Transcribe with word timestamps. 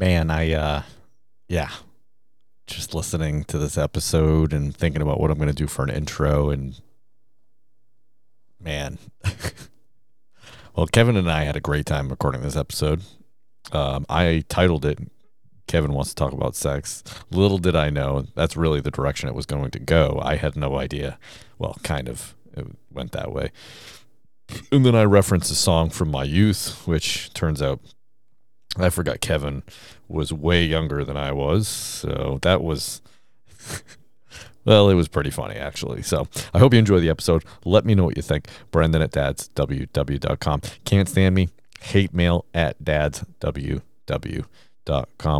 man, 0.00 0.30
I 0.30 0.52
uh 0.52 0.82
yeah. 1.46 1.70
Just 2.66 2.94
listening 2.94 3.44
to 3.44 3.58
this 3.58 3.76
episode 3.76 4.52
and 4.52 4.74
thinking 4.74 5.02
about 5.02 5.20
what 5.20 5.30
I'm 5.30 5.38
gonna 5.38 5.52
do 5.52 5.66
for 5.66 5.84
an 5.84 5.90
intro 5.90 6.50
and 6.50 6.80
man. 8.58 8.98
well, 10.74 10.86
Kevin 10.86 11.16
and 11.16 11.30
I 11.30 11.44
had 11.44 11.56
a 11.56 11.60
great 11.60 11.86
time 11.86 12.08
recording 12.08 12.40
this 12.40 12.56
episode. 12.56 13.02
Um, 13.72 14.06
I 14.08 14.44
titled 14.48 14.86
it 14.86 14.98
Kevin 15.68 15.92
wants 15.92 16.10
to 16.10 16.16
talk 16.16 16.32
about 16.32 16.56
sex. 16.56 17.04
Little 17.30 17.58
did 17.58 17.76
I 17.76 17.90
know 17.90 18.26
that's 18.34 18.56
really 18.56 18.80
the 18.80 18.90
direction 18.90 19.28
it 19.28 19.34
was 19.34 19.46
going 19.46 19.70
to 19.70 19.78
go. 19.78 20.18
I 20.22 20.36
had 20.36 20.56
no 20.56 20.78
idea. 20.78 21.18
Well, 21.58 21.76
kind 21.84 22.08
of. 22.08 22.34
It 22.56 22.66
went 22.90 23.12
that 23.12 23.30
way. 23.30 23.52
And 24.72 24.84
then 24.84 24.96
I 24.96 25.04
referenced 25.04 25.52
a 25.52 25.54
song 25.54 25.90
from 25.90 26.10
my 26.10 26.24
youth, 26.24 26.82
which 26.88 27.32
turns 27.34 27.62
out 27.62 27.78
I 28.76 28.90
forgot 28.90 29.20
Kevin 29.20 29.62
was 30.08 30.32
way 30.32 30.64
younger 30.64 31.04
than 31.04 31.16
I 31.16 31.32
was. 31.32 31.68
So 31.68 32.38
that 32.42 32.62
was. 32.62 33.02
Well, 34.66 34.90
it 34.90 34.94
was 34.94 35.08
pretty 35.08 35.30
funny, 35.30 35.54
actually. 35.54 36.02
So 36.02 36.28
I 36.52 36.58
hope 36.58 36.74
you 36.74 36.78
enjoy 36.78 37.00
the 37.00 37.08
episode. 37.08 37.44
Let 37.64 37.86
me 37.86 37.94
know 37.94 38.04
what 38.04 38.16
you 38.16 38.22
think. 38.22 38.46
Brendan 38.70 39.00
at 39.00 39.10
dadsww.com. 39.10 40.60
Can't 40.84 41.08
stand 41.08 41.34
me. 41.34 41.48
Hate 41.80 42.12
mail 42.12 42.44
at 42.52 42.78
dadsww.com. 42.84 43.84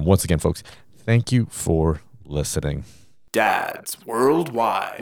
Once 0.06 0.24
again, 0.24 0.38
folks, 0.38 0.62
thank 0.96 1.30
you 1.32 1.46
for 1.50 2.00
listening. 2.24 2.84
Dads 3.32 3.98
Worldwide. 4.06 5.00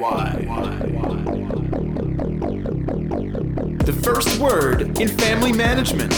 The 3.84 3.98
first 4.02 4.38
word 4.38 4.98
in 5.00 5.08
family 5.08 5.52
management, 5.52 6.12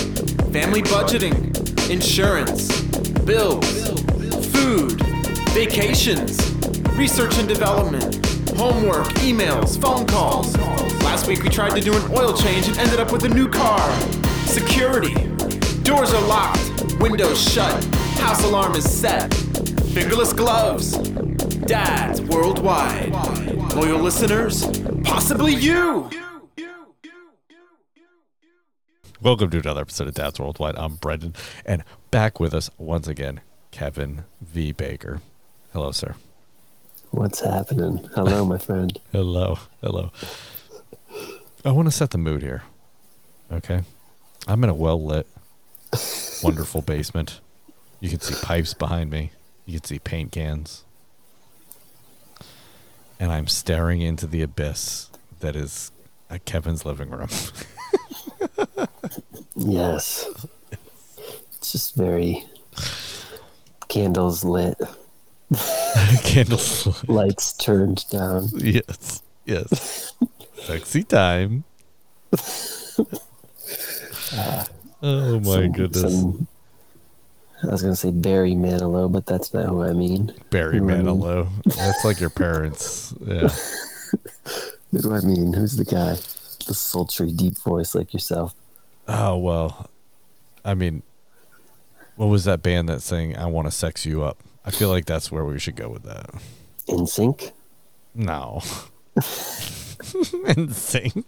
family 0.53 0.83
budgeting, 0.83 1.70
insurance, 1.91 2.83
bills, 3.25 3.91
food, 4.53 4.93
vacations, 5.51 6.39
research 6.91 7.37
and 7.39 7.49
development, 7.49 8.15
homework, 8.57 9.09
emails, 9.19 9.81
phone 9.81 10.07
calls. 10.07 10.57
Last 11.03 11.27
week 11.27 11.43
we 11.43 11.49
tried 11.49 11.75
to 11.75 11.81
do 11.81 11.93
an 11.93 12.13
oil 12.13 12.33
change 12.33 12.69
and 12.69 12.79
ended 12.79 13.01
up 13.01 13.11
with 13.11 13.25
a 13.25 13.29
new 13.29 13.49
car. 13.49 13.81
Security. 14.47 15.15
Doors 15.83 16.15
are 16.15 16.27
locked, 16.29 16.71
windows 17.01 17.43
shut, 17.43 17.85
house 18.21 18.45
alarm 18.45 18.77
is 18.77 18.89
set. 18.89 19.35
Fingerless 19.93 20.33
gloves. 20.33 20.93
Dads 21.67 22.21
worldwide. 22.23 23.11
Loyal 23.75 23.99
listeners, 23.99 24.65
possibly 25.03 25.55
you. 25.55 26.09
Welcome 29.23 29.51
to 29.51 29.59
another 29.59 29.83
episode 29.83 30.09
of 30.09 30.15
Dads 30.15 30.41
Worldwide. 30.41 30.77
I'm 30.77 30.95
Brendan, 30.95 31.35
and 31.67 31.85
back 32.11 32.41
with 32.41 32.55
us 32.55 32.71
once 32.79 33.07
again, 33.07 33.43
Kevin 33.71 34.25
V. 34.41 34.73
Baker. 34.73 35.21
Hello, 35.75 35.93
sir. 35.93 36.15
What's 37.11 37.41
happening? 37.41 38.09
Hello, 38.15 38.47
my 38.47 38.57
friend. 38.57 38.99
Hello. 39.13 39.59
Hello. 39.83 40.11
I 41.67 41.71
want 41.73 41.87
to 41.87 41.93
set 41.93 42.13
the 42.13 42.19
mood 42.19 42.41
here. 42.41 42.63
Okay. 43.53 43.83
I'm 44.49 44.65
in 44.65 44.71
a 44.71 44.75
well 44.75 45.05
lit, 45.05 45.27
wonderful 46.43 46.81
basement. 46.81 47.41
You 48.01 48.09
can 48.09 48.21
see 48.21 48.35
pipes 48.43 48.73
behind 48.73 49.11
me, 49.11 49.33
you 49.67 49.81
can 49.81 49.87
see 49.87 49.99
paint 49.99 50.33
cans. 50.33 50.85
And 53.19 53.31
I'm 53.31 53.49
staring 53.49 54.01
into 54.01 54.27
the 54.27 54.41
abyss 54.41 55.11
that 55.41 55.57
is 55.57 55.93
uh, 56.31 56.39
Kevin's 56.47 56.87
living 56.87 57.11
room. 57.11 57.29
Yes. 59.61 60.27
It's 61.57 61.73
just 61.73 61.95
very 61.95 62.45
candles 63.89 64.43
lit, 64.45 64.81
Candles. 66.25 67.05
lights 67.09 67.53
turned 67.57 68.09
down. 68.11 68.49
Yes. 68.57 69.23
Yes. 69.45 70.15
Sexy 70.63 71.03
time. 71.05 71.65
oh 75.03 75.41
my 75.41 75.43
Some- 75.43 75.73
goodness. 75.73 76.01
some- 76.21 76.47
I 77.63 77.67
was 77.67 77.83
gonna 77.83 77.95
say 77.97 78.11
Barry 78.11 78.53
Manilow, 78.53 79.13
but 79.13 79.27
that's 79.27 79.53
not 79.53 79.67
who 79.67 79.83
I 79.83 79.93
mean. 79.93 80.33
Barry 80.49 80.79
Who 80.79 80.89
I 80.91 80.95
mean. 80.97 81.05
Manilow. 81.07 81.47
That's 81.77 82.03
like 82.07 82.19
your 82.19 82.31
parents. 82.31 83.13
Yeah. 83.27 83.49
Who 84.93 84.99
do 85.03 85.13
I 85.13 85.21
mean? 85.21 85.53
Who's 85.53 85.77
the 85.77 85.85
guy? 85.85 86.15
The 86.67 86.73
sultry, 86.75 87.31
deep 87.33 87.59
voice 87.59 87.95
like 87.95 88.15
yourself. 88.15 88.55
Oh 89.13 89.37
well. 89.39 89.91
I 90.65 90.75
mean, 90.75 91.03
what 92.15 92.27
was 92.27 92.45
that 92.45 92.63
band 92.63 92.89
that 92.89 93.03
sang 93.03 93.37
"I 93.37 93.47
Want 93.47 93.67
to 93.67 93.73
Sex 93.73 94.07
You 94.07 94.23
Up"? 94.23 94.39
I 94.65 94.71
feel 94.71 94.89
like 94.89 95.05
that's 95.05 95.33
where 95.33 95.45
we 95.45 95.59
should 95.59 95.75
go 95.75 95.89
with 95.89 96.05
that. 96.05 96.31
NSYNC. 96.87 97.51
No. 98.15 98.61
NSYNC. 100.47 101.25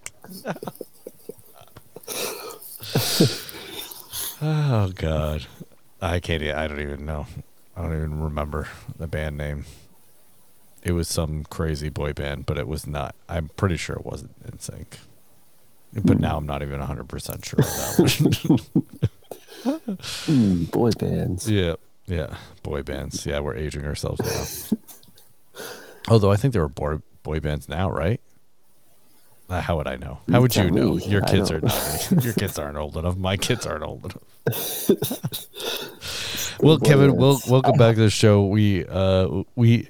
oh 4.42 4.92
God, 4.94 5.46
I 6.00 6.20
can't. 6.20 6.42
I 6.44 6.68
don't 6.68 6.80
even 6.80 7.04
know. 7.04 7.26
I 7.76 7.82
don't 7.82 7.96
even 7.96 8.22
remember 8.22 8.68
the 8.96 9.08
band 9.08 9.36
name. 9.36 9.64
It 10.84 10.92
was 10.92 11.08
some 11.08 11.42
crazy 11.44 11.88
boy 11.88 12.12
band, 12.12 12.46
but 12.46 12.58
it 12.58 12.68
was 12.68 12.86
not. 12.86 13.16
I'm 13.28 13.48
pretty 13.56 13.76
sure 13.76 13.96
it 13.96 14.06
wasn't 14.06 14.40
NSYNC. 14.46 14.98
But 16.04 16.20
now 16.20 16.36
I'm 16.38 16.46
not 16.46 16.62
even 16.62 16.78
100 16.78 17.08
percent 17.08 17.44
sure 17.44 17.60
of 17.60 17.66
that 17.66 18.44
one. 18.48 18.58
Hmm, 20.26 20.64
boy 20.64 20.90
bands. 20.98 21.48
Yeah, 21.48 21.74
yeah, 22.06 22.36
boy 22.64 22.82
bands. 22.82 23.24
Yeah, 23.24 23.38
we're 23.38 23.54
aging 23.54 23.84
ourselves 23.84 24.20
now. 24.74 24.78
Although 26.08 26.32
I 26.32 26.36
think 26.36 26.52
there 26.52 26.62
are 26.64 26.68
boy 26.68 26.98
boy 27.22 27.38
bands 27.38 27.68
now, 27.68 27.88
right? 27.88 28.20
Uh, 29.48 29.60
how 29.60 29.76
would 29.76 29.86
I 29.86 29.94
know? 29.96 30.18
How 30.30 30.40
would 30.40 30.56
you 30.56 30.68
know? 30.70 30.94
me. 30.94 31.04
Your 31.06 31.20
kids 31.20 31.50
are 31.52 31.60
don't- 31.60 32.24
your 32.24 32.32
kids 32.32 32.58
aren't 32.58 32.76
old 32.76 32.96
enough. 32.96 33.16
My 33.16 33.36
kids 33.36 33.64
aren't 33.66 33.84
old 33.84 34.04
enough. 34.04 34.90
well, 36.60 36.78
Kevin, 36.78 37.14
wel- 37.16 37.34
bands. 37.34 37.46
welcome 37.48 37.76
back 37.78 37.94
to 37.94 38.00
the 38.00 38.10
show. 38.10 38.44
We 38.46 38.84
uh 38.86 39.42
we 39.54 39.88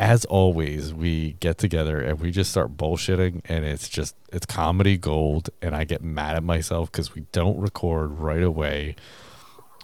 as 0.00 0.24
always 0.24 0.94
we 0.94 1.32
get 1.40 1.58
together 1.58 2.00
and 2.00 2.18
we 2.20 2.30
just 2.30 2.50
start 2.50 2.74
bullshitting 2.74 3.42
and 3.44 3.66
it's 3.66 3.86
just 3.86 4.16
it's 4.32 4.46
comedy 4.46 4.96
gold 4.96 5.50
and 5.60 5.76
I 5.76 5.84
get 5.84 6.02
mad 6.02 6.36
at 6.36 6.42
myself 6.42 6.90
cuz 6.90 7.14
we 7.14 7.26
don't 7.32 7.60
record 7.60 8.12
right 8.12 8.42
away. 8.42 8.96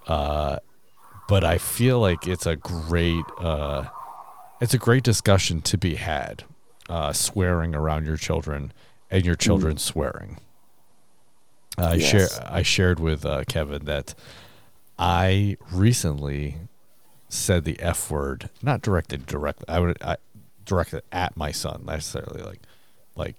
Uh 0.06 0.56
but 1.28 1.44
I 1.44 1.58
feel 1.58 2.00
like 2.00 2.26
it's 2.26 2.46
a 2.46 2.56
great 2.56 3.24
uh 3.38 3.84
it's 4.58 4.72
a 4.72 4.78
great 4.78 5.02
discussion 5.02 5.60
to 5.60 5.76
be 5.76 5.96
had. 5.96 6.44
Uh 6.88 7.12
swearing 7.12 7.74
around 7.74 8.06
your 8.06 8.16
children 8.16 8.72
and 9.10 9.22
your 9.22 9.36
children 9.36 9.76
swearing. 9.76 10.38
I 11.76 11.98
share 11.98 12.28
I 12.42 12.62
shared 12.62 12.98
with 13.00 13.26
uh, 13.26 13.44
Kevin 13.46 13.84
that 13.84 14.14
I 14.98 15.58
recently 15.70 16.56
said 17.28 17.64
the 17.64 17.78
F 17.80 18.10
word, 18.10 18.50
not 18.62 18.82
directed 18.82 19.26
directly. 19.26 19.66
I 19.68 19.80
would 19.80 20.02
I 20.02 20.16
directed 20.64 21.02
at 21.12 21.36
my 21.36 21.52
son, 21.52 21.84
necessarily 21.86 22.42
like 22.42 22.60
like 23.14 23.36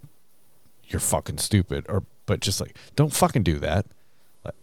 you're 0.85 0.99
fucking 0.99 1.37
stupid 1.37 1.85
or 1.89 2.03
but 2.25 2.39
just 2.39 2.59
like 2.59 2.75
don't 2.95 3.13
fucking 3.13 3.43
do 3.43 3.59
that. 3.59 3.85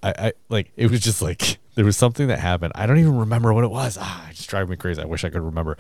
I, 0.03 0.15
I 0.19 0.33
like 0.49 0.73
it 0.77 0.91
was 0.91 1.01
just 1.01 1.21
like 1.23 1.59
there 1.75 1.85
was 1.85 1.97
something 1.97 2.29
that 2.29 2.39
happened. 2.39 2.73
I 2.75 2.87
don't 2.87 2.99
even 2.99 3.17
remember 3.17 3.53
what 3.53 3.65
it 3.65 3.71
was. 3.71 3.99
Ah, 4.01 4.29
it 4.31 4.37
just 4.37 4.49
driving 4.49 4.71
me 4.71 4.77
crazy. 4.77 5.03
I 5.03 5.07
wish 5.07 5.25
I 5.25 5.29
could 5.29 5.43
remember. 5.43 5.77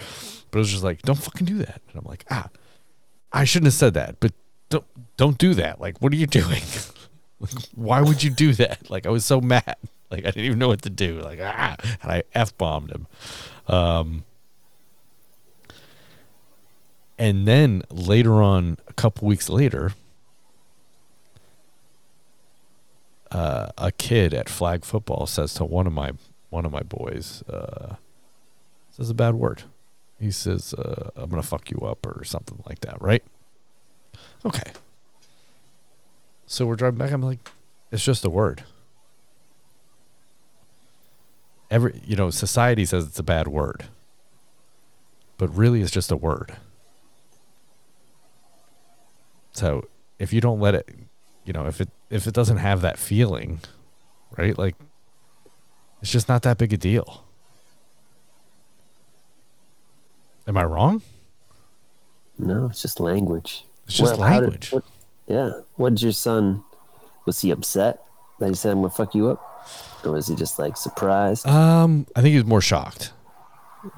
But 0.50 0.58
it 0.58 0.60
was 0.60 0.70
just 0.70 0.84
like, 0.84 1.02
don't 1.02 1.16
fucking 1.16 1.46
do 1.46 1.58
that. 1.58 1.80
And 1.88 1.96
I'm 1.96 2.04
like, 2.04 2.24
ah, 2.30 2.48
I 3.32 3.44
shouldn't 3.44 3.66
have 3.66 3.74
said 3.74 3.94
that, 3.94 4.20
but 4.20 4.32
don't 4.68 4.84
don't 5.16 5.38
do 5.38 5.54
that. 5.54 5.80
Like, 5.80 5.98
what 6.00 6.12
are 6.12 6.16
you 6.16 6.26
doing? 6.40 6.62
like, 7.40 7.50
why 7.74 8.00
would 8.00 8.22
you 8.22 8.30
do 8.30 8.52
that? 8.54 8.90
Like, 8.90 9.06
I 9.06 9.10
was 9.10 9.24
so 9.24 9.40
mad. 9.40 9.76
Like, 10.14 10.24
I 10.24 10.30
didn't 10.30 10.44
even 10.44 10.58
know 10.58 10.68
what 10.68 10.82
to 10.82 10.90
do. 10.90 11.20
Like, 11.20 11.40
ah, 11.42 11.76
and 12.02 12.12
I 12.12 12.22
f 12.34 12.56
bombed 12.56 12.90
him. 12.90 13.06
Um, 13.66 14.24
and 17.18 17.46
then 17.46 17.82
later 17.90 18.42
on, 18.42 18.78
a 18.88 18.92
couple 18.92 19.26
weeks 19.26 19.48
later, 19.48 19.92
uh, 23.30 23.68
a 23.76 23.90
kid 23.92 24.32
at 24.32 24.48
flag 24.48 24.84
football 24.84 25.26
says 25.26 25.54
to 25.54 25.64
one 25.64 25.86
of 25.86 25.92
my 25.92 26.12
one 26.50 26.64
of 26.64 26.70
my 26.70 26.82
boys, 26.82 27.42
uh, 27.48 27.96
says 28.90 29.10
a 29.10 29.14
bad 29.14 29.34
word. 29.34 29.64
He 30.20 30.30
says, 30.30 30.72
uh, 30.74 31.10
"I'm 31.16 31.28
gonna 31.30 31.42
fuck 31.42 31.70
you 31.70 31.78
up" 31.78 32.06
or 32.06 32.22
something 32.24 32.62
like 32.66 32.80
that, 32.80 33.00
right? 33.02 33.24
Okay. 34.44 34.72
So 36.46 36.66
we're 36.66 36.76
driving 36.76 36.98
back. 36.98 37.10
I'm 37.10 37.22
like, 37.22 37.50
it's 37.90 38.04
just 38.04 38.24
a 38.24 38.30
word 38.30 38.62
every 41.74 42.00
you 42.04 42.14
know 42.14 42.30
society 42.30 42.84
says 42.84 43.06
it's 43.06 43.18
a 43.18 43.22
bad 43.24 43.48
word 43.48 43.84
but 45.38 45.48
really 45.56 45.80
it's 45.82 45.90
just 45.90 46.12
a 46.12 46.16
word. 46.16 46.56
So 49.52 49.84
if 50.18 50.32
you 50.32 50.40
don't 50.40 50.60
let 50.60 50.74
it 50.74 50.88
you 51.44 51.52
know 51.52 51.66
if 51.66 51.80
it 51.80 51.88
if 52.10 52.26
it 52.26 52.34
doesn't 52.34 52.58
have 52.58 52.80
that 52.82 52.98
feeling 52.98 53.60
right? 54.38 54.56
Like 54.56 54.76
it's 56.00 56.10
just 56.10 56.28
not 56.28 56.42
that 56.42 56.58
big 56.58 56.72
a 56.72 56.76
deal. 56.76 57.24
Am 60.46 60.56
i 60.56 60.64
wrong? 60.64 61.02
No 62.38 62.66
it's 62.66 62.82
just 62.82 63.00
language. 63.00 63.64
It's 63.86 63.96
just 63.96 64.18
well, 64.18 64.30
language 64.30 64.70
did, 64.70 64.72
what, 64.72 64.84
yeah 65.26 65.50
what 65.76 65.90
did 65.90 66.02
your 66.02 66.12
son 66.12 66.64
was 67.26 67.40
he 67.40 67.50
upset 67.50 68.02
that 68.38 68.48
he 68.48 68.54
said 68.54 68.72
i'm 68.72 68.78
gonna 68.78 68.90
fuck 68.90 69.14
you 69.14 69.28
up 69.28 69.53
or 70.04 70.12
was 70.12 70.26
he 70.28 70.34
just 70.36 70.58
like 70.58 70.76
surprised? 70.76 71.46
Um, 71.46 72.06
I 72.14 72.20
think 72.20 72.32
he 72.32 72.36
was 72.36 72.46
more 72.46 72.60
shocked. 72.60 73.12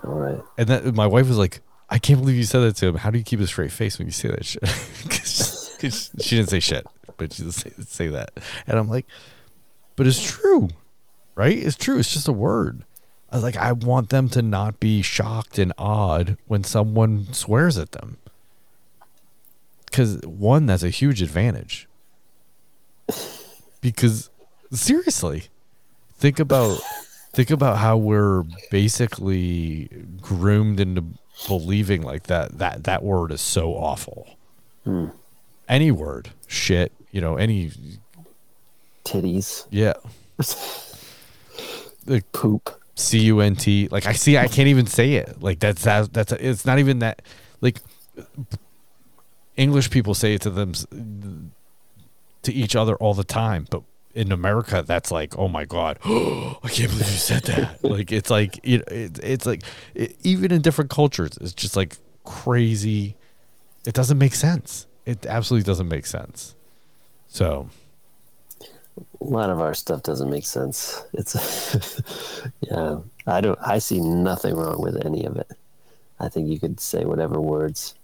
All 0.04 0.14
right. 0.14 0.42
And 0.58 0.68
that 0.68 0.94
my 0.94 1.06
wife 1.06 1.28
was 1.28 1.38
like, 1.38 1.60
"I 1.90 1.98
can't 1.98 2.20
believe 2.20 2.36
you 2.36 2.44
said 2.44 2.60
that 2.60 2.76
to 2.76 2.86
him. 2.88 2.94
How 2.96 3.10
do 3.10 3.18
you 3.18 3.24
keep 3.24 3.40
a 3.40 3.46
straight 3.46 3.72
face 3.72 3.98
when 3.98 4.06
you 4.06 4.12
say 4.12 4.28
that 4.28 4.44
shit?" 4.44 4.62
'Cause- 5.08 5.76
'cause 5.80 6.10
she 6.20 6.36
didn't 6.36 6.48
say 6.50 6.60
shit, 6.60 6.86
but 7.16 7.32
she 7.32 7.42
did 7.44 7.54
say, 7.54 7.70
say 7.86 8.08
that, 8.08 8.30
and 8.66 8.78
I'm 8.78 8.88
like, 8.88 9.06
"But 9.94 10.06
it's 10.06 10.22
true, 10.22 10.68
right? 11.34 11.56
It's 11.56 11.76
true. 11.76 11.98
It's 11.98 12.12
just 12.12 12.28
a 12.28 12.32
word." 12.32 12.84
I 13.30 13.36
was 13.36 13.42
like, 13.42 13.56
I 13.56 13.72
want 13.72 14.10
them 14.10 14.28
to 14.30 14.40
not 14.42 14.78
be 14.80 15.02
shocked 15.02 15.58
and 15.58 15.72
awed 15.76 16.38
when 16.46 16.62
someone 16.64 17.32
swears 17.32 17.76
at 17.76 17.90
them, 17.92 18.16
because 19.86 20.20
one, 20.24 20.66
that's 20.66 20.84
a 20.84 20.90
huge 20.90 21.20
advantage. 21.22 21.88
Because 23.80 24.30
seriously, 24.72 25.44
think 26.16 26.38
about 26.38 26.78
think 27.32 27.50
about 27.50 27.78
how 27.78 27.96
we're 27.96 28.42
basically 28.70 29.88
groomed 30.20 30.80
into 30.80 31.04
believing 31.46 32.02
like 32.02 32.24
that 32.24 32.58
that 32.58 32.84
that 32.84 33.02
word 33.02 33.30
is 33.32 33.40
so 33.40 33.72
awful. 33.74 34.36
Hmm. 34.84 35.06
Any 35.68 35.90
word 35.90 36.30
shit 36.46 36.92
you 37.10 37.20
know 37.20 37.36
any 37.36 37.70
Titties, 39.04 39.66
yeah. 39.70 39.94
Like 42.08 42.30
poop. 42.32 42.70
c-u-n-t 42.94 43.88
like 43.90 44.06
i 44.06 44.12
see 44.12 44.38
i 44.38 44.46
can't 44.46 44.68
even 44.68 44.86
say 44.86 45.14
it. 45.14 45.42
Like 45.42 45.58
that's 45.58 45.82
that, 45.82 46.12
that's 46.12 46.32
it's 46.32 46.64
not 46.64 46.78
even 46.78 47.00
that 47.00 47.20
like 47.60 47.80
english 49.56 49.90
people 49.90 50.14
say 50.14 50.34
it 50.34 50.42
to 50.42 50.50
them 50.50 50.72
to 52.42 52.52
each 52.52 52.76
other 52.76 52.94
all 52.96 53.12
the 53.14 53.24
time 53.24 53.66
but 53.70 53.82
in 54.16 54.32
america 54.32 54.82
that's 54.86 55.10
like 55.12 55.36
oh 55.38 55.48
my 55.48 55.64
god 55.64 55.98
i 56.04 56.68
can't 56.68 56.90
believe 56.90 57.10
you 57.10 57.18
said 57.18 57.42
that 57.44 57.82
like 57.84 58.12
it's 58.12 58.30
like 58.30 58.60
you 58.64 58.78
know 58.78 58.84
it, 58.88 59.20
it's 59.22 59.46
like 59.46 59.62
it, 59.94 60.16
even 60.24 60.52
in 60.52 60.62
different 60.62 60.90
cultures 60.90 61.38
it's 61.40 61.54
just 61.54 61.76
like 61.76 61.96
crazy 62.24 63.16
it 63.86 63.94
doesn't 63.94 64.18
make 64.18 64.34
sense 64.34 64.86
it 65.06 65.26
absolutely 65.26 65.64
doesn't 65.64 65.88
make 65.88 66.06
sense 66.06 66.56
so 67.28 67.68
A 69.20 69.24
lot 69.24 69.50
of 69.50 69.60
our 69.60 69.74
stuff 69.74 70.02
doesn't 70.02 70.30
make 70.30 70.46
sense. 70.46 71.04
It's 71.14 71.34
yeah. 72.60 72.98
I 73.26 73.40
don't. 73.40 73.58
I 73.62 73.78
see 73.78 74.00
nothing 74.00 74.54
wrong 74.56 74.80
with 74.82 75.04
any 75.04 75.24
of 75.26 75.36
it. 75.36 75.50
I 76.20 76.28
think 76.28 76.48
you 76.48 76.58
could 76.60 76.80
say 76.80 77.04
whatever 77.04 77.40
words. 77.40 77.94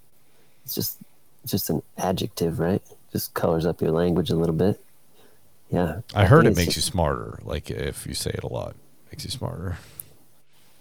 It's 0.65 0.75
just 0.75 0.99
just 1.47 1.71
an 1.71 1.83
adjective, 1.99 2.61
right? 2.61 2.83
Just 3.13 3.35
colors 3.35 3.67
up 3.67 3.81
your 3.83 3.93
language 3.93 4.31
a 4.31 4.37
little 4.37 4.55
bit. 4.57 4.81
Yeah. 5.73 6.01
i 6.15 6.27
heard 6.27 6.47
it 6.47 6.55
makes 6.55 6.77
you 6.77 6.83
smarter 6.83 7.41
like 7.43 7.71
if 7.71 8.07
you 8.07 8.15
say 8.15 8.31
it 8.31 8.45
a 8.45 8.49
lot 8.49 8.77
makes 9.11 9.25
you 9.25 9.31
smarter 9.31 9.79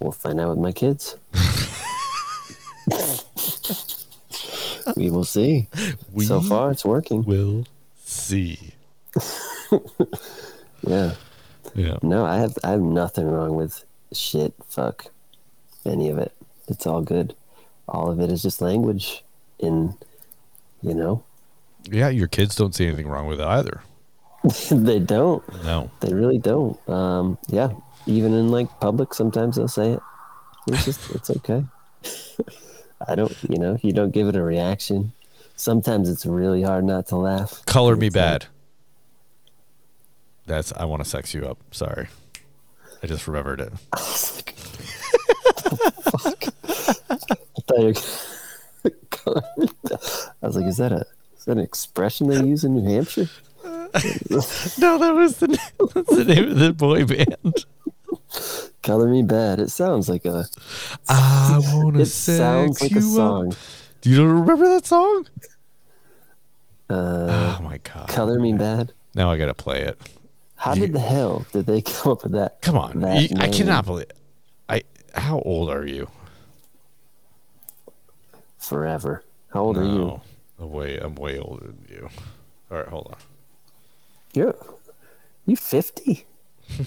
We'll 0.02 0.12
find 0.12 0.40
out 0.40 0.50
with 0.50 0.58
my 0.58 0.72
kids. 0.72 1.16
we 4.98 5.12
will 5.12 5.24
see. 5.24 5.68
we 6.12 6.26
so 6.26 6.42
far, 6.42 6.72
it's 6.72 6.84
working. 6.84 7.24
We'll 7.24 7.68
see 8.04 8.74
Yeah. 10.82 11.14
yeah 11.76 11.98
No, 12.02 12.26
I 12.26 12.38
have 12.38 12.58
I 12.64 12.72
have 12.72 12.82
nothing 12.82 13.30
wrong 13.30 13.56
with 13.56 13.86
shit, 14.12 14.56
fuck, 14.68 15.06
any 15.86 16.10
of 16.10 16.18
it. 16.18 16.32
It's 16.68 16.88
all 16.88 17.02
good. 17.02 17.36
All 17.88 18.10
of 18.10 18.20
it 18.20 18.32
is 18.32 18.42
just 18.42 18.60
language. 18.62 19.24
In, 19.60 19.96
you 20.82 20.96
know, 20.96 21.24
yeah 21.86 22.10
your 22.10 22.28
kids 22.28 22.56
don't 22.56 22.74
see 22.74 22.88
anything 22.88 23.08
wrong 23.08 23.28
with 23.28 23.40
it 23.40 23.46
either 23.46 23.84
they 24.72 25.00
don't. 25.00 25.44
no 25.64 25.90
They 26.00 26.14
really 26.14 26.40
don't. 26.40 26.78
Um, 26.90 27.38
yeah. 27.48 27.70
Even 28.08 28.34
in 28.34 28.50
like 28.50 28.68
public, 28.80 29.14
sometimes 29.14 29.56
they'll 29.58 29.68
say 29.68 29.92
it. 29.92 30.00
It's 30.68 30.86
just 30.86 31.12
it's 31.12 31.30
okay. 31.30 31.64
I 33.08 33.16
don't. 33.16 33.36
You 33.48 33.58
know, 33.60 33.78
you 33.82 33.94
don't 33.94 34.12
give 34.12 34.28
it 34.28 34.36
a 34.36 34.42
reaction. 34.44 35.14
Sometimes 35.56 36.10
it's 36.10 36.26
really 36.26 36.64
hard 36.64 36.84
not 36.86 37.08
to 37.08 37.18
laugh. 37.18 37.64
color 37.66 37.96
me 37.96 38.08
It's 38.08 38.16
like- 38.16 38.24
bad 38.42 38.46
that's 40.48 40.74
i 40.74 40.84
want 40.84 41.02
to 41.04 41.08
sex 41.08 41.36
you 41.36 41.46
up 41.46 41.60
sorry 41.70 42.08
i 43.04 43.08
just 43.08 43.28
remembered 43.28 43.62
it 43.62 43.72
I 43.94 44.00
was 44.00 44.36
like, 44.38 44.56
fuck. 46.12 46.44
I 46.68 47.62
thought 47.68 47.80
you 47.80 47.94
were- 49.26 49.42
I 50.42 50.48
was 50.48 50.56
like, 50.58 50.66
is 50.66 50.78
that 50.78 50.92
a 50.92 51.06
is 51.38 51.46
that 51.46 51.52
an 51.54 51.60
expression 51.60 52.28
they 52.28 52.44
use 52.44 52.64
in 52.64 52.74
New 52.76 52.92
Hampshire? 52.92 53.30
No 54.80 54.98
that 54.98 55.14
was 55.16 55.38
the 55.38 55.48
that's 55.94 56.16
the 56.16 56.26
name 56.26 56.50
of 56.52 56.58
the 56.60 56.74
boy 56.74 57.06
band 57.06 57.66
Color 58.84 59.08
Me 59.10 59.22
Badd. 59.22 59.60
It 59.60 59.70
sounds 59.70 60.08
like 60.10 60.26
a. 60.26 60.46
i 61.10 61.60
want 61.74 61.96
to 61.96 62.02
It 62.02 62.06
sex 62.08 62.38
sounds 62.38 62.82
like 62.82 62.92
you 62.92 62.98
a 63.00 63.02
song. 63.02 63.52
up 63.52 63.58
do 64.02 64.10
you 64.10 64.26
remember 64.26 64.68
that 64.70 64.86
song 64.86 65.28
Uh, 66.90 67.58
oh 67.60 67.64
my 67.64 67.78
god 67.80 68.08
Color 68.10 68.40
Me 68.40 68.54
Badd. 68.54 68.92
now 69.16 69.30
i 69.32 69.38
gotta 69.38 69.54
play 69.54 69.82
it 69.82 70.00
How 70.56 70.74
did 70.74 70.94
the 70.94 71.00
hell 71.00 71.46
did 71.52 71.66
they 71.66 71.82
come 71.94 72.14
up 72.14 72.24
with 72.24 72.32
that? 72.34 72.62
come 72.62 72.78
on 72.78 73.00
that 73.02 73.30
You- 73.30 73.38
i 73.40 73.48
cannot 73.50 73.86
believe 73.86 74.08
i 74.70 74.84
how 75.14 75.40
old 75.42 75.70
are 75.70 75.86
you 75.86 76.08
Forever. 78.58 79.24
How 79.54 79.62
old 79.62 79.78
are 79.78 79.84
you? 79.84 80.22
no 80.60 80.66
way 80.68 80.98
i'm 80.98 81.16
way 81.16 81.38
older 81.40 81.66
than 81.68 81.86
you 81.90 82.10
all 82.72 82.78
right 82.78 82.88
hold 82.88 83.08
on 83.12 83.18
You're 84.34 84.56
you 85.46 85.56
fifty? 85.56 86.26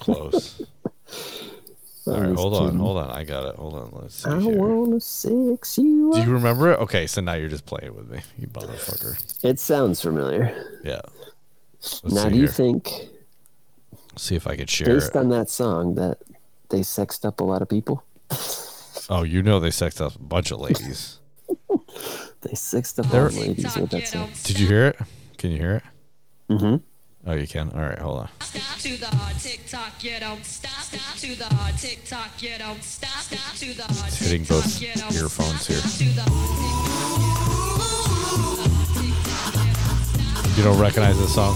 close 0.00 0.60
all 2.06 2.20
right 2.20 2.34
hold 2.36 2.54
on 2.54 2.76
hold 2.76 2.98
on 2.98 3.10
i 3.10 3.24
got 3.24 3.46
it 3.48 3.56
hold 3.56 3.74
on 3.74 3.88
let's 3.94 4.16
see 4.22 4.28
I 4.30 4.38
here. 4.38 4.54
wanna 4.56 5.00
sex 5.00 5.78
you. 5.78 6.12
Do 6.12 6.20
you 6.20 6.30
remember 6.32 6.70
it? 6.72 6.78
Okay, 6.80 7.06
so 7.06 7.20
now 7.22 7.32
you're 7.34 7.48
just 7.48 7.64
playing 7.66 7.94
with 7.96 8.10
me, 8.10 8.20
you 8.38 8.46
motherfucker. 8.48 9.16
It 9.42 9.58
sounds 9.58 10.00
familiar. 10.02 10.54
Yeah. 10.84 11.00
Let's 11.80 12.02
now, 12.12 12.28
do 12.28 12.34
you 12.36 12.42
here. 12.42 12.48
think, 12.52 12.90
see 14.16 14.36
if 14.36 14.46
I 14.46 14.54
could 14.56 14.68
share 14.70 14.86
based 14.86 15.10
it. 15.10 15.16
on 15.16 15.30
that 15.30 15.48
song, 15.50 15.94
that 15.96 16.18
they 16.68 16.82
sexed 16.82 17.24
up 17.24 17.40
a 17.40 17.44
lot 17.44 17.62
of 17.62 17.68
people? 17.68 18.04
Oh, 19.08 19.22
you 19.22 19.42
know 19.42 19.58
they 19.60 19.70
sexed 19.70 20.00
up 20.00 20.14
a 20.14 20.18
bunch 20.18 20.50
of 20.50 20.60
ladies. 20.60 21.18
They 22.42 22.54
sexed 22.54 23.00
up 23.00 23.06
There- 23.06 23.22
all 23.24 23.28
the 23.30 23.40
ladies 23.40 23.76
with 23.76 23.90
that 23.90 24.06
song. 24.06 24.28
Did 24.44 24.60
you 24.60 24.66
hear 24.68 24.86
it? 24.88 24.98
Can 25.38 25.50
you 25.50 25.56
hear 25.58 25.72
it? 25.76 25.82
Mm-hmm. 26.49 26.75
Oh, 27.27 27.33
you 27.35 27.47
can. 27.47 27.69
All 27.71 27.81
right, 27.81 27.99
hold 27.99 28.19
on. 28.21 28.29
Stop 28.39 28.77
to 28.79 28.97
the 28.97 29.05
hard 29.15 29.37
tick 29.39 29.61
tock, 29.69 30.03
you 30.03 30.19
don't 30.19 30.43
stop. 30.43 30.71
Stop 30.83 31.15
to 31.17 31.35
the 31.35 31.45
hard 31.55 31.77
tick 31.77 32.03
tock, 32.05 32.41
you 32.41 32.57
don't 32.57 32.83
stop. 32.83 33.21
Stop 33.21 33.55
to 33.57 33.73
the 33.73 33.83
hard 33.83 34.07
It's 34.07 34.17
hitting 34.19 34.41
tick-tock, 34.43 34.63
both 34.63 34.81
you 34.81 34.93
don't 34.95 35.13
earphones 35.15 35.61
stop. 35.61 35.75
here. 35.75 35.81
Stop 35.81 35.97
to 35.99 36.05
the 36.15 36.23
hard 36.25 36.41
You 40.57 40.63
don't 40.63 40.79
recognize 40.79 41.17
this 41.19 41.33
song? 41.33 41.55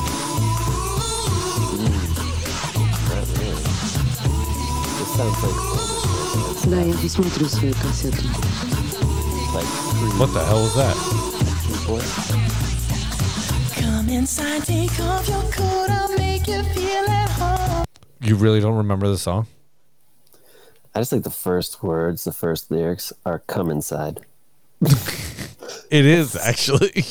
It 4.98 5.08
sounds 5.18 5.44
like 5.44 5.56
older, 5.56 6.70
Да, 6.70 6.82
я 6.82 6.94
посмотрю 6.98 7.48
свою 7.50 7.74
кассету. 7.76 8.24
like 9.54 9.66
pre 9.66 10.10
What 10.20 10.34
the 10.34 10.44
hell 10.46 10.62
was 10.64 10.76
that? 10.76 10.96
Boy. 14.01 14.07
Come 14.07 14.19
inside, 14.19 14.65
take 14.65 15.01
off 15.01 15.29
your 15.29 15.43
coat, 15.53 15.91
I'll 15.91 16.17
make 16.17 16.47
you 16.47 16.63
feel 16.63 17.05
at 17.09 17.31
home. 17.31 17.85
You 18.21 18.37
really 18.37 18.61
don't 18.61 18.77
remember 18.77 19.09
the 19.09 19.19
song? 19.19 19.47
I 20.95 21.01
just 21.01 21.11
think 21.11 21.25
the 21.25 21.31
first 21.31 21.83
words, 21.83 22.25
the 22.25 22.33
first 22.33 22.71
lyrics 22.71 23.13
are 23.25 23.41
"come 23.41 23.71
inside." 23.71 24.21
It 25.91 26.07
is 26.07 26.37
actually. 26.37 27.05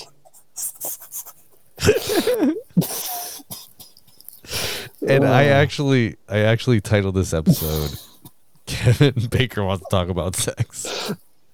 and 5.05 5.25
I 5.25 5.45
actually, 5.47 6.15
I 6.29 6.39
actually 6.39 6.79
titled 6.79 7.15
this 7.15 7.33
episode 7.33 7.99
"Kevin 8.65 9.27
Baker 9.29 9.65
wants 9.65 9.83
to 9.83 9.89
talk 9.91 10.07
about 10.07 10.35
sex." 10.35 11.13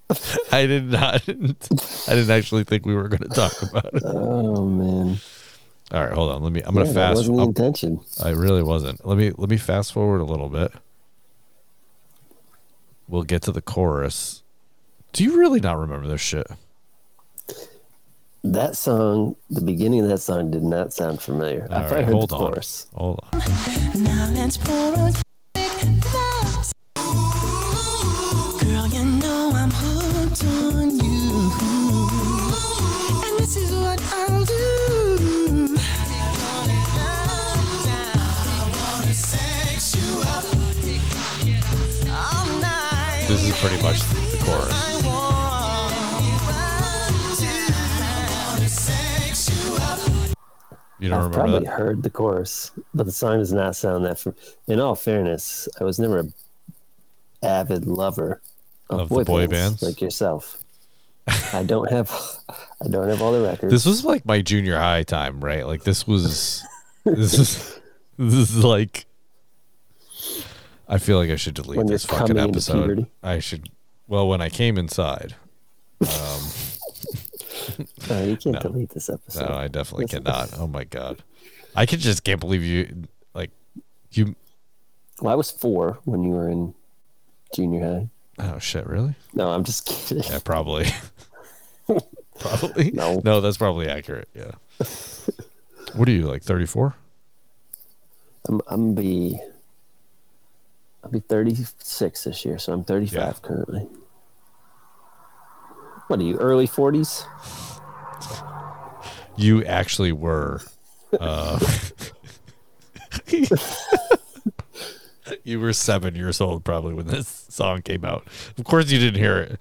I 0.52 0.66
did 0.68 0.86
not. 0.86 1.16
I 1.28 2.14
didn't 2.14 2.30
actually 2.30 2.64
think 2.64 2.86
we 2.86 2.94
were 2.96 3.08
going 3.08 3.24
to 3.24 3.30
talk 3.30 3.62
about 3.64 3.94
it. 3.94 4.04
Oh 4.06 4.66
man, 4.66 5.18
All 5.92 6.04
right, 6.04 6.14
hold 6.14 6.32
on. 6.32 6.44
Let 6.44 6.52
me. 6.52 6.62
I'm 6.62 6.74
going 6.76 6.86
yeah, 6.86 6.92
to 6.92 7.00
that 7.00 7.08
fast. 7.10 7.18
wasn't 7.18 7.38
the 7.38 7.42
I'll- 7.42 7.48
intention. 7.50 8.00
I 8.24 8.30
really 8.30 8.64
wasn't. 8.64 9.06
Let 9.06 9.18
me. 9.18 9.32
Let 9.36 9.50
me 9.50 9.58
fast 9.58 9.94
forward 9.94 10.22
a 10.22 10.26
little 10.26 10.50
bit. 10.50 10.72
We'll 13.08 13.24
get 13.24 13.42
to 13.44 13.52
the 13.52 13.62
chorus. 13.62 14.44
Do 15.14 15.24
you 15.24 15.38
really 15.40 15.60
not 15.60 15.78
remember 15.78 16.08
this 16.08 16.22
shit? 16.22 16.48
That 18.44 18.76
song, 18.76 19.36
the 19.50 19.62
beginning 19.62 20.02
of 20.02 20.10
that 20.10 20.20
song, 20.20 20.52
did 20.52 20.62
not 20.64 20.94
sound 20.94 21.20
familiar. 21.22 21.68
All 21.72 21.78
I 21.78 21.82
right, 21.90 22.06
heard 22.06 22.14
hold 22.14 22.30
the 22.30 22.36
on. 22.36 22.42
chorus. 22.52 22.88
Hold 22.94 23.22
on. 23.34 23.42
Pretty 43.68 43.82
much 43.82 44.00
the 44.00 44.38
chorus. 44.46 44.96
You 51.00 51.10
don't 51.10 51.18
I've 51.18 51.24
remember 51.26 51.34
probably 51.34 51.66
that? 51.66 51.74
heard 51.74 52.04
the 52.04 52.12
chorus, 52.12 52.72
but 52.94 53.08
the 53.08 53.12
song 53.12 53.40
does 53.40 53.52
not 53.52 53.76
sound 53.76 54.06
that. 54.06 54.20
From, 54.20 54.36
in 54.68 54.80
all 54.80 54.94
fairness, 54.94 55.68
I 55.80 55.84
was 55.84 55.98
never 55.98 56.20
a 56.20 56.26
avid 57.44 57.88
lover 57.88 58.40
of, 58.92 59.00
Of 59.00 59.10
boy, 59.10 59.20
the 59.20 59.26
boy 59.26 59.48
bands, 59.48 59.82
bands? 59.82 59.82
like 59.82 60.00
yourself. 60.00 60.64
I 61.52 61.64
don't 61.64 61.90
have, 61.92 62.12
I 62.84 62.88
don't 62.88 63.10
have 63.10 63.24
all 63.24 63.32
the 63.32 63.42
records. 63.42 63.74
This 63.74 63.86
was 63.88 64.06
like 64.06 64.28
my 64.28 64.42
junior 64.42 64.78
high 64.78 65.02
time, 65.04 65.44
right? 65.44 65.66
Like 65.66 65.84
this 65.84 66.06
was, 66.06 66.64
this 67.04 67.34
is, 67.34 67.80
this 68.20 68.34
is 68.36 68.64
like. 68.64 69.08
I 70.88 70.98
feel 71.00 71.18
like 71.18 71.30
I 71.30 71.36
should 71.36 71.54
delete 71.56 71.78
When 71.78 71.88
this 71.88 72.06
fucking 72.06 72.38
episode. 72.38 73.08
I 73.24 73.40
should. 73.40 73.70
Well, 74.08 74.28
when 74.28 74.40
I 74.42 74.50
came 74.50 74.78
inside, 74.78 75.36
um, 76.02 76.08
Uh, 78.10 78.22
you 78.22 78.38
can't 78.38 78.54
No. 78.56 78.60
delete 78.60 78.92
this 78.92 79.10
episode. 79.10 79.50
no, 79.50 79.56
I 79.56 79.68
definitely 79.68 80.06
cannot. 80.08 80.58
Oh 80.58 80.68
my 80.68 80.84
god, 80.84 81.24
I 81.76 81.86
could 81.88 82.00
just 82.00 82.24
can't 82.24 82.40
believe 82.40 82.64
you. 82.64 83.06
Like, 83.34 83.50
you. 84.12 84.36
Well, 85.20 85.34
I 85.34 85.36
was 85.36 85.50
four 85.52 85.98
when 86.06 86.22
you 86.24 86.30
were 86.30 86.48
in 86.50 86.76
junior 87.56 87.84
high. 87.84 88.10
Oh 88.54 88.60
shit! 88.60 88.86
Really? 88.86 89.16
No, 89.34 89.50
I'm 89.50 89.64
just 89.64 89.86
kidding. 89.88 90.24
Yeah, 90.24 90.40
probably. 90.44 90.86
probably. 92.40 92.92
No. 92.92 93.22
No, 93.24 93.42
that's 93.42 93.58
probably 93.58 93.88
accurate. 93.88 94.30
Yeah. 94.36 94.52
What 95.94 96.10
are 96.10 96.12
you 96.12 96.24
like? 96.28 96.44
Thirty 96.44 96.66
four? 96.66 96.96
I'm, 98.50 98.60
I'm 98.68 98.96
be, 98.96 99.40
I'll 101.06 101.12
be 101.12 101.20
36 101.20 102.24
this 102.24 102.44
year, 102.46 102.58
so 102.58 102.74
I'm 102.74 102.84
35 102.84 103.14
Yeah. 103.14 103.34
currently. 103.44 103.88
What 106.08 106.20
are 106.20 106.24
you? 106.24 106.36
Early 106.38 106.68
40s? 106.68 107.26
You 109.38 109.64
actually 109.66 110.12
were. 110.12 110.62
Uh, 111.20 111.60
you 115.44 115.60
were 115.60 115.74
seven 115.74 116.16
years 116.16 116.42
old 116.42 116.64
probably 116.64 116.94
when 116.96 117.06
this 117.08 117.46
song 117.50 117.84
came 117.84 118.04
out. 118.04 118.26
Of 118.58 118.64
course, 118.66 118.90
you 118.92 118.98
didn't 119.00 119.20
hear 119.20 119.38
it. 119.38 119.60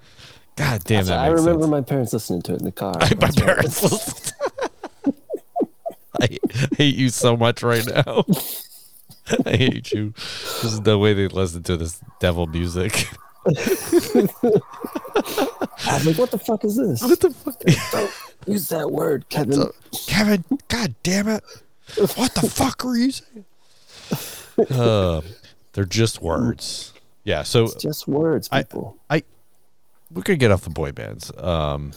God 0.56 0.84
damn 0.84 1.04
that! 1.06 1.18
I 1.18 1.26
remember 1.28 1.62
sense. 1.62 1.70
my 1.70 1.80
parents 1.80 2.12
listening 2.12 2.42
to 2.42 2.54
it 2.54 2.60
in 2.60 2.64
the 2.64 2.72
car. 2.72 2.94
my 3.00 3.06
That's 3.08 3.40
right. 3.40 3.46
parents. 3.56 4.32
I 6.20 6.38
hate 6.76 6.94
you 6.94 7.08
so 7.10 7.36
much 7.36 7.62
right 7.62 7.84
now. 7.86 8.24
I 9.46 9.56
hate 9.56 9.92
you. 9.92 10.10
This 10.16 10.64
is 10.64 10.80
the 10.82 10.98
way 10.98 11.14
they 11.14 11.28
listen 11.28 11.62
to 11.64 11.76
this 11.76 12.00
devil 12.20 12.46
music. 12.46 13.08
I 13.46 13.50
was 15.96 16.06
like, 16.06 16.18
what 16.18 16.30
the 16.30 16.38
fuck 16.38 16.64
is 16.64 16.76
this? 16.76 17.02
What 17.02 17.20
the 17.20 17.30
fuck? 17.30 17.58
Don't 17.92 18.10
use 18.46 18.68
that 18.68 18.90
word, 18.90 19.28
Kevin. 19.28 19.70
Kevin, 20.06 20.44
god 20.68 20.94
damn 21.02 21.28
it. 21.28 21.42
What 22.16 22.34
the 22.34 22.48
fuck 22.48 22.84
are 22.84 22.96
you 22.96 23.10
saying? 23.12 23.44
Uh, 24.70 25.20
they're 25.72 25.84
just 25.84 26.22
words. 26.22 26.92
Yeah, 27.24 27.42
so 27.42 27.64
It's 27.64 27.74
just 27.76 28.06
words, 28.06 28.48
I- 28.52 28.62
people. 28.62 28.96
I 29.10 29.22
we 30.10 30.22
could 30.22 30.38
get 30.38 30.50
off 30.52 30.62
the 30.62 30.70
boy 30.70 30.92
bands. 30.92 31.32
Um 31.38 31.92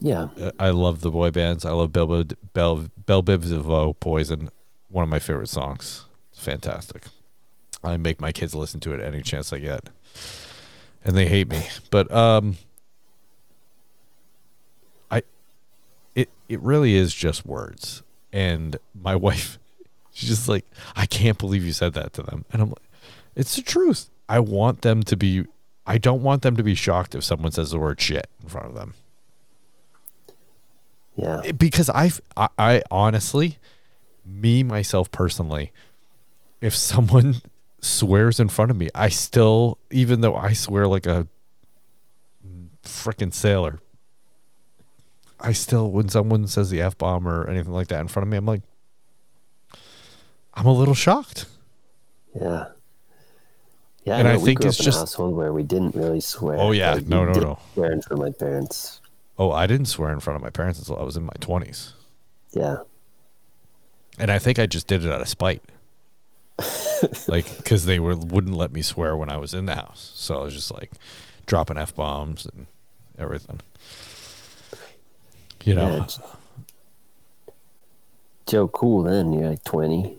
yeah. 0.00 0.28
I 0.58 0.70
love 0.70 1.00
the 1.02 1.10
boy 1.10 1.30
bands. 1.30 1.64
I 1.64 1.70
love 1.72 1.92
Bell 1.92 2.06
Bell 2.06 2.24
Bell, 2.54 2.86
Bell 3.06 3.22
Biv 3.22 3.48
DeVoe, 3.48 3.92
Poison. 3.94 4.50
One 4.88 5.04
of 5.04 5.08
my 5.10 5.18
favorite 5.18 5.48
songs. 5.48 6.06
Fantastic. 6.44 7.04
I 7.82 7.96
make 7.96 8.20
my 8.20 8.32
kids 8.32 8.54
listen 8.54 8.80
to 8.80 8.92
it 8.92 9.00
any 9.00 9.22
chance 9.22 9.52
I 9.52 9.58
get. 9.58 9.88
And 11.04 11.16
they 11.16 11.26
hate 11.26 11.48
me. 11.48 11.66
But 11.90 12.12
um 12.12 12.56
I 15.10 15.22
it 16.14 16.28
it 16.48 16.60
really 16.60 16.94
is 16.94 17.14
just 17.14 17.46
words. 17.46 18.02
And 18.32 18.76
my 18.94 19.14
wife 19.26 19.58
she's 20.12 20.28
just 20.28 20.48
like, 20.48 20.64
I 20.94 21.06
can't 21.06 21.38
believe 21.38 21.64
you 21.64 21.72
said 21.72 21.94
that 21.94 22.12
to 22.14 22.22
them. 22.22 22.44
And 22.52 22.62
I'm 22.62 22.68
like, 22.68 22.88
it's 23.34 23.56
the 23.56 23.62
truth. 23.62 24.10
I 24.28 24.38
want 24.40 24.82
them 24.82 25.02
to 25.04 25.16
be 25.16 25.46
I 25.86 25.98
don't 25.98 26.22
want 26.22 26.42
them 26.42 26.56
to 26.56 26.62
be 26.62 26.74
shocked 26.74 27.14
if 27.14 27.24
someone 27.24 27.52
says 27.52 27.70
the 27.70 27.78
word 27.78 28.00
shit 28.00 28.26
in 28.42 28.48
front 28.48 28.68
of 28.68 28.74
them 28.74 28.94
Yeah. 31.16 31.52
because 31.52 31.90
I've, 31.90 32.20
I, 32.36 32.48
I 32.58 32.82
honestly, 32.90 33.58
me 34.24 34.62
myself 34.62 35.10
personally, 35.10 35.72
if 36.64 36.74
someone 36.74 37.36
swears 37.80 38.40
in 38.40 38.48
front 38.48 38.70
of 38.70 38.76
me, 38.76 38.88
I 38.94 39.10
still, 39.10 39.78
even 39.90 40.22
though 40.22 40.34
I 40.34 40.54
swear 40.54 40.86
like 40.86 41.04
a 41.06 41.26
freaking 42.82 43.32
sailor, 43.34 43.80
I 45.38 45.52
still, 45.52 45.90
when 45.90 46.08
someone 46.08 46.46
says 46.46 46.70
the 46.70 46.80
f 46.80 46.96
bomb 46.96 47.28
or 47.28 47.46
anything 47.48 47.72
like 47.72 47.88
that 47.88 48.00
in 48.00 48.08
front 48.08 48.26
of 48.26 48.30
me, 48.30 48.38
I'm 48.38 48.46
like, 48.46 48.62
I'm 50.54 50.66
a 50.66 50.72
little 50.72 50.94
shocked. 50.94 51.46
Yeah. 52.34 52.66
Yeah, 54.04 54.18
And 54.18 54.28
I 54.28 54.36
think 54.38 54.60
grew 54.60 54.68
it's 54.68 54.78
up 54.78 54.82
in 54.82 54.84
just- 54.84 54.96
a 54.98 55.00
household 55.00 55.34
where 55.34 55.52
we 55.52 55.62
didn't 55.62 55.94
really 55.94 56.20
swear. 56.20 56.58
Oh, 56.58 56.72
yeah. 56.72 56.94
Like, 56.94 57.06
No, 57.06 57.24
no, 57.24 57.32
no. 57.32 57.58
Swear 57.74 57.92
in 57.92 58.00
front 58.02 58.22
of 58.22 58.26
my 58.26 58.32
parents. 58.32 59.00
Oh, 59.38 59.50
I 59.50 59.66
didn't 59.66 59.86
swear 59.86 60.12
in 60.12 60.20
front 60.20 60.36
of 60.36 60.42
my 60.42 60.50
parents 60.50 60.78
until 60.78 60.96
I 60.98 61.02
was 61.02 61.16
in 61.16 61.24
my 61.24 61.32
20s. 61.40 61.92
Yeah. 62.52 62.76
And 64.18 64.30
I 64.30 64.38
think 64.38 64.58
I 64.58 64.66
just 64.66 64.86
did 64.86 65.04
it 65.04 65.10
out 65.10 65.20
of 65.20 65.28
spite. 65.28 65.62
like, 67.28 67.56
because 67.56 67.84
they 67.86 67.98
were, 67.98 68.16
wouldn't 68.16 68.56
let 68.56 68.72
me 68.72 68.82
swear 68.82 69.16
when 69.16 69.30
I 69.30 69.36
was 69.36 69.54
in 69.54 69.66
the 69.66 69.74
house. 69.74 70.12
So 70.14 70.40
I 70.40 70.42
was 70.44 70.54
just 70.54 70.72
like 70.72 70.90
dropping 71.46 71.78
F 71.78 71.94
bombs 71.94 72.46
and 72.46 72.66
everything. 73.18 73.60
You 75.64 75.74
know? 75.74 75.96
Yeah, 75.96 76.06
Joe 78.46 78.68
Cool 78.68 79.04
then, 79.04 79.32
you're 79.32 79.50
like 79.50 79.64
20. 79.64 80.18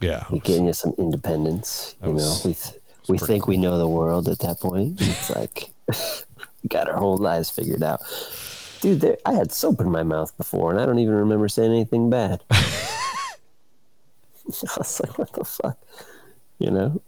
Yeah. 0.00 0.24
you're 0.30 0.40
getting 0.40 0.66
you 0.66 0.72
some 0.72 0.94
independence. 0.98 1.94
You 2.02 2.14
know, 2.14 2.36
we, 2.44 2.54
th- 2.54 2.74
we 3.08 3.18
think 3.18 3.46
we 3.46 3.56
know 3.56 3.78
the 3.78 3.86
world 3.88 4.28
at 4.28 4.40
that 4.40 4.60
point. 4.60 5.00
It's 5.00 5.30
like, 5.30 5.70
we 6.62 6.68
got 6.68 6.88
our 6.88 6.96
whole 6.96 7.18
lives 7.18 7.50
figured 7.50 7.82
out. 7.82 8.00
Dude, 8.80 9.00
there, 9.00 9.16
I 9.24 9.34
had 9.34 9.52
soap 9.52 9.80
in 9.80 9.90
my 9.90 10.02
mouth 10.02 10.36
before, 10.36 10.72
and 10.72 10.80
I 10.80 10.86
don't 10.86 10.98
even 10.98 11.14
remember 11.14 11.48
saying 11.48 11.70
anything 11.70 12.10
bad. 12.10 12.42
I 14.68 14.74
was 14.78 15.00
like, 15.00 15.18
what 15.18 15.32
the 15.32 15.44
fuck? 15.44 15.78
You 16.58 16.70
know? 16.70 17.02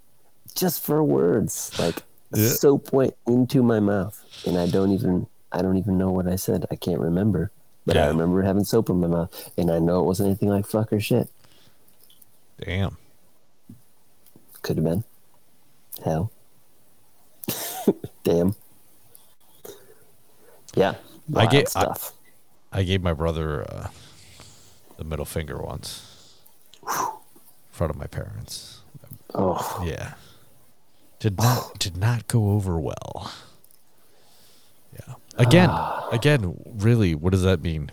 Just 0.55 0.83
for 0.85 1.03
words. 1.03 1.77
Like, 1.79 1.97
Yeah. 2.35 2.49
soap 2.49 2.93
went 2.93 3.15
into 3.27 3.63
my 3.63 3.81
mouth, 3.81 4.23
and 4.47 4.59
I 4.59 4.67
don't 4.67 4.93
even, 4.93 5.27
I 5.53 5.63
don't 5.63 5.77
even 5.77 5.99
know 5.99 6.11
what 6.11 6.27
I 6.27 6.37
said. 6.37 6.65
I 6.71 6.77
can't 6.77 7.01
remember. 7.01 7.51
But 7.87 7.97
I 7.99 8.07
remember 8.07 8.41
having 8.43 8.65
soap 8.65 8.89
in 8.89 9.01
my 9.01 9.09
mouth, 9.09 9.51
and 9.59 9.71
I 9.71 9.79
know 9.79 10.01
it 10.01 10.05
wasn't 10.05 10.29
anything 10.29 10.49
like 10.49 10.67
fuck 10.67 10.93
or 10.93 11.01
shit. 11.01 11.29
Damn. 12.65 12.97
Could 14.63 14.77
have 14.79 14.85
been. 14.85 15.05
Hell. 16.03 16.33
Damn. 18.25 18.55
Yeah. 20.75 20.91
I 20.91 20.95
Wild 21.29 21.51
get- 21.51 21.77
I- 21.77 21.95
I 22.73 22.83
gave 22.83 23.03
my 23.03 23.13
brother 23.13 23.63
uh, 23.71 23.89
the 24.97 25.05
middle 25.05 25.25
finger 25.25 25.59
once 25.63 26.33
in 26.83 26.89
front 27.75 27.91
of 27.91 27.97
my 27.97 28.07
parents. 28.07 28.81
oh, 29.35 29.83
Yeah. 29.85 30.15
Did 31.21 31.39
not 31.39 31.79
did 31.79 31.97
not 31.97 32.29
go 32.29 32.51
over 32.51 32.79
well. 32.79 33.33
Yeah. 34.93 35.15
Again, 35.39 35.71
again, 36.13 36.55
really, 36.67 37.15
what 37.15 37.31
does 37.33 37.43
that 37.43 37.63
mean? 37.63 37.91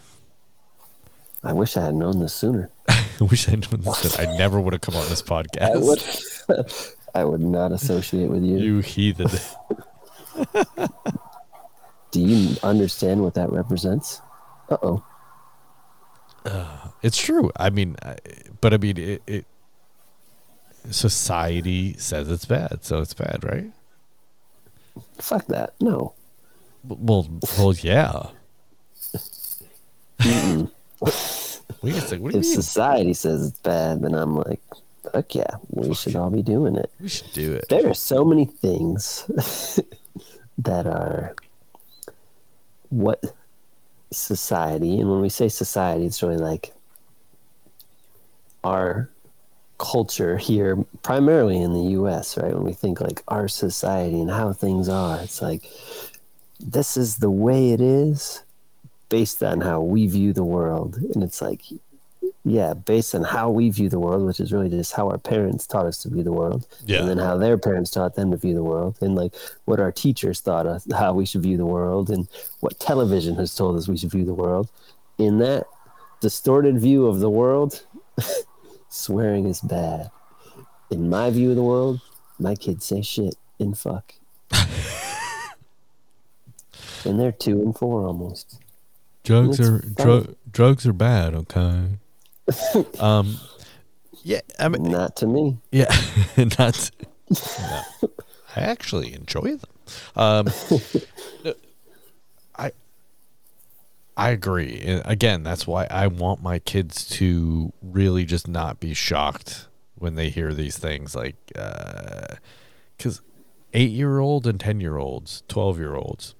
I 1.43 1.53
wish 1.53 1.77
I 1.77 1.81
had 1.85 1.95
known 1.95 2.19
this 2.19 2.33
sooner. 2.33 2.69
I 2.89 3.05
wish 3.21 3.47
I'd 3.47 3.71
known 3.71 3.81
this. 3.81 3.99
sooner. 4.13 4.29
I 4.29 4.37
never 4.37 4.59
would 4.59 4.73
have 4.73 4.81
come 4.81 4.95
on 4.95 5.07
this 5.07 5.21
I 5.27 5.43
podcast. 5.43 5.81
would. 6.47 6.73
I 7.15 7.23
would 7.23 7.41
not 7.41 7.71
associate 7.71 8.29
with 8.29 8.43
you. 8.43 8.57
You 8.57 8.79
heathen. 8.79 9.29
Do 12.11 12.19
you 12.21 12.55
understand 12.63 13.23
what 13.23 13.33
that 13.35 13.49
represents? 13.51 14.21
Uh 14.69 14.77
oh. 14.83 15.03
It's 17.01 17.17
true. 17.17 17.49
I 17.55 17.69
mean, 17.69 17.95
I, 18.03 18.17
but 18.59 18.73
I 18.73 18.77
mean, 18.77 18.97
it, 18.97 19.21
it. 19.25 19.45
Society 20.89 21.93
says 21.97 22.29
it's 22.29 22.45
bad, 22.45 22.79
so 22.81 22.99
it's 22.99 23.13
bad, 23.13 23.43
right? 23.43 23.71
Fuck 25.19 25.45
that. 25.47 25.73
No. 25.79 26.13
Well, 26.83 27.27
well, 27.57 27.73
yeah. 27.73 28.27
we 31.81 31.91
can 31.91 32.01
say, 32.01 32.17
what 32.17 32.31
do 32.31 32.37
you 32.37 32.41
If 32.41 32.45
mean? 32.45 32.55
society 32.55 33.13
says 33.13 33.47
it's 33.47 33.59
bad, 33.59 34.01
then 34.01 34.15
I'm 34.15 34.35
like, 34.35 34.61
fuck 35.13 35.33
yeah, 35.35 35.55
we 35.69 35.93
should 35.93 36.15
all 36.15 36.31
be 36.31 36.41
doing 36.41 36.75
it. 36.75 36.91
We 36.99 37.09
should 37.09 37.31
do 37.33 37.53
it. 37.53 37.65
There 37.69 37.87
are 37.87 37.93
so 37.93 38.25
many 38.25 38.45
things 38.45 39.29
that 40.57 40.87
are 40.87 41.35
what 42.89 43.23
society, 44.11 44.99
and 44.99 45.09
when 45.09 45.21
we 45.21 45.29
say 45.29 45.47
society, 45.47 46.05
it's 46.05 46.21
really 46.23 46.37
like 46.37 46.73
our 48.63 49.09
culture 49.81 50.37
here, 50.37 50.77
primarily 51.01 51.57
in 51.61 51.73
the 51.73 51.91
U.S. 51.99 52.37
Right 52.37 52.53
when 52.53 52.63
we 52.63 52.73
think 52.73 53.01
like 53.01 53.23
our 53.27 53.47
society 53.47 54.21
and 54.21 54.29
how 54.29 54.53
things 54.53 54.87
are, 54.87 55.19
it's 55.21 55.41
like 55.41 55.63
this 56.59 56.95
is 56.95 57.17
the 57.17 57.31
way 57.31 57.71
it 57.71 57.81
is 57.81 58.43
based 59.09 59.41
on 59.43 59.59
how 59.61 59.81
we 59.81 60.07
view 60.07 60.31
the 60.33 60.43
world, 60.43 60.97
and 61.13 61.23
it's 61.23 61.41
like 61.41 61.61
yeah, 62.43 62.73
based 62.73 63.13
on 63.13 63.23
how 63.23 63.51
we 63.51 63.69
view 63.69 63.87
the 63.87 63.99
world, 63.99 64.25
which 64.25 64.39
is 64.39 64.51
really 64.51 64.69
just 64.69 64.93
how 64.93 65.09
our 65.09 65.17
parents 65.19 65.67
taught 65.67 65.85
us 65.85 65.97
to 65.99 66.09
view 66.09 66.23
the 66.23 66.31
world, 66.31 66.65
Yeah. 66.85 66.99
and 66.99 67.09
then 67.09 67.17
how 67.19 67.37
their 67.37 67.57
parents 67.57 67.91
taught 67.91 68.15
them 68.15 68.31
to 68.31 68.37
view 68.37 68.53
the 68.55 68.63
world, 68.63 68.95
and 69.01 69.15
like 69.15 69.33
what 69.65 69.79
our 69.79 69.91
teachers 69.91 70.39
thought 70.39 70.65
us 70.67 70.87
how 70.93 71.13
we 71.13 71.25
should 71.25 71.41
view 71.43 71.57
the 71.57 71.65
world, 71.65 72.09
and 72.09 72.27
what 72.59 72.79
television 72.79 73.35
has 73.35 73.53
told 73.55 73.77
us 73.77 73.87
we 73.87 73.97
should 73.97 74.11
view 74.11 74.25
the 74.25 74.33
world. 74.33 74.69
In 75.17 75.37
that 75.39 75.65
distorted 76.19 76.79
view 76.79 77.05
of 77.07 77.19
the 77.19 77.29
world, 77.29 77.83
swearing 78.91 79.47
is 79.47 79.61
bad. 79.61 80.11
In 80.91 81.09
my 81.09 81.29
view 81.31 81.49
of 81.51 81.55
the 81.55 81.63
world, 81.63 82.01
my 82.37 82.55
kids 82.55 82.85
say 82.85 83.01
shit 83.01 83.35
and 83.59 83.77
fuck, 83.77 84.13
and 87.05 87.19
they're 87.19 87.31
two 87.31 87.61
and 87.61 87.75
four 87.75 88.05
almost. 88.05 88.59
Drugs 89.23 89.59
are 89.59 89.81
drugs 90.51 90.85
are 90.85 90.93
bad. 90.93 91.35
Okay. 91.35 91.83
um. 92.99 93.37
Yeah. 94.23 94.41
I 94.59 94.67
mean. 94.67 94.83
Not 94.83 95.15
to 95.17 95.27
me. 95.27 95.57
Yeah. 95.71 95.93
Not. 96.59 96.91
no. 97.29 97.81
I 98.55 98.61
actually 98.61 99.13
enjoy 99.13 99.57
them. 99.57 99.69
Um. 100.15 100.49
I. 104.25 104.29
Agree. 104.31 104.81
And 104.85 105.01
again, 105.05 105.43
that's 105.43 105.65
why 105.67 105.87
I 105.89 106.07
want 106.07 106.41
my 106.41 106.59
kids 106.59 107.07
to 107.17 107.71
really 107.81 108.25
just 108.25 108.47
not 108.47 108.79
be 108.79 108.93
shocked 108.93 109.67
when 109.95 110.15
they 110.15 110.29
hear 110.29 110.53
these 110.53 110.77
things, 110.77 111.15
like, 111.15 111.35
uh, 111.55 112.35
because 112.97 113.21
eight-year-old 113.73 114.47
and 114.47 114.59
ten-year-olds, 114.59 115.43
twelve-year-olds. 115.47 116.35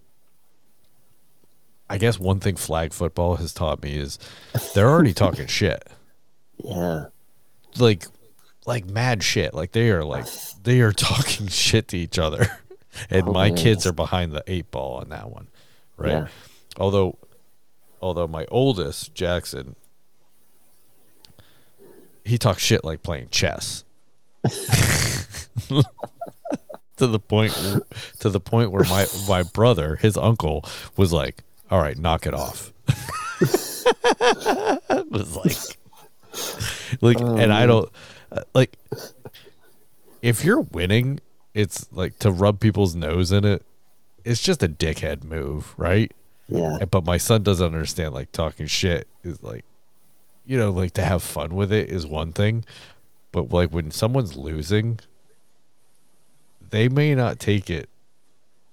I 1.89 1.97
guess 1.97 2.17
one 2.19 2.39
thing 2.39 2.55
flag 2.55 2.93
football 2.93 3.35
has 3.35 3.53
taught 3.53 3.83
me 3.83 3.97
is 3.97 4.17
they're 4.73 4.89
already 4.89 5.13
talking 5.13 5.47
shit. 5.59 5.88
Yeah. 6.63 7.05
Like 7.77 8.05
like 8.65 8.85
mad 8.85 9.23
shit. 9.23 9.53
Like 9.53 9.71
they 9.73 9.89
are 9.91 10.03
like 10.03 10.25
they 10.63 10.79
are 10.81 10.93
talking 10.93 11.47
shit 11.50 11.88
to 11.89 11.97
each 11.97 12.17
other. 12.19 12.47
And 13.09 13.29
Oh, 13.29 13.31
my 13.31 13.47
man. 13.47 13.57
kids 13.57 13.85
are 13.88 13.93
behind 13.93 14.33
the 14.33 14.43
eight 14.47 14.69
ball 14.69 14.97
on 14.97 15.07
that 15.09 15.29
one. 15.29 15.47
Right? 15.95 16.11
Yeah. 16.11 16.27
Although 16.77 17.17
although 18.01 18.27
my 18.27 18.46
oldest, 18.50 19.13
Jackson, 19.13 19.75
he 22.25 22.38
talks 22.38 22.63
shit 22.63 22.84
like 22.84 23.03
playing 23.03 23.29
chess. 23.29 23.84
to 26.98 27.08
the 27.08 27.20
point 27.20 27.53
to 28.20 28.29
the 28.29 28.39
point 28.39 28.72
where 28.72 28.84
my 28.86 29.05
my 29.27 29.43
brother, 29.43 29.98
his 29.98 30.17
uncle, 30.17 30.65
was 30.98 31.13
like, 31.13 31.43
"All 31.70 31.79
right, 31.79 31.98
knock 31.98 32.25
it 32.25 32.34
off." 32.34 32.74
it 33.39 35.10
was 35.12 35.36
like, 35.36 35.58
like, 37.01 37.20
and 37.20 37.53
I 37.53 37.65
don't 37.65 37.89
uh, 38.31 38.41
like 38.53 38.77
if 40.22 40.46
you're 40.46 40.62
winning, 40.62 41.20
it's 41.53 41.88
like 41.91 42.17
to 42.20 42.31
rub 42.31 42.60
people's 42.60 42.96
nose 42.96 43.31
in 43.31 43.46
it. 43.46 43.65
It's 44.24 44.41
just 44.41 44.62
a 44.63 44.70
dickhead 44.70 45.24
move, 45.24 45.74
right? 45.77 46.11
Yeah. 46.51 46.85
But 46.90 47.05
my 47.05 47.18
son 47.18 47.44
doesn't 47.44 47.66
understand 47.66 48.14
like 48.14 48.31
talking 48.31 48.68
shit 48.68 49.07
is 49.24 49.42
like, 49.42 49.64
you 50.46 50.57
know, 50.57 50.70
like 50.70 50.92
to 50.94 51.03
have 51.03 51.24
fun 51.24 51.55
with 51.55 51.72
it 51.72 51.90
is 51.90 52.05
one 52.05 52.33
thing, 52.33 52.66
but 53.31 53.51
like 53.51 53.72
when 53.72 53.92
someone's 53.92 54.35
losing, 54.35 55.00
they 56.70 56.90
may 56.90 57.16
not 57.16 57.40
take 57.40 57.70
it 57.70 57.90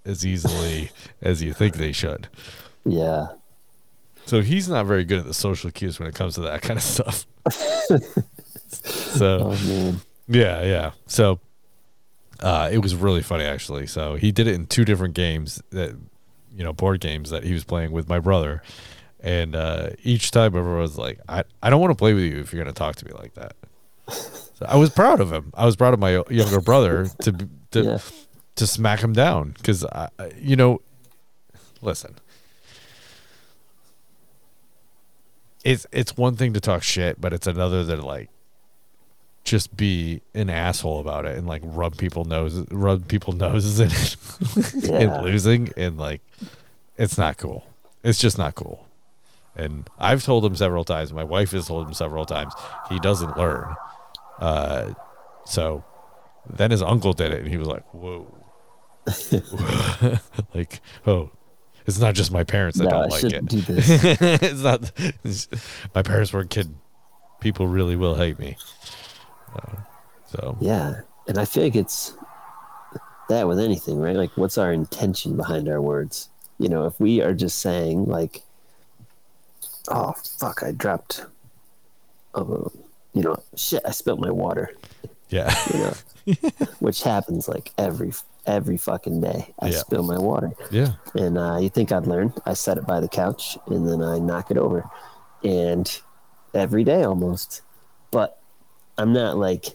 as 0.04 0.26
easily 0.26 0.90
as 1.22 1.42
you 1.42 1.52
think 1.52 1.76
they 1.76 1.92
should. 1.92 2.28
Yeah. 2.84 3.28
So 4.26 4.42
he's 4.42 4.68
not 4.68 4.86
very 4.86 5.04
good 5.04 5.20
at 5.20 5.26
the 5.26 5.34
social 5.34 5.70
cues 5.70 5.98
when 5.98 6.08
it 6.08 6.14
comes 6.14 6.34
to 6.34 6.40
that 6.42 6.62
kind 6.62 6.78
of 6.78 6.82
stuff. 6.82 7.26
so 7.50 7.98
Oh 9.20 10.00
yeah, 10.26 10.62
yeah. 10.62 10.90
So 11.06 11.38
uh, 12.40 12.68
it 12.72 12.78
was 12.78 12.96
really 12.96 13.22
funny 13.22 13.44
actually. 13.44 13.86
So 13.86 14.16
he 14.16 14.32
did 14.32 14.48
it 14.48 14.54
in 14.54 14.66
two 14.66 14.84
different 14.84 15.14
games 15.14 15.62
that 15.70 15.96
you 16.58 16.64
know 16.64 16.72
board 16.74 17.00
games 17.00 17.30
that 17.30 17.44
he 17.44 17.54
was 17.54 17.64
playing 17.64 17.92
with 17.92 18.08
my 18.08 18.18
brother, 18.18 18.62
and 19.20 19.54
uh, 19.56 19.90
each 20.02 20.30
time 20.32 20.56
everyone 20.56 20.80
was 20.80 20.98
like, 20.98 21.20
"I 21.28 21.44
I 21.62 21.70
don't 21.70 21.80
want 21.80 21.92
to 21.92 21.96
play 21.96 22.12
with 22.12 22.24
you 22.24 22.40
if 22.40 22.52
you're 22.52 22.62
gonna 22.62 22.74
talk 22.74 22.96
to 22.96 23.06
me 23.06 23.12
like 23.12 23.32
that." 23.34 23.54
So 24.08 24.66
I 24.66 24.76
was 24.76 24.90
proud 24.90 25.20
of 25.20 25.32
him. 25.32 25.52
I 25.54 25.64
was 25.64 25.76
proud 25.76 25.94
of 25.94 26.00
my 26.00 26.22
younger 26.28 26.60
brother 26.60 27.06
to 27.22 27.32
to 27.70 27.80
Yeah. 27.82 27.98
to 28.56 28.66
smack 28.66 29.00
him 29.00 29.12
down 29.12 29.52
because 29.56 29.84
I 29.84 30.08
you 30.36 30.56
know, 30.56 30.80
listen. 31.80 32.16
It's 35.64 35.86
it's 35.92 36.16
one 36.16 36.36
thing 36.36 36.52
to 36.54 36.60
talk 36.60 36.82
shit, 36.82 37.20
but 37.20 37.32
it's 37.32 37.46
another 37.46 37.84
to 37.84 38.04
like 38.04 38.30
just 39.48 39.74
be 39.76 40.20
an 40.34 40.50
asshole 40.50 41.00
about 41.00 41.24
it 41.24 41.36
and 41.38 41.46
like 41.46 41.62
rub 41.64 41.96
people 41.96 42.24
noses 42.26 42.66
rub 42.70 43.08
people 43.08 43.32
noses 43.32 43.80
in 43.80 43.88
it 43.90 44.16
Yeah. 44.90 44.98
and 45.16 45.24
losing 45.24 45.70
and 45.76 45.96
like 45.96 46.20
it's 46.98 47.16
not 47.16 47.38
cool. 47.38 47.64
It's 48.04 48.18
just 48.20 48.36
not 48.38 48.54
cool. 48.54 48.86
And 49.56 49.88
I've 49.98 50.22
told 50.22 50.44
him 50.44 50.54
several 50.54 50.84
times, 50.84 51.12
my 51.12 51.24
wife 51.24 51.52
has 51.52 51.66
told 51.66 51.86
him 51.88 51.94
several 51.94 52.26
times, 52.26 52.52
he 52.90 52.98
doesn't 53.00 53.36
learn. 53.38 53.74
Uh 54.38 54.92
so 55.46 55.82
then 56.48 56.70
his 56.70 56.82
uncle 56.82 57.12
did 57.14 57.32
it 57.32 57.40
and 57.40 57.48
he 57.48 57.56
was 57.56 57.68
like, 57.68 57.84
Whoa. 57.94 58.26
like, 60.54 60.80
oh, 61.06 61.30
it's 61.86 61.98
not 61.98 62.14
just 62.14 62.30
my 62.30 62.44
parents 62.44 62.76
that 62.78 62.84
No, 62.84 62.90
don't 62.90 63.04
I 63.04 63.16
like 63.16 63.24
it. 63.24 63.46
do 63.46 63.60
this. 63.62 63.88
it's 64.42 64.60
not 64.62 64.82
it's- 65.24 65.48
my 65.94 66.02
parents 66.02 66.32
weren't 66.34 66.50
kidding. 66.50 66.78
People 67.40 67.66
really 67.68 67.96
will 67.96 68.14
hate 68.16 68.38
me. 68.38 68.56
Uh, 69.54 69.76
so 70.26 70.56
Yeah. 70.60 71.00
And 71.26 71.38
I 71.38 71.44
feel 71.44 71.62
like 71.64 71.76
it's 71.76 72.14
that 73.28 73.46
with 73.46 73.58
anything, 73.60 73.98
right? 74.00 74.16
Like, 74.16 74.30
what's 74.36 74.56
our 74.58 74.72
intention 74.72 75.36
behind 75.36 75.68
our 75.68 75.80
words? 75.82 76.30
You 76.58 76.68
know, 76.68 76.86
if 76.86 76.98
we 76.98 77.20
are 77.20 77.34
just 77.34 77.58
saying, 77.58 78.06
like, 78.06 78.42
oh, 79.88 80.14
fuck, 80.38 80.62
I 80.62 80.72
dropped, 80.72 81.24
oh, 82.34 82.72
you 83.12 83.22
know, 83.22 83.36
shit, 83.56 83.82
I 83.86 83.90
spilled 83.90 84.20
my 84.20 84.30
water, 84.30 84.74
yeah. 85.28 85.54
you 85.72 85.78
know, 85.80 86.34
which 86.80 87.02
happens 87.02 87.48
like 87.48 87.72
every, 87.76 88.12
every 88.46 88.76
fucking 88.78 89.20
day. 89.20 89.52
I 89.60 89.68
Yeah. 89.68 89.78
spill 89.78 90.02
my 90.02 90.18
water. 90.18 90.52
yeah. 90.70 90.92
And 91.14 91.36
uh, 91.38 91.58
you 91.60 91.68
think 91.68 91.92
I'd 91.92 92.06
learn? 92.06 92.32
I 92.46 92.54
set 92.54 92.78
it 92.78 92.86
by 92.86 93.00
the 93.00 93.08
couch 93.08 93.58
and 93.66 93.86
then 93.88 94.02
I 94.02 94.18
knock 94.18 94.50
it 94.50 94.56
over, 94.58 94.88
and 95.44 96.00
every 96.54 96.84
day 96.84 97.04
almost. 97.04 97.60
I'm 98.98 99.12
not 99.12 99.36
like. 99.38 99.66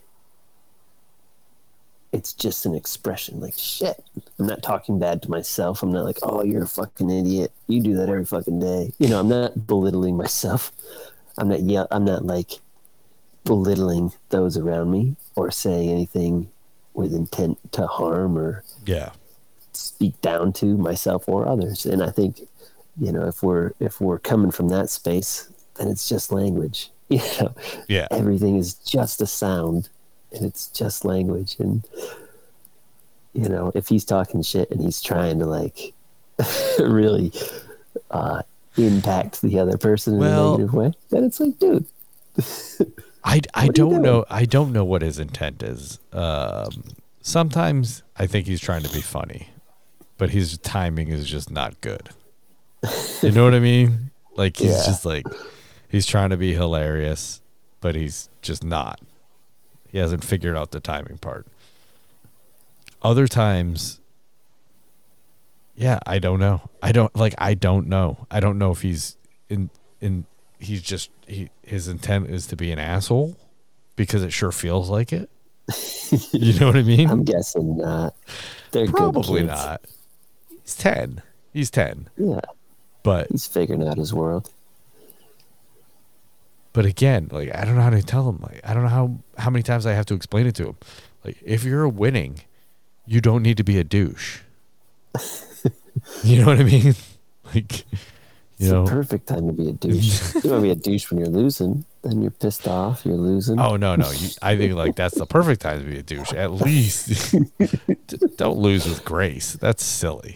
It's 2.11 2.33
just 2.33 2.67
an 2.67 2.75
expression, 2.75 3.39
like 3.39 3.55
shit. 3.57 4.03
I'm 4.37 4.45
not 4.45 4.61
talking 4.61 4.99
bad 4.99 5.23
to 5.23 5.31
myself. 5.31 5.81
I'm 5.81 5.91
not 5.91 6.05
like, 6.05 6.19
oh, 6.21 6.43
you're 6.43 6.63
a 6.63 6.67
fucking 6.67 7.09
idiot. 7.09 7.51
You 7.67 7.81
do 7.81 7.95
that 7.95 8.07
every 8.07 8.25
fucking 8.25 8.59
day. 8.59 8.91
You 8.99 9.07
know, 9.09 9.19
I'm 9.19 9.29
not 9.29 9.65
belittling 9.65 10.15
myself. 10.15 10.71
I'm 11.39 11.49
not. 11.49 11.61
Yeah, 11.61 11.85
I'm 11.89 12.05
not 12.05 12.23
like 12.25 12.51
belittling 13.45 14.13
those 14.29 14.57
around 14.57 14.91
me 14.91 15.15
or 15.35 15.49
saying 15.49 15.89
anything 15.89 16.49
with 16.93 17.13
intent 17.15 17.57
to 17.73 17.87
harm 17.87 18.37
or 18.37 18.63
Yeah. 18.85 19.09
speak 19.73 20.21
down 20.21 20.53
to 20.53 20.77
myself 20.77 21.27
or 21.27 21.45
others 21.47 21.85
and 21.85 22.01
i 22.03 22.09
think 22.11 22.39
you 22.97 23.11
know 23.11 23.25
if 23.27 23.41
we're 23.43 23.71
if 23.79 23.99
we're 23.99 24.19
coming 24.19 24.51
from 24.51 24.69
that 24.69 24.89
space 24.89 25.49
then 25.77 25.87
it's 25.89 26.07
just 26.07 26.31
language 26.31 26.91
you 27.09 27.19
know 27.39 27.53
Yeah. 27.87 28.07
everything 28.11 28.57
is 28.57 28.73
just 28.75 29.21
a 29.21 29.27
sound 29.27 29.89
and 30.31 30.45
it's 30.45 30.67
just 30.67 31.05
language 31.05 31.55
and 31.59 31.83
you 33.33 33.49
know 33.49 33.71
if 33.75 33.87
he's 33.87 34.05
talking 34.05 34.41
shit 34.41 34.69
and 34.71 34.81
he's 34.81 35.01
trying 35.01 35.39
to 35.39 35.45
like 35.45 35.93
really 36.79 37.31
uh 38.11 38.41
impact 38.77 39.41
the 39.41 39.59
other 39.59 39.77
person 39.77 40.13
in 40.15 40.19
Well- 40.19 40.55
a 40.55 40.57
negative 40.57 40.73
way 40.73 40.91
then 41.09 41.23
it's 41.25 41.39
like 41.39 41.57
dude 41.59 41.85
I, 43.25 43.35
I 43.35 43.39
What 43.39 43.55
are 43.55 43.63
you 43.65 43.71
don't 43.71 44.01
know 44.01 44.25
I 44.29 44.45
don't 44.45 44.73
know 44.73 44.83
what 44.83 45.01
his 45.01 45.17
intent 45.19 45.63
is. 45.63 45.99
Um, 46.11 46.83
sometimes 47.21 48.03
I 48.17 48.27
think 48.27 48.47
he's 48.47 48.59
trying 48.59 48.83
to 48.83 48.89
be 48.91 48.99
funny, 49.01 49.47
but 50.17 50.31
his 50.31 50.57
timing 50.57 51.07
is 51.07 51.25
just 51.29 51.49
not 51.49 51.79
good. 51.79 52.09
You 53.21 53.31
know 53.31 53.45
what 53.45 53.53
I 53.53 53.59
mean? 53.59 54.11
Like 54.35 54.57
he's 54.57 54.71
Yeah. 54.71 54.83
just 54.85 55.05
like 55.05 55.25
he's 55.93 56.05
trying 56.05 56.31
to 56.31 56.37
be 56.37 56.53
hilarious, 56.53 57.41
but 57.79 57.95
he's 57.95 58.29
just 58.41 58.63
not. 58.63 58.99
He 59.89 59.99
hasn't 59.99 60.25
figured 60.25 60.57
out 60.57 60.71
the 60.71 60.79
timing 60.81 61.19
part. 61.19 61.47
Other 63.01 63.27
times 63.27 63.99
yeah, 65.75 65.99
I 66.05 66.19
don't 66.19 66.39
know. 66.39 66.69
I 66.81 66.91
don't 66.91 67.15
like 67.15 67.33
I 67.37 67.53
don't 67.53 67.87
know. 67.87 68.27
I 68.29 68.39
don't 68.39 68.57
know 68.57 68.71
if 68.71 68.81
he's 68.81 69.17
in 69.49 69.69
in 70.01 70.25
he's 70.59 70.81
just 70.81 71.09
he 71.27 71.49
his 71.63 71.87
intent 71.87 72.29
is 72.29 72.47
to 72.47 72.55
be 72.55 72.71
an 72.71 72.79
asshole 72.79 73.35
because 73.95 74.23
it 74.23 74.31
sure 74.31 74.51
feels 74.51 74.89
like 74.89 75.11
it. 75.11 75.29
you 76.31 76.59
know 76.59 76.67
what 76.67 76.75
I 76.75 76.83
mean? 76.83 77.09
I'm 77.09 77.23
guessing 77.23 77.77
not. 77.77 78.15
They're 78.71 78.87
Probably 78.87 79.43
not. 79.43 79.81
He's 80.61 80.75
10. 80.75 81.21
He's 81.53 81.71
10. 81.71 82.09
Yeah, 82.17 82.39
But 83.01 83.27
he's 83.31 83.47
figuring 83.47 83.87
out 83.87 83.97
his 83.97 84.13
world. 84.13 84.51
But 86.73 86.85
again, 86.85 87.29
like 87.31 87.53
I 87.55 87.63
don't 87.65 87.75
know 87.75 87.81
how 87.81 87.89
to 87.91 88.01
tell 88.03 88.27
him. 88.27 88.39
Like 88.41 88.59
I 88.63 88.73
don't 88.73 88.83
know 88.83 88.89
how 88.89 89.15
how 89.37 89.49
many 89.49 89.63
times 89.63 89.85
I 89.85 89.93
have 89.93 90.05
to 90.07 90.13
explain 90.15 90.47
it 90.47 90.55
to 90.55 90.67
him. 90.67 90.75
Like 91.23 91.37
if 91.43 91.63
you're 91.63 91.87
winning, 91.87 92.41
you 93.05 93.21
don't 93.21 93.43
need 93.43 93.57
to 93.57 93.63
be 93.63 93.77
a 93.79 93.83
douche. 93.83 94.39
you 96.23 96.39
know 96.41 96.47
what 96.47 96.59
I 96.59 96.63
mean? 96.63 96.95
Like 97.53 97.79
you 97.91 97.97
It's 98.57 98.69
know. 98.69 98.85
the 98.85 98.91
perfect 98.91 99.27
time 99.27 99.45
to 99.47 99.53
be 99.53 99.69
a 99.69 99.73
douche. 99.73 100.33
you 100.43 100.49
want 100.49 100.59
to 100.59 100.61
be 100.61 100.71
a 100.71 100.75
douche 100.75 101.11
when 101.11 101.19
you're 101.19 101.27
losing. 101.27 101.85
Then 102.01 102.21
you're 102.21 102.31
pissed 102.31 102.67
off. 102.67 103.05
You're 103.05 103.17
losing. 103.17 103.59
Oh 103.59 103.75
no, 103.75 103.95
no. 103.95 104.09
You, 104.09 104.29
I 104.41 104.55
think 104.57 104.73
like 104.73 104.95
that's 104.95 105.15
the 105.15 105.25
perfect 105.27 105.61
time 105.61 105.79
to 105.81 105.85
be 105.85 105.99
a 105.99 106.01
douche. 106.03 106.33
At 106.33 106.51
least 106.53 107.35
don't 108.37 108.57
lose 108.57 108.87
with 108.87 109.03
grace. 109.05 109.53
That's 109.53 109.83
silly. 109.83 110.35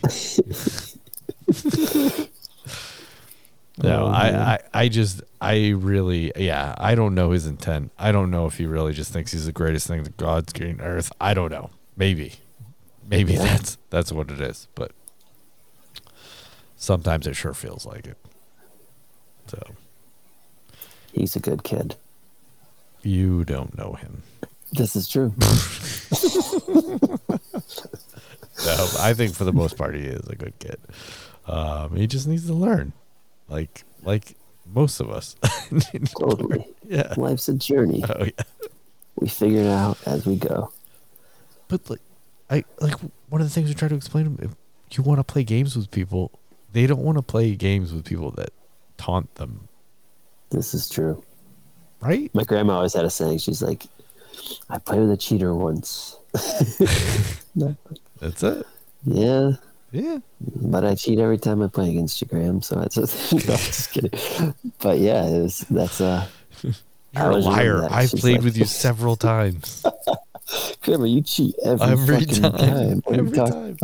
No, 3.83 4.07
I, 4.07 4.53
I, 4.53 4.59
I 4.73 4.87
just, 4.89 5.21
I 5.39 5.69
really, 5.69 6.31
yeah, 6.35 6.73
I 6.77 6.95
don't 6.95 7.13
know 7.15 7.31
his 7.31 7.45
intent. 7.45 7.91
I 7.97 8.11
don't 8.11 8.31
know 8.31 8.45
if 8.47 8.57
he 8.57 8.65
really 8.65 8.93
just 8.93 9.11
thinks 9.13 9.31
he's 9.31 9.45
the 9.45 9.51
greatest 9.51 9.87
thing 9.87 10.03
that 10.03 10.17
God's 10.17 10.51
created 10.53 10.81
earth. 10.81 11.11
I 11.21 11.33
don't 11.33 11.51
know. 11.51 11.69
Maybe, 11.95 12.33
maybe 13.07 13.33
Yeah. 13.33 13.43
that's 13.43 13.77
that's 13.89 14.11
what 14.11 14.31
it 14.31 14.41
is. 14.41 14.67
But 14.75 14.91
sometimes 16.75 17.27
it 17.27 17.35
sure 17.35 17.53
feels 17.53 17.85
like 17.85 18.07
it. 18.07 18.17
So 19.47 19.61
He's 21.13 21.35
a 21.35 21.39
good 21.39 21.63
kid. 21.63 21.95
you 23.01 23.43
don't 23.45 23.77
know 23.77 23.93
him. 23.93 24.23
This 24.73 24.95
is 24.95 25.07
true. 25.07 25.33
No, 28.65 28.87
I 28.99 29.13
think 29.13 29.35
for 29.35 29.43
the 29.43 29.53
most 29.53 29.77
part 29.77 29.93
he 29.93 30.01
is 30.01 30.27
a 30.27 30.35
good 30.35 30.57
kid. 30.57 30.79
Um, 31.45 31.95
he 31.95 32.07
just 32.07 32.27
needs 32.27 32.47
to 32.47 32.53
learn, 32.55 32.91
like 33.49 33.83
like 34.03 34.35
most 34.65 34.99
of 34.99 35.09
us. 35.09 35.35
totally. 36.19 36.67
yeah. 36.87 37.13
Life's 37.17 37.47
a 37.49 37.53
journey. 37.53 38.03
Oh 38.07 38.23
yeah. 38.25 38.43
We 39.19 39.27
figure 39.29 39.61
it 39.61 39.67
out 39.67 39.97
as 40.05 40.25
we 40.25 40.35
go. 40.35 40.71
But 41.67 41.89
like, 41.89 42.01
I 42.49 42.63
like 42.79 42.95
one 43.29 43.41
of 43.41 43.47
the 43.47 43.53
things 43.53 43.67
we 43.69 43.75
try 43.75 43.87
to 43.87 43.95
explain 43.95 44.25
to 44.25 44.29
them. 44.29 44.55
If 44.91 44.97
you 44.97 45.03
want 45.03 45.19
to 45.19 45.23
play 45.23 45.43
games 45.43 45.75
with 45.75 45.89
people, 45.91 46.31
they 46.71 46.85
don't 46.87 47.01
want 47.01 47.17
to 47.17 47.21
play 47.21 47.55
games 47.55 47.93
with 47.93 48.05
people 48.05 48.31
that 48.31 48.51
taunt 48.97 49.33
them, 49.35 49.67
This 50.49 50.73
is 50.73 50.87
true. 50.89 51.23
right? 51.99 52.33
My 52.33 52.43
grandma 52.43 52.75
always 52.77 52.93
had 52.93 53.05
a 53.05 53.09
saying. 53.09 53.39
She's 53.39 53.61
like, 53.61 53.85
"I 54.69 54.77
played 54.77 55.01
with 55.01 55.11
a 55.11 55.17
cheater 55.17 55.53
once." 55.55 56.15
That's 58.19 58.43
it. 58.43 58.65
Yeah, 59.05 59.51
Yeah. 59.91 60.19
but 60.41 60.83
I 60.83 60.95
cheat 60.95 61.17
every 61.19 61.37
time 61.37 61.61
I 61.61 61.67
play 61.67 61.89
against 61.89 62.21
you, 62.21 62.27
Graham. 62.27 62.61
So 62.61 62.79
it's 62.81 62.95
just, 62.95 63.31
no, 63.47 63.53
I'm 63.53 63.59
just 63.59 63.91
kidding. 63.91 64.53
But 64.79 64.99
yeah, 64.99 65.25
it 65.27 65.41
was, 65.43 65.59
that's 65.69 66.01
uh, 66.01 66.27
You're 66.61 67.31
a 67.31 67.37
liar. 67.37 67.87
I've 67.89 68.11
played 68.11 68.35
like- 68.37 68.43
with 68.43 68.57
you 68.57 68.65
several 68.65 69.15
times. 69.31 69.83
Grandma, 70.81 71.05
you 71.05 71.21
cheat 71.21 71.55
every, 71.65 71.87
Every 71.87 72.19
fucking 72.19 72.41
time. 72.41 72.51
time. 72.57 73.01
What 73.05 73.19
are 73.19 73.23
you 73.23 73.27
Every 73.27 73.37
time. 73.37 73.77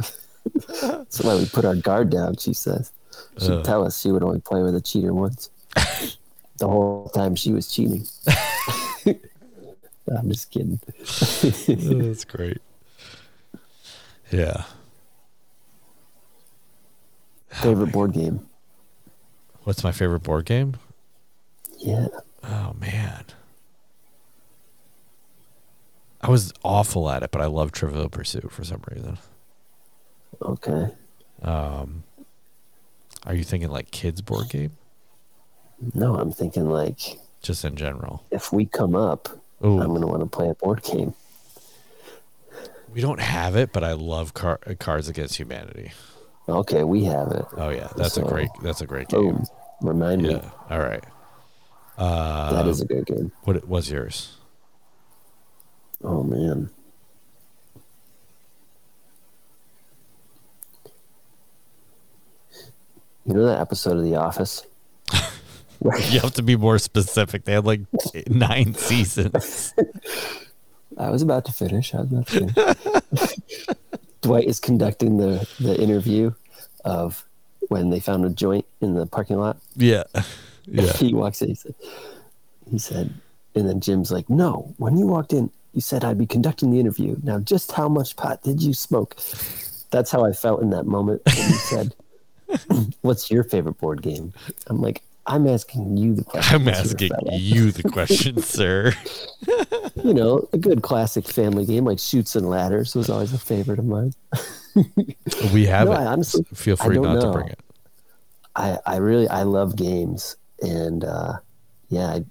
That's 1.00 1.22
why 1.22 1.36
we 1.36 1.46
put 1.46 1.66
our 1.66 1.76
guard 1.76 2.10
down. 2.10 2.36
She 2.38 2.54
says 2.54 2.92
she'd 3.40 3.52
Uh. 3.52 3.64
tell 3.64 3.86
us 3.86 4.00
she 4.02 4.12
would 4.12 4.24
only 4.24 4.40
play 4.42 4.62
with 4.62 4.76
a 4.76 4.82
cheater 4.82 5.14
once. 5.14 5.50
the 6.58 6.68
whole 6.68 7.10
time 7.16 7.36
she 7.36 7.52
was 7.54 7.68
cheating. 7.72 8.06
I'm 9.06 10.30
just 10.30 10.52
kidding. 10.52 10.80
That's 10.98 12.26
great. 12.26 12.60
Yeah. 14.32 14.64
Favorite 17.62 17.92
board 17.92 18.14
game? 18.14 18.46
What's 19.64 19.84
my 19.84 19.92
favorite 19.92 20.24
board 20.24 20.46
game? 20.46 20.76
Yeah. 21.80 22.08
Oh 22.44 22.74
man. 22.80 23.26
I 26.22 26.30
was 26.30 26.54
awful 26.64 27.10
at 27.10 27.24
it, 27.24 27.32
but 27.32 27.42
I 27.42 27.46
love 27.46 27.72
Trivial 27.72 28.10
Pursuit 28.10 28.52
for 28.52 28.64
some 28.64 28.82
reason. 28.90 29.18
Okay. 30.42 30.88
Um, 31.42 32.04
are 33.26 33.36
you 33.36 33.44
thinking 33.44 33.70
like 33.70 33.92
kids 33.92 34.22
board 34.22 34.50
game? 34.50 34.72
No, 35.94 36.16
I'm 36.16 36.32
thinking 36.32 36.70
like 36.70 37.00
Just 37.42 37.66
in 37.66 37.76
general. 37.76 38.26
if 38.32 38.54
we 38.54 38.66
come 38.66 38.96
up, 38.96 39.28
Ooh. 39.66 39.80
I'm 39.82 39.94
gonna 39.94 40.08
want 40.08 40.22
to 40.22 40.26
play 40.28 40.50
a 40.50 40.56
board 40.56 40.82
game. 40.84 41.14
We 42.94 43.02
don't 43.02 43.20
have 43.20 43.56
it, 43.56 43.74
but 43.74 43.84
I 43.84 43.94
love 43.94 44.34
car- 44.34 44.60
Cards 44.80 45.10
Against 45.10 45.36
Humanity. 45.38 45.92
Okay, 46.48 46.84
we 46.84 47.06
have 47.06 47.32
it. 47.32 47.46
Oh 47.56 47.70
yeah, 47.70 47.88
that's 47.96 48.18
a 48.18 48.22
great 48.24 48.50
that's 48.62 48.82
a 48.82 48.86
great 48.86 49.08
game. 49.08 49.22
Boom. 49.22 49.46
Remind 49.82 50.22
me. 50.24 50.32
Yeah. 50.32 50.50
All 50.70 50.80
right. 50.80 51.04
Uh, 51.98 52.52
That 52.54 52.68
is 52.68 52.82
a 52.82 52.86
good 52.86 53.06
game. 53.06 53.32
what 53.44 53.68
was 53.68 53.90
yours? 53.90 54.36
Oh 56.04 56.24
man. 56.24 56.70
You 63.26 63.34
know 63.34 63.46
that 63.46 63.60
episode 63.62 63.98
of 63.98 64.04
The 64.04 64.16
Office? 64.16 64.66
You 65.84 66.22
have 66.22 66.34
to 66.36 66.42
be 66.44 66.56
more 66.56 66.78
specific. 66.80 67.44
They 67.44 67.52
had 67.52 67.66
like 67.66 67.82
nine 68.30 68.74
seasons. 68.78 69.74
I 70.98 71.10
was 71.10 71.22
about 71.22 71.44
to 71.46 71.52
finish. 71.52 71.94
I 71.94 72.04
was 72.04 72.12
about 72.12 72.28
to 72.28 73.12
finish. 73.12 73.66
Dwight 74.24 74.46
is 74.46 74.60
conducting 74.60 75.18
the, 75.18 75.48
the 75.60 75.80
interview 75.80 76.34
of 76.84 77.24
when 77.70 77.90
they 77.90 78.00
found 78.00 78.26
a 78.26 78.30
joint 78.30 78.66
in 78.82 78.96
the 78.96 79.06
parking 79.06 79.38
lot. 79.38 79.58
Yeah. 79.76 80.04
Yeah. 80.66 80.94
he 80.98 81.14
walks 81.14 81.42
in. 81.42 81.50
He 81.50 81.56
said, 81.56 81.76
he 82.72 82.80
said, 82.80 83.14
and 83.54 83.68
then 83.68 83.82
Jim's 83.82 84.12
like, 84.12 84.30
"No, 84.30 84.74
when 84.78 84.98
you 84.98 85.06
walked 85.06 85.34
in, 85.34 85.52
you 85.74 85.82
said 85.82 86.04
I'd 86.04 86.18
be 86.18 86.26
conducting 86.26 86.72
the 86.72 86.80
interview. 86.80 87.18
Now, 87.22 87.40
just 87.40 87.74
how 87.74 87.90
much 87.90 88.16
pot 88.16 88.42
did 88.44 88.64
you 88.64 88.74
smoke?" 88.74 89.18
That's 89.92 90.10
how 90.10 90.24
I 90.24 90.32
felt 90.32 90.62
in 90.62 90.70
that 90.70 90.86
moment 90.86 91.22
when 91.26 91.36
he 91.36 91.54
said, 91.54 91.96
"What's 93.02 93.30
your 93.30 93.44
favorite 93.44 93.78
board 93.78 94.02
game?" 94.02 94.32
I'm 94.68 94.82
like, 94.82 95.04
"I'm 95.26 95.48
asking 95.48 95.98
you 95.98 96.16
the 96.16 96.24
question." 96.24 96.62
I'm 96.62 96.68
asking 96.68 97.12
you 97.32 97.72
the 97.72 97.84
question, 97.92 98.42
sir. 98.42 98.94
You 100.04 100.14
know, 100.14 100.48
a 100.54 100.58
good 100.58 100.82
classic 100.84 101.28
family 101.28 101.66
game 101.66 101.86
like 101.86 102.00
Chutes 102.00 102.36
and 102.36 102.50
Ladders 102.50 102.96
was 102.96 103.10
always 103.10 103.34
a 103.34 103.38
favorite 103.40 103.80
of 103.80 103.86
mine. 103.86 104.14
We 105.54 105.66
have 105.68 105.86
No, 105.88 105.94
it. 105.94 105.98
I 105.98 106.06
honestly- 106.08 106.46
Feel 106.54 106.76
free 106.76 106.98
not 106.98 107.22
to 107.22 107.32
bring 107.32 107.48
it. 107.48 107.60
I 108.56 108.80
I 108.86 108.96
really 108.98 109.28
I 109.28 109.44
love 109.44 109.76
games, 109.76 110.36
and 110.62 111.04
uh, 111.04 111.34
yeah, 111.90 112.08
I, 112.08 112.26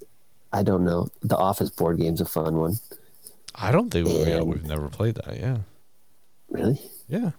I 0.59 0.63
don't 0.63 0.83
know. 0.83 1.07
The 1.21 1.37
Office 1.37 1.69
board 1.69 1.99
game's 1.99 2.19
a 2.21 2.25
fun 2.25 2.57
one. 2.57 2.75
I 3.55 3.71
don't 3.71 3.89
think 3.89 4.07
we, 4.07 4.23
And- 4.31 4.45
we've 4.47 4.65
never 4.65 4.89
played 4.89 5.15
that. 5.15 5.39
Yeah. 5.39 5.57
Really, 6.49 6.79
Yeah. 7.07 7.31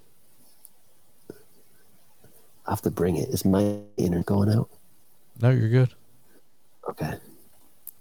I 2.67 2.71
have 2.71 2.83
to 2.83 2.91
bring 2.91 3.17
it. 3.17 3.29
Is 3.29 3.45
my 3.45 3.79
internet 3.97 4.27
going 4.27 4.51
out? 4.51 4.71
No, 5.41 5.51
you're 5.51 5.69
good. 5.69 5.91
Okay. 6.91 7.15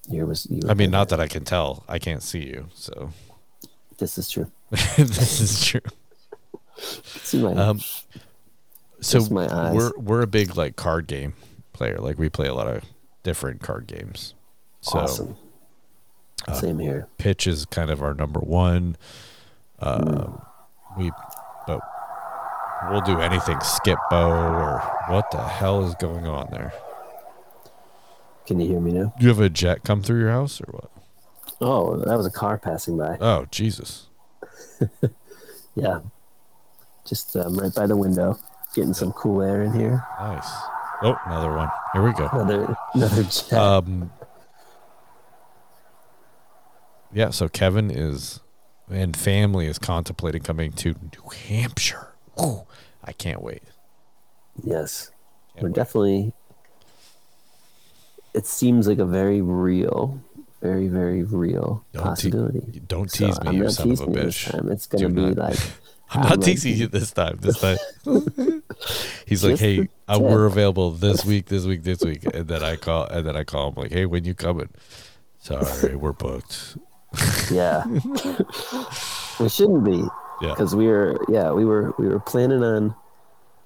Here 0.10 0.26
was 0.26 0.46
you. 0.50 0.62
I 0.70 0.74
mean, 0.74 0.92
not 0.92 1.10
that 1.10 1.20
I 1.20 1.28
can 1.28 1.44
tell. 1.46 1.84
I 1.88 1.98
can't 2.00 2.22
see 2.22 2.44
you, 2.46 2.68
so 2.74 3.12
This 3.98 4.18
is 4.18 4.30
true. 4.30 4.52
this 4.70 5.40
is 5.42 5.66
true. 5.66 5.82
See 6.78 7.42
my. 7.42 7.54
Um, 7.54 7.80
So 9.00 9.26
my 9.30 9.48
eyes. 9.54 9.74
we're 9.76 9.92
we're 9.98 10.22
a 10.22 10.28
big 10.28 10.56
like 10.56 10.76
card 10.76 11.08
game 11.08 11.34
player. 11.74 11.98
Like 12.00 12.18
we 12.20 12.30
play 12.30 12.48
a 12.48 12.54
lot 12.54 12.68
of 12.68 12.84
different 13.24 13.62
card 13.62 13.88
games. 13.88 14.34
So 14.82 15.00
uh, 15.00 15.04
awesome. 15.04 15.36
Same 16.54 16.80
here. 16.80 17.08
pitch 17.18 17.48
is 17.48 17.66
kind 17.66 17.90
of 17.90 18.02
our 18.02 18.14
number 18.14 18.40
one. 18.42 18.98
Uh, 19.80 20.28
We, 20.98 21.12
but 21.66 21.80
we'll 22.90 23.02
do 23.02 23.20
anything 23.20 23.60
skip 23.62 23.98
bow 24.10 24.30
or 24.30 24.80
what 25.08 25.32
the 25.32 25.42
hell 25.42 25.86
is 25.86 25.96
going 25.96 26.28
on 26.28 26.50
there? 26.52 26.74
Can 28.46 28.60
you 28.60 28.68
hear 28.68 28.80
me 28.80 28.92
now? 28.92 29.14
Do 29.18 29.24
you 29.24 29.30
have 29.30 29.40
a 29.40 29.50
jet 29.50 29.84
come 29.84 30.02
through 30.02 30.20
your 30.20 30.32
house 30.32 30.60
or 30.62 30.66
what? 30.72 30.92
Oh, 31.62 31.98
that 31.98 32.18
was 32.18 32.26
a 32.26 32.32
car 32.32 32.58
passing 32.58 32.98
by. 32.98 33.18
Oh 33.20 33.46
Jesus! 33.52 34.08
Yeah. 35.76 36.02
Just 37.04 37.36
um, 37.36 37.58
right 37.58 37.74
by 37.74 37.88
the 37.88 37.98
window, 37.98 38.38
getting 38.76 38.94
some 38.94 39.12
cool 39.14 39.42
air 39.42 39.64
in 39.64 39.74
here. 39.74 40.06
Nice. 40.20 40.48
Oh, 41.02 41.18
another 41.26 41.52
one. 41.52 41.68
Here 41.94 42.04
we 42.04 42.14
go. 42.14 42.30
Another 42.32 42.76
another 42.94 43.24
jet. 43.50 43.54
Um, 43.54 44.12
yeah, 47.12 47.32
so 47.32 47.48
Kevin 47.50 47.90
is 47.90 48.40
and 48.90 49.18
family 49.18 49.66
is 49.66 49.80
contemplating 49.80 50.44
coming 50.44 50.72
to 50.74 50.90
New 50.94 51.30
Hampshire. 51.48 52.14
Ooh, 52.40 52.64
I 53.04 53.14
can't 53.14 53.42
wait. 53.42 53.64
yes. 54.64 55.10
Can't 55.54 55.64
We're 55.64 55.70
wait. 55.70 55.76
definitely. 55.76 56.34
It 58.34 58.46
seems 58.48 58.88
like 58.88 59.00
a 59.00 59.06
very 59.06 59.42
real 59.42 60.20
very, 60.62 60.88
very 60.88 61.24
real 61.24 61.84
Don't 61.92 62.04
te- 62.04 62.08
possibility. 62.32 62.82
don't 62.88 63.12
So 63.12 63.28
tease 63.28 63.42
me, 63.42 63.48
I'm 63.50 63.56
you 63.58 63.70
son 63.70 63.92
of 63.92 64.00
a 64.00 64.06
teasing 64.06 64.14
you 64.16 64.22
this 64.24 64.38
bitch. 64.38 64.52
time. 64.52 64.72
It's 64.72 64.88
gonna 64.88 65.10
Do 65.10 65.14
be 65.14 65.22
not- 65.22 65.38
like 65.38 65.60
I'm 65.60 65.70
I'm 66.10 66.22
not 66.22 66.38
like- 66.38 66.46
teasing 66.46 66.78
you 66.78 66.88
this 66.88 67.12
time. 67.12 67.38
This 67.42 67.60
time, 67.60 67.78
he's 69.26 69.44
like, 69.44 69.60
"Hey, 69.60 69.90
uh, 70.08 70.20
we're 70.22 70.46
available 70.46 70.92
this 70.92 71.26
week, 71.32 71.48
this 71.48 71.66
week, 71.66 71.84
this 71.84 72.02
week," 72.02 72.24
and 72.34 72.48
then 72.48 72.64
I 72.64 72.76
call, 72.78 73.06
and 73.08 73.26
then 73.28 73.36
I 73.36 73.44
call 73.44 73.70
him 73.70 73.76
like, 73.76 73.92
"Hey, 73.92 74.06
when 74.06 74.24
you 74.24 74.34
coming?" 74.34 74.70
Sorry, 75.40 75.96
we're 75.96 76.14
booked. 76.14 76.78
yeah. 77.52 77.84
we 79.40 79.50
shouldn't 79.50 79.84
be 79.84 80.04
Yeah, 80.42 80.50
because 80.50 80.76
we 80.76 80.88
were 80.88 81.18
yeah 81.28 81.52
we 81.52 81.66
were 81.66 81.94
we 82.00 82.08
were 82.08 82.20
planning 82.22 82.64
on 82.64 82.96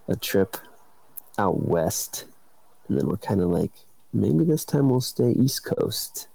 a 0.07 0.15
trip 0.15 0.57
out 1.37 1.67
west, 1.67 2.25
and 2.87 2.97
then 2.97 3.07
we're 3.07 3.17
kind 3.17 3.41
of 3.41 3.49
like 3.49 3.71
maybe 4.19 4.43
this 4.43 4.65
time 4.65 4.89
we'll 4.89 5.01
stay 5.01 5.31
East 5.31 5.63
Coast. 5.63 6.27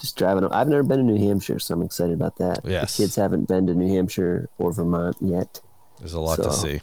Just 0.00 0.16
driving. 0.16 0.44
I've 0.46 0.68
never 0.68 0.82
been 0.82 0.98
to 0.98 1.02
New 1.04 1.18
Hampshire, 1.28 1.58
so 1.58 1.74
I'm 1.74 1.82
excited 1.82 2.14
about 2.14 2.38
that. 2.38 2.60
Yes. 2.64 2.96
the 2.96 3.02
kids 3.02 3.16
haven't 3.16 3.48
been 3.48 3.66
to 3.66 3.74
New 3.74 3.94
Hampshire 3.94 4.48
or 4.58 4.72
Vermont 4.72 5.16
yet. 5.20 5.60
there's 5.98 6.14
a 6.14 6.20
lot 6.20 6.36
to 6.36 6.52
see. 6.52 6.80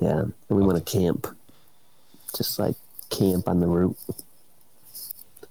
Yeah, 0.00 0.20
and 0.20 0.32
we 0.48 0.62
want 0.62 0.78
to 0.84 0.98
camp, 0.98 1.26
just 2.36 2.58
like 2.58 2.76
camp 3.10 3.48
on 3.48 3.60
the 3.60 3.66
route. 3.66 3.96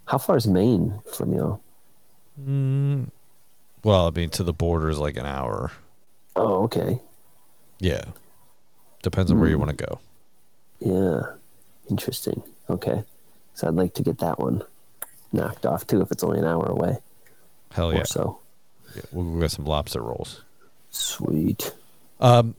How 0.06 0.18
far 0.18 0.38
is 0.38 0.48
Maine 0.48 1.02
from 1.14 1.34
y'all? 1.34 1.62
Mm, 2.42 3.10
well, 3.84 4.08
I 4.08 4.12
mean, 4.12 4.30
to 4.32 4.44
the 4.44 4.54
border 4.54 4.90
is 4.90 4.98
like 4.98 5.18
an 5.18 5.26
hour. 5.26 5.72
Oh, 6.36 6.64
okay. 6.64 7.00
Yeah, 7.80 8.06
depends 9.04 9.30
on 9.32 9.40
where 9.40 9.50
you 9.50 9.56
Hmm. 9.58 9.66
want 9.66 9.78
to 9.78 9.86
go. 9.86 10.00
Yeah, 10.80 11.36
interesting. 11.90 12.42
Okay, 12.70 13.04
so 13.60 13.68
I'd 13.68 13.74
like 13.76 13.94
to 13.96 14.04
get 14.04 14.20
that 14.20 14.40
one 14.40 14.64
knocked 15.34 15.66
off 15.66 15.86
too, 15.86 16.00
if 16.02 16.12
it's 16.12 16.24
only 16.24 16.40
an 16.40 16.46
hour 16.46 16.66
away 16.66 17.00
Hell 17.72 17.94
yeah, 17.94 18.02
or 18.02 18.06
so. 18.06 18.40
Yeah, 18.96 19.02
we'll 19.12 19.40
get 19.42 19.52
some 19.52 19.66
lobster 19.66 20.02
rolls. 20.02 20.44
Sweet. 20.92 21.74
Um, 22.22 22.56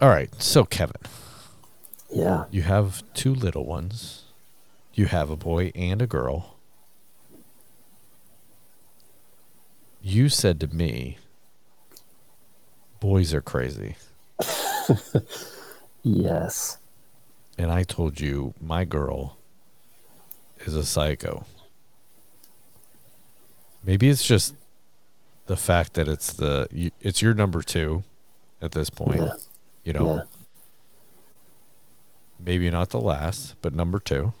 all 0.00 0.08
right. 0.08 0.30
So 0.42 0.64
Kevin, 0.64 0.96
Yeah. 2.10 2.46
you 2.50 2.62
have 2.62 3.02
two 3.14 3.34
little 3.34 3.64
ones. 3.66 4.24
You 4.94 5.06
have 5.06 5.28
a 5.30 5.36
boy 5.36 5.70
and 5.74 6.00
a 6.02 6.06
girl. 6.06 6.56
You 10.02 10.28
said 10.28 10.58
to 10.60 10.66
me, 10.74 11.18
boys 13.00 13.34
are 13.34 13.42
crazy. 13.42 13.96
Yes. 16.04 16.78
And 17.58 17.70
I 17.72 17.82
told 17.82 18.20
you, 18.20 18.54
my 18.60 18.84
girl 18.84 19.36
is 20.66 20.74
a 20.74 20.84
psycho. 20.84 21.44
Maybe 23.84 24.08
it's 24.08 24.26
just 24.26 24.54
the 25.46 25.56
fact 25.56 25.94
that 25.94 26.08
it's 26.08 26.32
the 26.32 26.90
it's 27.00 27.22
your 27.22 27.34
number 27.34 27.62
2 27.62 28.02
at 28.60 28.72
this 28.72 28.90
point. 28.90 29.20
Yeah. 29.20 29.32
You 29.84 29.92
know, 29.94 30.14
Yeah. 30.16 30.22
maybe 32.38 32.70
not 32.70 32.90
the 32.90 33.00
last, 33.00 33.54
but 33.62 33.74
number 33.74 33.98
2. 33.98 34.32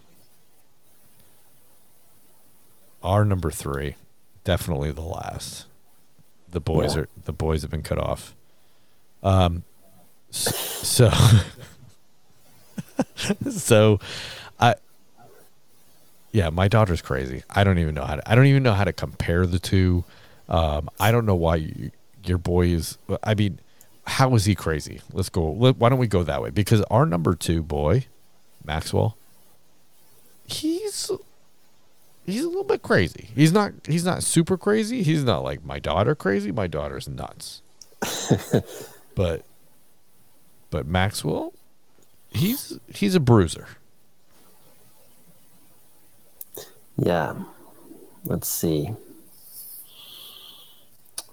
Our 3.02 3.24
number 3.24 3.50
3, 3.50 3.94
definitely 4.44 4.90
the 4.90 5.00
last. 5.02 5.66
The 6.50 6.60
boys 6.60 6.94
Yeah. 6.96 7.02
are 7.02 7.08
the 7.24 7.32
boys 7.32 7.62
have 7.62 7.70
been 7.70 7.82
cut 7.82 7.98
off. 7.98 8.34
Um 9.22 9.62
so 10.30 11.10
so 13.50 13.98
yeah, 16.32 16.50
my 16.50 16.68
daughter's 16.68 17.02
crazy. 17.02 17.42
I 17.50 17.64
don't 17.64 17.78
even 17.78 17.94
know 17.94 18.04
how 18.04 18.16
to 18.16 18.30
I 18.30 18.34
don't 18.34 18.46
even 18.46 18.62
know 18.62 18.74
how 18.74 18.84
to 18.84 18.92
compare 18.92 19.46
the 19.46 19.58
two. 19.58 20.04
Um 20.48 20.88
I 21.00 21.10
don't 21.10 21.26
know 21.26 21.34
why 21.34 21.56
you, 21.56 21.90
your 22.24 22.38
boy 22.38 22.68
is 22.68 22.98
I 23.22 23.34
mean, 23.34 23.60
how 24.06 24.34
is 24.34 24.44
he 24.44 24.54
crazy? 24.54 25.00
Let's 25.12 25.28
go. 25.28 25.52
Let, 25.52 25.76
why 25.76 25.88
don't 25.88 25.98
we 25.98 26.06
go 26.06 26.22
that 26.22 26.42
way? 26.42 26.50
Because 26.50 26.82
our 26.82 27.04
number 27.06 27.34
2 27.34 27.62
boy, 27.62 28.06
Maxwell, 28.64 29.16
he's 30.46 31.10
he's 32.24 32.44
a 32.44 32.48
little 32.48 32.64
bit 32.64 32.82
crazy. 32.82 33.28
He's 33.34 33.52
not 33.52 33.72
he's 33.86 34.04
not 34.04 34.22
super 34.22 34.56
crazy. 34.56 35.02
He's 35.02 35.24
not 35.24 35.42
like 35.42 35.64
my 35.64 35.78
daughter 35.78 36.14
crazy. 36.14 36.52
My 36.52 36.66
daughter's 36.66 37.08
nuts. 37.08 37.62
but 39.14 39.44
but 40.70 40.86
Maxwell, 40.86 41.52
he's 42.30 42.78
he's 42.88 43.14
a 43.14 43.20
bruiser. 43.20 43.66
Yeah. 46.98 47.34
Let's 48.24 48.48
see. 48.48 48.90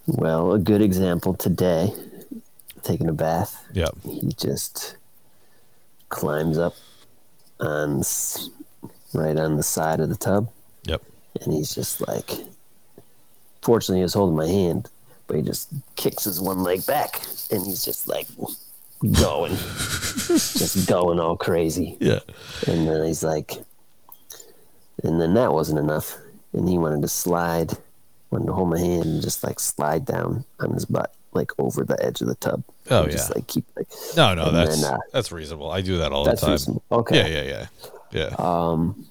Well, 0.08 0.54
a 0.54 0.60
good 0.60 0.82
example 0.82 1.34
today, 1.34 1.92
taking 2.84 3.10
a 3.10 3.14
bath. 3.14 3.66
Yep. 3.74 3.96
He 4.04 4.32
just 4.38 4.98
climbs 6.10 6.58
up 6.58 6.76
on 7.60 8.04
right 9.14 9.38
on 9.38 9.58
the 9.58 9.64
side 9.64 10.00
of 10.00 10.10
the 10.10 10.16
tub, 10.16 10.50
Yep. 10.86 11.02
and 11.42 11.54
he's 11.54 11.74
just 11.74 12.08
like. 12.08 12.32
Fortunately, 13.64 13.98
he 14.00 14.04
was 14.04 14.14
holding 14.14 14.36
my 14.36 14.48
hand, 14.48 14.90
but 15.26 15.38
he 15.38 15.42
just 15.42 15.70
kicks 15.96 16.26
his 16.26 16.40
one 16.40 16.62
leg 16.62 16.86
back, 16.86 17.20
and 17.50 17.66
he's 17.66 17.84
just 17.84 18.08
like 18.08 18.28
going, 19.20 19.56
just 20.28 20.88
going 20.88 21.20
all 21.20 21.36
crazy. 21.36 21.98
Yeah. 22.00 22.20
And 22.68 22.88
then 22.88 23.04
he's 23.08 23.24
like, 23.24 23.54
and 25.04 25.20
then 25.22 25.34
that 25.36 25.54
wasn't 25.54 25.80
enough. 25.80 26.18
And 26.54 26.68
he 26.70 26.78
wanted 26.78 27.02
to 27.02 27.08
slide, 27.08 27.72
wanted 28.32 28.46
to 28.48 28.54
hold 28.54 28.70
my 28.70 28.80
hand 28.80 29.06
and 29.06 29.22
just 29.22 29.44
like 29.44 29.60
slide 29.60 30.06
down 30.06 30.46
on 30.60 30.72
his 30.74 30.86
butt, 30.86 31.14
like 31.34 31.52
over 31.60 31.84
the 31.84 32.02
edge 32.04 32.22
of 32.22 32.28
the 32.28 32.36
tub. 32.36 32.64
Oh, 32.90 33.04
And 33.04 33.12
Just 33.12 33.30
yeah. 33.30 33.36
like 33.36 33.48
keep 33.48 33.66
like, 33.76 33.88
No, 34.16 34.34
no, 34.36 34.52
that's 34.52 34.82
then, 34.82 34.94
uh, 34.94 34.98
that's 35.12 35.32
reasonable. 35.32 35.70
I 35.72 35.82
do 35.82 35.98
that 35.98 36.12
all 36.12 36.24
the 36.24 36.36
time. 36.36 36.52
reasonable. 36.52 36.84
Okay. 36.92 37.18
Yeah, 37.18 37.42
yeah, 37.42 37.68
yeah, 38.12 38.30
yeah. 38.30 38.36
Um, 38.38 39.06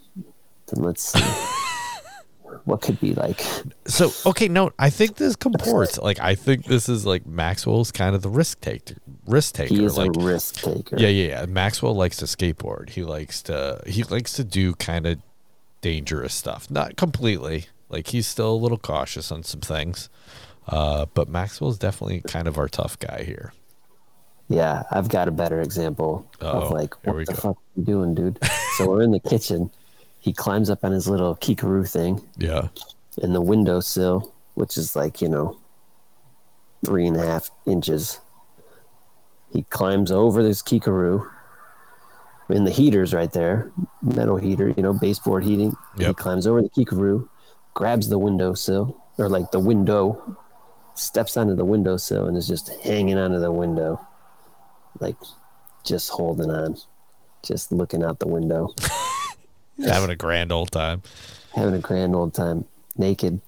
then 0.72 0.84
let's 0.84 1.02
see. 1.02 1.20
what 2.64 2.80
could 2.80 2.98
be 3.00 3.14
like, 3.14 3.42
so 3.86 4.10
okay, 4.26 4.48
no, 4.48 4.70
I 4.78 4.88
think 4.88 5.16
this 5.16 5.36
comports. 5.36 5.98
Like, 5.98 6.20
I 6.20 6.34
think 6.34 6.64
this 6.64 6.88
is 6.88 7.04
like 7.04 7.26
Maxwell's 7.26 7.90
kind 7.90 8.14
of 8.14 8.22
the 8.22 8.28
risk 8.30 8.60
taker. 8.60 8.94
Risk 9.26 9.54
taker. 9.56 9.74
he 9.74 9.84
is 9.84 9.98
like, 9.98 10.16
a 10.16 10.20
risk 10.20 10.62
taker. 10.62 10.96
yeah, 10.98 11.08
yeah, 11.08 11.28
yeah. 11.40 11.46
Maxwell 11.46 11.94
likes 11.94 12.16
to 12.18 12.24
skateboard. 12.26 12.90
He 12.90 13.02
likes 13.02 13.42
to 13.42 13.82
he 13.86 14.02
likes 14.04 14.34
to 14.34 14.44
do 14.44 14.74
kind 14.76 15.06
of 15.06 15.18
dangerous 15.84 16.32
stuff. 16.34 16.70
Not 16.70 16.96
completely. 16.96 17.66
Like 17.90 18.06
he's 18.08 18.26
still 18.26 18.52
a 18.54 18.56
little 18.56 18.78
cautious 18.78 19.30
on 19.30 19.42
some 19.42 19.60
things. 19.60 20.08
Uh, 20.66 21.04
but 21.12 21.28
Maxwell's 21.28 21.78
definitely 21.78 22.22
kind 22.26 22.48
of 22.48 22.56
our 22.56 22.68
tough 22.68 22.98
guy 22.98 23.22
here. 23.22 23.52
Yeah, 24.48 24.84
I've 24.90 25.08
got 25.10 25.28
a 25.28 25.30
better 25.30 25.60
example 25.60 26.26
Uh-oh, 26.40 26.60
of 26.62 26.70
like, 26.70 26.94
what 27.06 27.26
the 27.26 27.32
go. 27.34 27.34
fuck 27.34 27.56
are 27.56 27.62
you 27.76 27.84
doing, 27.84 28.14
dude? 28.14 28.38
so 28.78 28.88
we're 28.88 29.02
in 29.02 29.10
the 29.10 29.20
kitchen. 29.20 29.70
He 30.20 30.32
climbs 30.32 30.70
up 30.70 30.84
on 30.84 30.92
his 30.92 31.06
little 31.06 31.36
kikaroo 31.36 31.86
thing, 31.88 32.22
Yeah. 32.38 32.68
in 33.18 33.34
the 33.34 33.42
windowsill, 33.42 34.32
which 34.54 34.78
is 34.78 34.96
like, 34.96 35.20
you 35.20 35.28
know, 35.28 35.58
three 36.84 37.06
and 37.06 37.16
a 37.16 37.26
half 37.26 37.50
inches. 37.66 38.20
He 39.52 39.62
climbs 39.64 40.10
over 40.10 40.42
this 40.42 40.62
kikaroo 40.62 41.28
in 42.48 42.64
the 42.64 42.70
heaters 42.70 43.14
right 43.14 43.32
there, 43.32 43.70
metal 44.02 44.36
heater, 44.36 44.68
you 44.76 44.82
know, 44.82 44.92
baseboard 44.92 45.44
heating. 45.44 45.74
He 45.98 46.12
climbs 46.14 46.46
over 46.46 46.60
the 46.62 46.68
kikaroo, 46.70 47.28
grabs 47.74 48.08
the 48.08 48.18
windowsill, 48.18 49.00
or 49.18 49.28
like 49.28 49.50
the 49.50 49.60
window, 49.60 50.36
steps 50.94 51.36
onto 51.36 51.54
the 51.54 51.64
windowsill, 51.64 52.26
and 52.26 52.36
is 52.36 52.46
just 52.48 52.68
hanging 52.82 53.18
onto 53.18 53.38
the 53.40 53.50
window, 53.52 54.00
like 55.00 55.16
just 55.84 56.10
holding 56.10 56.50
on, 56.50 56.76
just 57.42 57.72
looking 57.72 58.02
out 58.04 58.18
the 58.18 58.28
window, 58.28 58.74
Having 59.84 60.10
a 60.10 60.16
grand 60.16 60.52
old 60.52 60.70
time. 60.70 61.02
having 61.54 61.74
a 61.74 61.78
grand 61.80 62.14
old 62.14 62.32
time, 62.34 62.64
naked. 62.96 63.40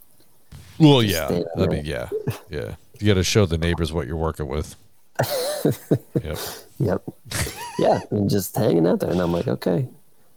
Well, 0.79 1.01
Just 1.03 1.31
yeah. 1.31 1.43
I 1.57 1.67
mean, 1.69 1.85
yeah. 1.85 2.09
Yeah. 2.51 2.75
You 2.99 3.07
got 3.07 3.15
to 3.15 3.23
show 3.25 3.47
the 3.47 3.57
neighbors 3.59 3.93
what 3.93 4.07
you're 4.07 4.17
working 4.17 4.49
with. 4.49 4.75
yep. 6.23 6.39
Yep. 6.79 7.03
yeah, 7.79 8.01
and 8.11 8.29
just 8.29 8.55
hanging 8.57 8.87
out 8.87 9.01
there, 9.01 9.11
and 9.11 9.21
I'm 9.21 9.33
like, 9.33 9.49
okay, 9.49 9.89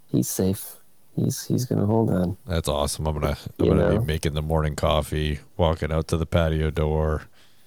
he's 0.08 0.28
safe. 0.30 0.78
He's 1.16 1.44
he's 1.46 1.66
gonna 1.66 1.86
hold 1.86 2.10
on. 2.12 2.38
That's 2.46 2.70
awesome. 2.70 3.06
I'm 3.08 3.14
gonna 3.20 3.38
I'm 3.60 3.66
You 3.66 3.72
gonna 3.74 3.90
know? 3.94 4.00
be 4.00 4.06
making 4.06 4.34
the 4.36 4.42
morning 4.42 4.76
coffee, 4.76 5.40
walking 5.58 5.92
out 5.92 6.08
to 6.10 6.18
the 6.18 6.26
patio 6.26 6.70
door. 6.72 7.24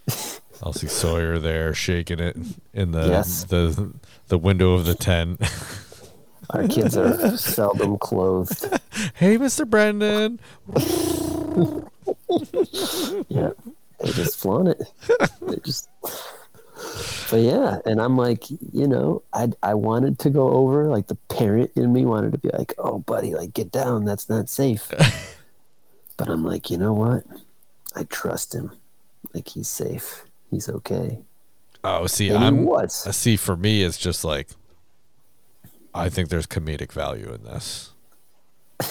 I'll 0.62 0.72
see 0.72 0.86
Sawyer 0.86 1.38
there 1.38 1.74
shaking 1.74 2.18
it 2.18 2.36
in 2.72 2.92
the 2.92 3.08
Yes. 3.08 3.44
the 3.44 3.92
the 4.28 4.38
window 4.38 4.72
of 4.72 4.86
the 4.86 4.94
tent. 4.94 5.40
Our 6.50 6.66
kids 6.68 6.96
are 6.96 7.36
seldom 7.36 7.98
clothed. 7.98 8.64
hey, 9.14 9.36
Mr. 9.38 9.68
Brendan. 9.68 10.40
Yeah, 13.28 13.50
they 14.00 14.10
just 14.12 14.38
flaunt 14.38 14.68
it. 14.68 14.82
They 15.42 15.56
just. 15.64 15.88
But 17.30 17.40
yeah, 17.40 17.78
and 17.86 18.00
I'm 18.00 18.16
like, 18.16 18.50
you 18.50 18.86
know, 18.88 19.22
I 19.32 19.48
I 19.62 19.74
wanted 19.74 20.18
to 20.20 20.30
go 20.30 20.50
over. 20.50 20.88
Like 20.88 21.06
the 21.06 21.14
parent 21.28 21.70
in 21.76 21.92
me 21.92 22.04
wanted 22.04 22.32
to 22.32 22.38
be 22.38 22.50
like, 22.52 22.74
oh, 22.78 22.98
buddy, 22.98 23.34
like 23.34 23.54
get 23.54 23.70
down. 23.72 24.04
That's 24.04 24.28
not 24.28 24.48
safe. 24.48 24.90
But 26.18 26.28
I'm 26.28 26.44
like, 26.44 26.70
you 26.70 26.76
know 26.76 26.92
what? 26.92 27.24
I 27.96 28.04
trust 28.04 28.54
him. 28.54 28.70
Like 29.34 29.48
he's 29.48 29.66
safe. 29.66 30.24
He's 30.50 30.68
okay. 30.68 31.18
Oh, 31.82 32.06
see, 32.06 32.28
And 32.28 32.44
I'm 32.44 32.64
was. 32.64 33.06
uh, 33.06 33.12
see 33.12 33.36
for 33.36 33.56
me, 33.56 33.82
it's 33.82 33.98
just 33.98 34.22
like 34.22 34.48
I 35.94 36.10
think 36.10 36.28
there's 36.28 36.46
comedic 36.46 36.92
value 36.92 37.32
in 37.32 37.42
this. 37.44 37.92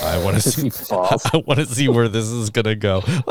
I 0.02 0.22
want 0.24 0.42
to 0.42 0.52
see. 0.52 0.72
I 0.92 1.38
want 1.46 1.60
to 1.60 1.66
see 1.68 1.88
where 1.88 2.10
this 2.10 2.26
is 2.28 2.50
gonna 2.50 2.76
go. 2.76 3.02
I'm 3.06 3.22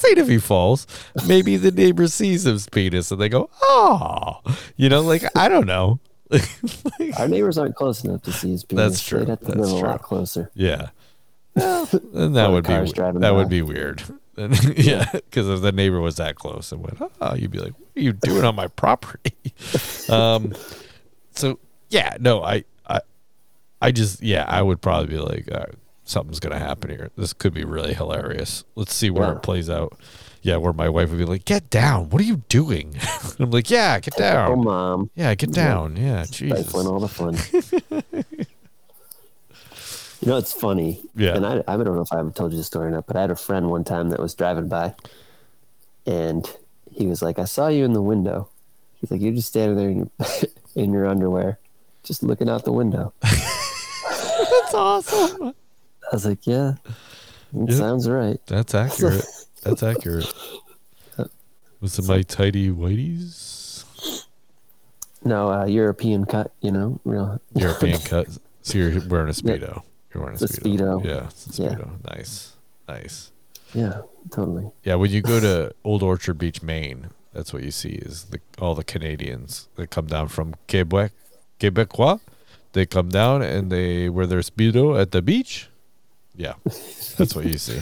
saying 0.00 0.18
if 0.18 0.28
he 0.28 0.38
falls. 0.38 0.86
Maybe 1.26 1.56
the 1.56 1.70
neighbor 1.70 2.08
sees 2.08 2.44
his 2.44 2.68
penis 2.68 3.10
and 3.10 3.20
they 3.20 3.28
go, 3.28 3.50
"Oh," 3.62 4.40
you 4.76 4.88
know, 4.88 5.00
like 5.00 5.24
I 5.36 5.48
don't 5.48 5.66
know. 5.66 6.00
Our 7.18 7.28
neighbors 7.28 7.58
aren't 7.58 7.74
close 7.74 8.04
enough 8.04 8.22
to 8.22 8.32
see 8.32 8.50
his 8.50 8.64
penis. 8.64 8.92
That's 8.92 9.06
true. 9.06 9.20
They'd 9.20 9.28
have 9.30 9.40
to 9.40 9.46
That's 9.46 9.58
live 9.58 9.82
a 9.82 9.86
lot 9.86 10.02
closer. 10.02 10.50
Yeah. 10.54 10.90
And 11.54 12.36
that 12.36 12.50
would 12.50 12.64
be 12.64 12.72
that 12.72 13.20
by. 13.20 13.30
would 13.32 13.48
be 13.48 13.62
weird. 13.62 14.02
And, 14.36 14.78
yeah, 14.78 15.10
because 15.12 15.48
if 15.48 15.60
the 15.60 15.72
neighbor 15.72 16.00
was 16.00 16.16
that 16.16 16.36
close 16.36 16.72
and 16.72 16.82
went, 16.82 17.12
"Oh," 17.20 17.34
you'd 17.34 17.50
be 17.50 17.58
like, 17.58 17.72
"What 17.72 17.88
are 17.96 18.00
you 18.00 18.12
doing 18.12 18.44
on 18.44 18.54
my 18.54 18.68
property?" 18.68 19.34
um, 20.08 20.54
so 21.34 21.58
yeah, 21.90 22.16
no, 22.20 22.42
I, 22.42 22.64
I, 22.88 23.00
I 23.82 23.90
just 23.90 24.22
yeah, 24.22 24.44
I 24.48 24.62
would 24.62 24.80
probably 24.80 25.08
be 25.08 25.18
like, 25.18 25.50
uh, 25.52 25.66
something's 26.10 26.40
gonna 26.40 26.58
happen 26.58 26.90
here. 26.90 27.10
This 27.16 27.32
could 27.32 27.54
be 27.54 27.64
really 27.64 27.94
hilarious. 27.94 28.64
Let's 28.74 28.92
see 28.94 29.10
where 29.10 29.28
Yeah. 29.28 29.36
it 29.36 29.42
plays 29.42 29.70
out. 29.70 29.96
Yeah, 30.42 30.56
where 30.56 30.72
my 30.72 30.88
wife 30.88 31.10
would 31.10 31.18
be 31.18 31.24
like, 31.26 31.44
"Get 31.44 31.68
down! 31.70 32.08
What 32.10 32.20
are 32.22 32.24
you 32.24 32.42
doing?" 32.48 32.96
I'm 33.38 33.50
like, 33.50 33.70
"Yeah, 33.70 34.00
get 34.00 34.14
Oh, 34.16 34.18
down. 34.20 34.64
mom. 34.64 35.10
Yeah, 35.14 35.34
get 35.34 35.52
down. 35.52 35.96
Yeah, 35.96 36.24
Jesus." 36.30 36.60
Stifling 36.68 36.86
all 36.86 36.98
the 37.00 37.08
fun. 37.08 37.36
you 40.20 40.28
know, 40.28 40.36
it's 40.36 40.52
funny. 40.52 41.02
Yeah. 41.14 41.36
And 41.36 41.46
I, 41.46 41.62
I 41.68 41.76
don't 41.76 41.94
know 41.94 42.00
if 42.02 42.12
I 42.12 42.18
ever 42.20 42.30
told 42.30 42.52
you 42.52 42.58
the 42.58 42.64
story 42.64 42.88
or 42.88 42.90
not, 42.90 43.06
but 43.06 43.16
I 43.16 43.20
had 43.22 43.30
a 43.30 43.36
friend 43.36 43.70
one 43.70 43.84
time 43.84 44.10
that 44.10 44.18
was 44.20 44.34
driving 44.34 44.68
by 44.68 44.94
and 46.06 46.50
he 46.90 47.06
was 47.06 47.22
like, 47.22 47.38
I 47.38 47.44
saw 47.44 47.68
you 47.68 47.84
in 47.84 47.92
the 47.92 48.02
window. 48.02 48.48
He's 49.00 49.10
like, 49.10 49.20
You're 49.20 49.32
just 49.34 49.48
standing 49.48 49.76
there 49.76 49.88
in 49.90 49.98
your, 49.98 50.10
in 50.84 50.92
your 50.92 51.06
underwear, 51.06 51.58
just 52.02 52.22
looking 52.22 52.48
out 52.48 52.64
the 52.64 52.72
window. 52.72 53.12
That's 53.22 54.74
awesome. 54.74 55.54
I 56.10 56.16
was 56.16 56.26
like, 56.26 56.46
Yeah, 56.46 56.74
it 57.54 57.70
Yeah. 57.70 57.76
sounds 57.76 58.08
right. 58.08 58.40
That's 58.46 58.74
accurate. 58.74 59.24
That's 59.62 59.82
accurate. 59.82 60.32
Was 61.80 61.98
it 61.98 62.06
my 62.06 62.20
tidy 62.22 62.68
whiteies? 62.70 64.26
No, 65.24 65.50
uh, 65.50 65.64
European 65.64 66.26
cut, 66.26 66.52
you 66.60 66.70
know, 66.70 67.00
real. 67.04 67.40
European 67.54 67.98
cut. 68.04 68.26
So 68.62 68.76
you're 68.78 69.00
wearing 69.08 69.28
a 69.30 69.32
speedo. 69.32 69.82
You're 70.12 70.22
wearing 70.22 70.36
a 70.36 70.40
speedo. 70.40 71.00
Speedo. 71.00 71.04
Yeah, 71.04 71.10
a 71.12 71.22
Yeah. 71.62 71.74
speedo. 71.76 72.04
Nice, 72.14 72.52
nice. 72.86 73.32
Yeah, 73.72 74.02
totally. 74.30 74.70
Yeah, 74.84 74.96
when 74.96 75.10
you 75.10 75.22
go 75.22 75.40
to 75.40 75.72
Old 75.84 76.02
Orchard 76.02 76.34
Beach, 76.36 76.62
Maine, 76.62 77.08
that's 77.32 77.52
what 77.54 77.62
you 77.62 77.70
see 77.70 77.92
is 77.92 78.24
the, 78.24 78.40
all 78.58 78.74
the 78.74 78.84
Canadians 78.84 79.68
that 79.76 79.88
come 79.90 80.06
down 80.06 80.28
from 80.28 80.54
Quebec, 80.68 81.12
Quebecois. 81.58 82.20
They 82.72 82.84
come 82.84 83.08
down 83.08 83.40
and 83.40 83.72
they 83.72 84.10
wear 84.10 84.26
their 84.26 84.40
speedo 84.40 85.00
at 85.00 85.12
the 85.12 85.22
beach. 85.22 85.69
Yeah, 86.36 86.54
that's 86.64 87.34
what 87.34 87.44
you 87.46 87.58
see. 87.58 87.80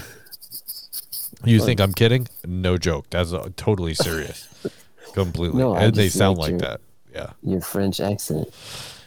You 1.45 1.61
think 1.61 1.81
I'm 1.81 1.93
kidding? 1.93 2.27
No 2.45 2.77
joke. 2.79 3.07
That's 3.11 3.33
uh, 3.33 3.49
totally 3.57 3.95
serious. 3.95 4.49
Completely. 5.15 5.59
No, 5.61 5.75
I 5.75 5.85
and 5.85 5.95
they 5.95 6.07
just 6.07 6.19
sound 6.19 6.39
liked 6.39 6.53
like 6.55 6.61
your- 6.63 6.71
that. 6.71 6.81
Yeah. 7.15 7.33
Your 7.43 7.61
French 7.61 8.01
accent. 8.01 8.49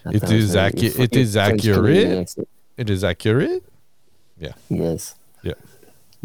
I 0.05 0.11
It 0.11 0.19
thought 0.21 0.31
is 0.31 0.53
very- 0.53 0.71
acu- 0.71 0.81
your 0.95 1.03
it 1.03 1.11
Fr- 1.13 1.19
is 1.19 1.35
your 1.35 1.43
French 1.45 1.61
Canadian 1.61 1.77
accurate. 2.07 2.19
accent. 2.19 2.47
It 2.77 2.89
is 2.89 3.03
accurate. 3.03 3.63
Yeah. 4.39 4.53
Yes. 4.69 5.15
Yeah. 5.43 5.53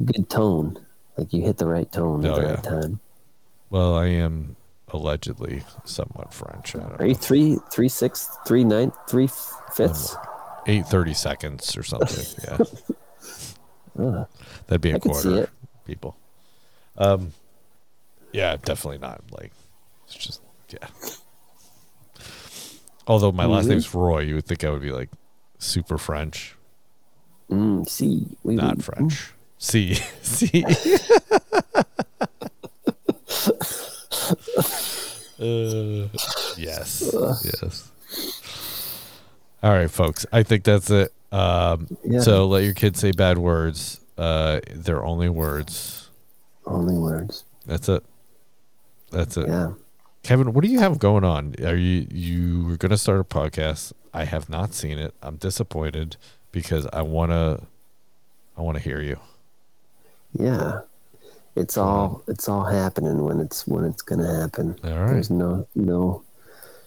Good 0.04 0.30
tone. 0.30 0.78
Like 1.16 1.32
you 1.32 1.42
hit 1.42 1.58
the 1.58 1.66
right 1.66 1.90
tone 1.90 2.24
at 2.24 2.30
Oh, 2.32 2.36
the 2.36 2.42
yeah. 2.42 2.50
right 2.54 2.62
time. 2.62 3.00
Well, 3.70 3.94
I 3.96 4.06
am 4.06 4.56
allegedly 4.88 5.64
somewhat 5.84 6.32
French. 6.32 6.74
I 6.76 6.78
don't 6.80 6.92
Are 6.92 6.98
know. 6.98 7.04
you 7.06 7.14
three, 7.14 7.58
three 7.72 7.88
sixths, 7.88 8.28
three 8.46 8.64
ninth, 8.64 8.94
three 9.08 9.28
fifths? 9.74 10.14
Eight 10.66 10.86
thirty 10.86 11.14
seconds 11.14 11.76
or 11.76 11.82
something. 11.82 12.24
Yeah. 12.44 12.58
Ugh. 13.98 14.26
That'd 14.66 14.80
be 14.80 14.90
a 14.92 14.96
I 14.96 14.98
quarter. 14.98 15.48
People. 15.86 16.16
Um. 16.98 17.32
Yeah, 18.32 18.56
definitely 18.56 18.98
not. 18.98 19.22
Like, 19.30 19.52
it's 20.06 20.14
just 20.14 20.40
yeah. 20.70 20.88
Although 23.06 23.32
my 23.32 23.46
last 23.46 23.66
Mhm. 23.66 23.70
name's 23.70 23.94
Roy, 23.94 24.20
you 24.20 24.34
would 24.34 24.46
think 24.46 24.64
I 24.64 24.70
would 24.70 24.82
be 24.82 24.90
like 24.92 25.10
super 25.58 25.96
French, 25.98 26.54
Mm, 27.50 27.88
see, 27.88 28.26
we 28.42 28.56
not 28.56 28.76
we- 28.78 28.82
French. 28.82 29.32
See, 29.58 29.94
see. 30.22 30.64
uh, 35.40 36.08
yes, 36.56 37.02
yes. 37.12 37.90
All 39.62 39.72
right, 39.72 39.90
folks. 39.90 40.26
I 40.32 40.42
think 40.42 40.64
that's 40.64 40.90
it. 40.90 41.12
Um, 41.36 41.86
Yeah. 42.04 42.20
So 42.20 42.46
let 42.46 42.64
your 42.64 42.74
kids 42.74 43.00
say 43.00 43.12
bad 43.12 43.38
words. 43.38 44.00
Uh, 44.16 44.60
they're 44.74 45.04
only 45.04 45.28
words. 45.28 46.08
Only 46.66 46.96
words. 46.96 47.44
That's 47.66 47.88
it. 47.88 48.02
That's 49.10 49.36
it. 49.36 49.48
Yeah. 49.48 49.72
Kevin, 50.22 50.52
what 50.52 50.64
do 50.64 50.70
you 50.70 50.80
have 50.80 50.98
going 50.98 51.24
on? 51.24 51.54
Are 51.64 51.76
you 51.76 52.06
you 52.10 52.64
were 52.66 52.76
going 52.76 52.90
to 52.90 52.98
start 52.98 53.20
a 53.20 53.24
podcast? 53.24 53.92
I 54.12 54.24
have 54.24 54.48
not 54.48 54.72
seen 54.74 54.98
it. 54.98 55.14
I'm 55.22 55.36
disappointed 55.36 56.16
because 56.52 56.86
I 56.92 57.02
want 57.02 57.30
to 57.32 57.60
I 58.56 58.62
want 58.62 58.78
to 58.78 58.82
hear 58.82 59.00
you. 59.00 59.18
Yeah. 60.32 60.80
It's 61.54 61.76
all 61.78 62.22
it's 62.26 62.48
all 62.48 62.64
happening 62.64 63.22
when 63.24 63.40
it's 63.40 63.66
when 63.66 63.84
it's 63.84 64.02
gonna 64.02 64.40
happen. 64.40 64.76
All 64.84 64.90
right. 64.90 65.12
There's 65.12 65.30
no 65.30 65.66
no 65.74 66.22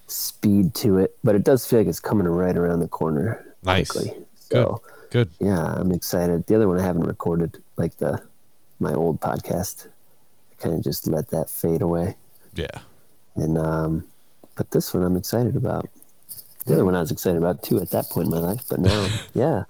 speed 0.08 0.74
to 0.76 0.98
it, 0.98 1.18
but 1.24 1.36
it 1.36 1.44
does 1.44 1.66
feel 1.66 1.80
like 1.80 1.88
it's 1.88 2.00
coming 2.00 2.28
right 2.28 2.56
around 2.58 2.80
the 2.80 2.88
corner 2.88 3.44
Nice. 3.64 3.90
quickly. 3.92 4.14
Good. 4.50 4.58
So 4.66 4.82
Good. 5.12 5.30
yeah, 5.40 5.74
I'm 5.76 5.92
excited. 5.92 6.46
The 6.48 6.56
other 6.56 6.68
one 6.68 6.80
I 6.80 6.84
haven't 6.84 7.04
recorded, 7.08 7.62
like 7.78 7.98
the 7.98 8.22
my 8.80 8.94
old 8.94 9.20
podcast. 9.22 9.88
I 10.52 10.62
kind 10.64 10.76
of 10.76 10.84
just 10.84 11.08
let 11.08 11.30
that 11.30 11.50
fade 11.50 11.82
away. 11.82 12.16
Yeah. 12.54 12.68
And 13.36 13.58
um, 13.58 14.08
but 14.56 14.72
this 14.72 14.94
one 14.94 15.04
I'm 15.04 15.16
excited 15.18 15.56
about. 15.56 15.90
The 16.66 16.74
other 16.76 16.86
one 16.86 16.96
I 16.96 17.00
was 17.00 17.10
excited 17.12 17.38
about 17.38 17.64
too 17.64 17.80
at 17.80 17.90
that 17.92 18.10
point 18.10 18.26
in 18.28 18.32
my 18.32 18.40
life, 18.40 18.64
but 18.70 18.80
now, 18.80 19.08
yeah, 19.34 19.64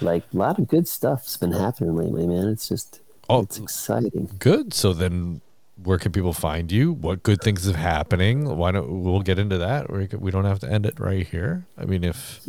like 0.00 0.22
a 0.32 0.36
lot 0.36 0.58
of 0.58 0.68
good 0.68 0.88
stuff's 0.88 1.36
been 1.36 1.52
happening 1.52 1.96
lately, 1.96 2.26
man. 2.26 2.48
It's 2.48 2.68
just 2.68 3.00
Oh, 3.28 3.42
it's 3.42 3.58
exciting. 3.58 4.28
good. 4.38 4.72
So 4.72 4.92
then 4.92 5.40
where 5.82 5.98
can 5.98 6.12
people 6.12 6.32
find 6.32 6.70
you? 6.72 6.92
What 6.92 7.22
good 7.22 7.40
things 7.42 7.68
are 7.68 7.76
happening? 7.76 8.56
Why 8.56 8.70
don't 8.70 9.02
we'll 9.02 9.20
get 9.22 9.38
into 9.38 9.58
that? 9.58 9.90
We 9.90 10.08
we 10.18 10.30
don't 10.30 10.44
have 10.44 10.58
to 10.60 10.70
end 10.70 10.86
it 10.86 10.98
right 10.98 11.26
here. 11.26 11.66
I 11.76 11.84
mean, 11.84 12.04
if 12.04 12.40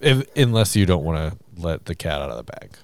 if 0.00 0.26
unless 0.36 0.76
you 0.76 0.86
don't 0.86 1.04
want 1.04 1.32
to 1.32 1.38
let 1.60 1.86
the 1.86 1.94
cat 1.94 2.20
out 2.20 2.30
of 2.30 2.36
the 2.36 2.52
bag. 2.52 2.76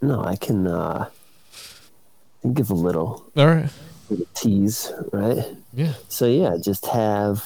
No, 0.00 0.22
I 0.24 0.36
can 0.36 0.66
uh, 0.66 1.08
I 1.08 2.40
can 2.42 2.54
give 2.54 2.70
a 2.70 2.74
little, 2.74 3.24
All 3.36 3.46
right. 3.46 3.70
little 4.10 4.26
tease, 4.34 4.92
right? 5.12 5.44
Yeah. 5.72 5.94
So 6.08 6.26
yeah, 6.26 6.56
just 6.62 6.86
have 6.86 7.44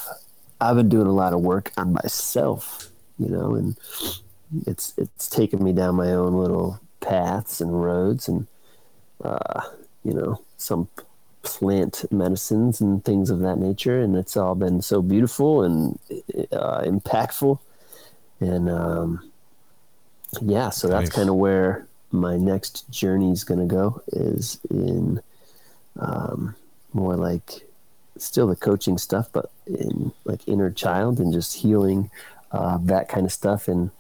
I've 0.61 0.77
been 0.77 0.89
doing 0.89 1.07
a 1.07 1.13
lot 1.13 1.33
of 1.35 1.41
work 1.41 1.73
on 1.77 1.93
myself, 1.93 2.91
you 3.19 3.29
know, 3.29 3.55
and 3.55 3.77
it's 4.67 4.95
it's 4.97 5.29
taken 5.29 5.63
me 5.63 5.73
down 5.73 5.97
my 5.97 6.13
own 6.13 6.35
little 6.35 6.81
paths 7.01 7.61
and 7.61 7.83
roads 7.85 8.29
and 8.29 8.47
uh, 9.23 9.61
you 10.05 10.13
know, 10.15 10.41
some 10.57 10.89
plant 11.43 12.05
medicines 12.11 12.81
and 12.81 13.05
things 13.05 13.31
of 13.31 13.39
that 13.39 13.57
nature 13.57 14.01
and 14.01 14.17
it's 14.17 14.37
all 14.37 14.57
been 14.57 14.83
so 14.83 15.01
beautiful 15.01 15.63
and 15.63 15.97
uh, 16.51 16.81
impactful 16.83 17.57
and 18.41 18.69
um, 18.69 19.31
yeah, 20.41 20.71
so 20.71 20.89
that's 20.89 21.11
Nice. 21.11 21.17
kind 21.17 21.29
of 21.29 21.37
where 21.37 21.87
my 22.11 22.37
next 22.37 22.89
journey 22.91 23.33
is 23.33 23.45
going 23.45 23.61
to 23.61 23.67
go 23.67 24.03
is 24.09 24.61
in 24.71 25.21
um, 25.99 26.55
more 26.93 27.17
like 27.17 27.67
still 28.19 28.47
the 28.47 28.57
coaching 28.57 28.99
stuff, 28.99 29.29
but 29.33 29.51
in 29.67 30.13
like 30.25 30.47
inner 30.47 30.71
child 30.71 31.19
and 31.19 31.33
just 31.33 31.57
healing 31.57 32.11
uh, 32.53 32.79
that 32.83 33.09
kind 33.09 33.27
of 33.27 33.33
stuff 33.33 33.69
and 33.69 33.91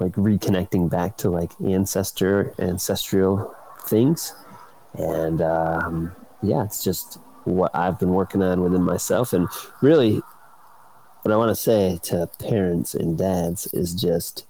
like 0.00 0.12
reconnecting 0.12 0.88
back 0.88 1.16
to 1.18 1.30
like 1.30 1.50
ancestor 1.64 2.54
ancestral 2.58 3.54
things. 3.86 4.34
And 4.94 5.42
um, 5.42 6.14
yeah, 6.42 6.64
it's 6.64 6.82
just 6.82 7.18
what 7.44 7.74
I've 7.74 7.98
been 7.98 8.10
working 8.10 8.42
on 8.42 8.62
within 8.62 8.82
myself. 8.82 9.32
And 9.32 9.48
really, 9.80 10.22
what 11.26 11.34
I 11.34 11.38
want 11.38 11.48
to 11.50 11.60
say 11.60 11.98
to 12.04 12.28
parents 12.38 12.94
and 12.94 13.18
dads 13.18 13.66
is 13.72 13.94
just, 13.94 14.46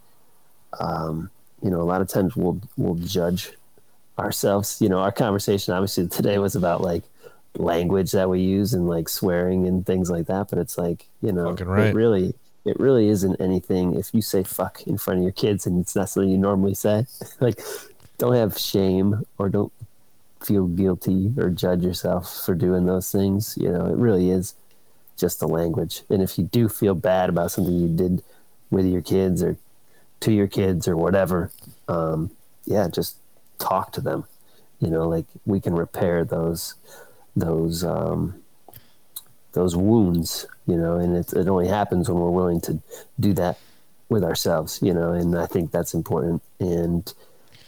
um, 0.78 1.30
you 1.62 1.70
know, 1.70 1.80
a 1.80 1.88
lot 1.88 2.02
of 2.02 2.08
times 2.08 2.36
we'll 2.36 2.60
we'll 2.76 2.96
judge 2.96 3.50
ourselves. 4.18 4.76
You 4.82 4.90
know, 4.90 4.98
our 4.98 5.10
conversation 5.10 5.72
obviously 5.72 6.06
today 6.06 6.36
was 6.36 6.54
about 6.54 6.82
like 6.82 7.02
language 7.56 8.12
that 8.12 8.28
we 8.28 8.40
use 8.42 8.74
and 8.74 8.86
like 8.86 9.08
swearing 9.08 9.66
and 9.66 9.86
things 9.86 10.10
like 10.10 10.26
that. 10.26 10.50
But 10.50 10.58
it's 10.58 10.76
like, 10.76 11.06
you 11.22 11.32
know, 11.32 11.52
right. 11.52 11.86
it 11.86 11.94
really 11.94 12.34
it 12.66 12.78
really 12.78 13.08
isn't 13.08 13.40
anything 13.40 13.94
if 13.94 14.12
you 14.12 14.20
say 14.20 14.42
fuck 14.42 14.86
in 14.86 14.98
front 14.98 15.20
of 15.20 15.22
your 15.22 15.32
kids 15.32 15.66
and 15.66 15.80
it's 15.80 15.96
not 15.96 16.10
something 16.10 16.28
you 16.28 16.36
normally 16.36 16.74
say. 16.74 17.06
like 17.40 17.58
don't 18.18 18.34
have 18.34 18.58
shame 18.58 19.24
or 19.38 19.48
don't 19.48 19.72
feel 20.42 20.66
guilty 20.66 21.32
or 21.38 21.48
judge 21.48 21.82
yourself 21.82 22.44
for 22.44 22.54
doing 22.54 22.84
those 22.84 23.10
things. 23.10 23.56
You 23.58 23.72
know, 23.72 23.86
it 23.86 23.96
really 23.96 24.28
is 24.28 24.52
just 25.16 25.40
the 25.40 25.48
language. 25.48 26.02
And 26.08 26.22
if 26.22 26.38
you 26.38 26.44
do 26.44 26.68
feel 26.68 26.94
bad 26.94 27.28
about 27.28 27.50
something 27.50 27.74
you 27.74 27.88
did 27.88 28.22
with 28.70 28.86
your 28.86 29.02
kids 29.02 29.42
or 29.42 29.56
to 30.20 30.32
your 30.32 30.46
kids 30.46 30.86
or 30.86 30.96
whatever, 30.96 31.50
um, 31.88 32.30
yeah, 32.64 32.88
just 32.88 33.16
talk 33.58 33.92
to 33.92 34.00
them. 34.00 34.24
You 34.80 34.88
know, 34.88 35.08
like 35.08 35.26
we 35.46 35.60
can 35.60 35.74
repair 35.74 36.24
those 36.24 36.74
those 37.34 37.82
um, 37.84 38.42
those 39.52 39.74
wounds. 39.74 40.46
You 40.66 40.76
know, 40.76 40.96
and 40.96 41.16
it, 41.16 41.32
it 41.32 41.48
only 41.48 41.68
happens 41.68 42.08
when 42.08 42.20
we're 42.20 42.30
willing 42.30 42.60
to 42.62 42.80
do 43.18 43.32
that 43.34 43.58
with 44.08 44.22
ourselves. 44.24 44.80
You 44.82 44.92
know, 44.92 45.12
and 45.12 45.36
I 45.38 45.46
think 45.46 45.70
that's 45.70 45.94
important. 45.94 46.42
And 46.60 47.12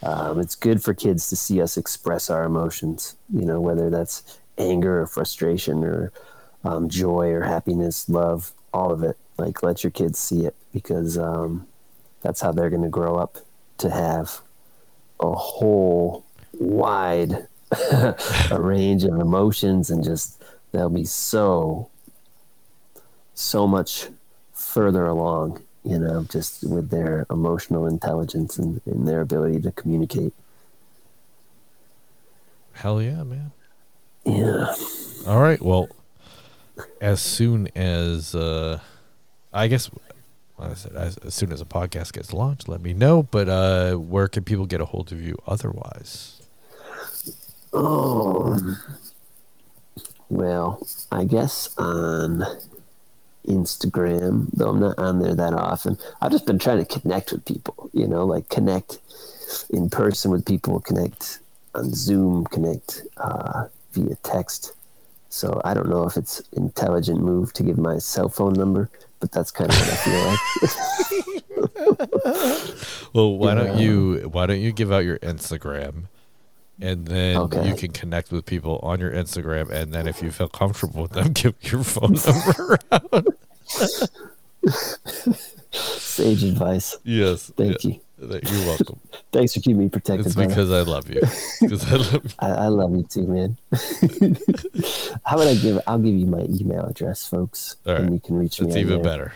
um, 0.03 0.39
it's 0.39 0.55
good 0.55 0.83
for 0.83 0.93
kids 0.93 1.29
to 1.29 1.35
see 1.35 1.61
us 1.61 1.77
express 1.77 2.29
our 2.29 2.43
emotions. 2.43 3.15
You 3.33 3.45
know, 3.45 3.59
whether 3.59 3.89
that's 3.89 4.39
anger 4.57 5.01
or 5.01 5.07
frustration 5.07 5.83
or 5.83 6.11
um, 6.63 6.89
joy 6.89 7.29
or 7.29 7.43
happiness, 7.43 8.09
love, 8.09 8.51
all 8.73 8.91
of 8.91 9.03
it. 9.03 9.17
Like 9.37 9.63
let 9.63 9.83
your 9.83 9.91
kids 9.91 10.19
see 10.19 10.45
it 10.45 10.55
because 10.73 11.17
um, 11.17 11.67
that's 12.21 12.41
how 12.41 12.51
they're 12.51 12.69
going 12.69 12.83
to 12.83 12.89
grow 12.89 13.15
up 13.15 13.37
to 13.77 13.89
have 13.89 14.41
a 15.19 15.31
whole 15.31 16.25
wide 16.53 17.47
a 18.51 18.57
range 18.59 19.03
of 19.03 19.19
emotions 19.19 19.89
and 19.89 20.03
just 20.03 20.41
they'll 20.71 20.89
be 20.89 21.05
so 21.05 21.89
so 23.35 23.67
much 23.67 24.07
further 24.53 25.05
along 25.05 25.61
you 25.83 25.97
know 25.99 26.25
just 26.29 26.63
with 26.63 26.89
their 26.89 27.25
emotional 27.29 27.85
intelligence 27.85 28.57
and, 28.57 28.81
and 28.85 29.07
their 29.07 29.21
ability 29.21 29.61
to 29.61 29.71
communicate 29.71 30.33
Hell 32.73 33.01
yeah, 33.01 33.23
man. 33.23 33.51
yeah 34.25 34.73
All 35.27 35.39
right. 35.41 35.61
Well, 35.61 35.89
as 37.01 37.21
soon 37.21 37.67
as 37.75 38.35
uh, 38.35 38.79
I 39.53 39.67
guess 39.67 39.89
I 40.59 40.73
said, 40.73 40.95
as, 40.95 41.17
as 41.17 41.33
soon 41.33 41.51
as 41.51 41.61
a 41.61 41.65
podcast 41.65 42.13
gets 42.13 42.33
launched, 42.33 42.67
let 42.67 42.81
me 42.81 42.93
know. 42.93 43.23
But 43.23 43.49
uh, 43.49 43.95
where 43.95 44.27
can 44.27 44.43
people 44.43 44.65
get 44.65 44.81
a 44.81 44.85
hold 44.85 45.11
of 45.11 45.21
you 45.21 45.37
otherwise? 45.47 46.41
Oh, 47.71 48.77
well, 50.29 50.85
I 51.11 51.23
guess 51.23 51.69
on 51.77 52.43
Instagram, 53.47 54.47
though 54.53 54.69
I'm 54.69 54.79
not 54.79 54.99
on 54.99 55.19
there 55.19 55.35
that 55.35 55.53
often. 55.53 55.97
I've 56.21 56.31
just 56.31 56.45
been 56.45 56.59
trying 56.59 56.83
to 56.83 56.99
connect 56.99 57.31
with 57.31 57.45
people, 57.45 57.89
you 57.93 58.07
know, 58.07 58.25
like 58.25 58.49
connect 58.49 58.99
in 59.69 59.89
person 59.89 60.31
with 60.31 60.45
people, 60.45 60.79
connect 60.79 61.39
on 61.75 61.93
Zoom, 61.93 62.45
connect 62.45 63.03
uh, 63.17 63.65
via 63.93 64.15
text. 64.23 64.73
So 65.29 65.61
I 65.63 65.73
don't 65.73 65.89
know 65.89 66.05
if 66.05 66.17
it's 66.17 66.41
intelligent 66.53 67.21
move 67.21 67.53
to 67.53 67.63
give 67.63 67.77
my 67.77 67.99
cell 67.99 68.29
phone 68.29 68.53
number, 68.53 68.89
but 69.19 69.31
that's 69.31 69.51
kind 69.51 69.69
of 69.71 69.77
what 69.79 69.89
I 69.89 69.95
feel 69.95 70.25
like. 70.25 70.39
Well, 73.13 73.37
why 73.37 73.55
don't 73.55 73.79
you 73.79 74.29
why 74.31 74.45
don't 74.45 74.59
you 74.61 74.71
give 74.71 74.91
out 74.91 74.99
your 75.03 75.17
Instagram, 75.19 76.03
and 76.79 77.07
then 77.07 77.37
Okay. 77.37 77.67
you 77.67 77.73
can 77.75 77.91
connect 77.91 78.31
with 78.31 78.45
people 78.45 78.79
on 78.83 78.99
your 78.99 79.11
Instagram, 79.11 79.69
and 79.71 79.91
then 79.91 80.07
if 80.07 80.21
you 80.21 80.29
feel 80.31 80.47
comfortable 80.47 81.01
with 81.03 81.11
them, 81.13 81.33
give 81.33 81.55
your 81.61 81.83
phone 81.83 82.13
number 82.25 82.77
out. 82.91 83.25
Sage 85.71 86.43
advice. 86.43 86.97
yes, 87.03 87.51
Thank 87.57 87.83
you. 87.83 87.99
You're 88.21 88.65
welcome. 88.65 88.99
Thanks 89.31 89.53
for 89.53 89.59
keeping 89.61 89.79
me 89.79 89.89
protected. 89.89 90.25
It's 90.25 90.35
brother. 90.35 90.49
because 90.49 90.71
I 90.71 90.81
love 90.81 91.09
you. 91.09 91.21
Because 91.61 91.85
I 91.91 91.95
love 91.95 92.13
you. 92.13 92.29
I, 92.39 92.47
I 92.49 92.67
love 92.67 92.95
you 92.95 93.03
too, 93.03 93.27
man. 93.27 93.57
How 95.25 95.37
would 95.37 95.47
I 95.47 95.55
give? 95.55 95.79
I'll 95.87 95.99
give 95.99 96.15
you 96.15 96.25
my 96.25 96.41
email 96.49 96.85
address, 96.85 97.27
folks, 97.27 97.75
All 97.85 97.93
right. 97.93 98.01
and 98.03 98.13
you 98.13 98.19
can 98.19 98.35
reach 98.37 98.59
me. 98.59 98.67
It's 98.67 98.75
even 98.77 98.95
there. 98.95 99.03
better. 99.03 99.33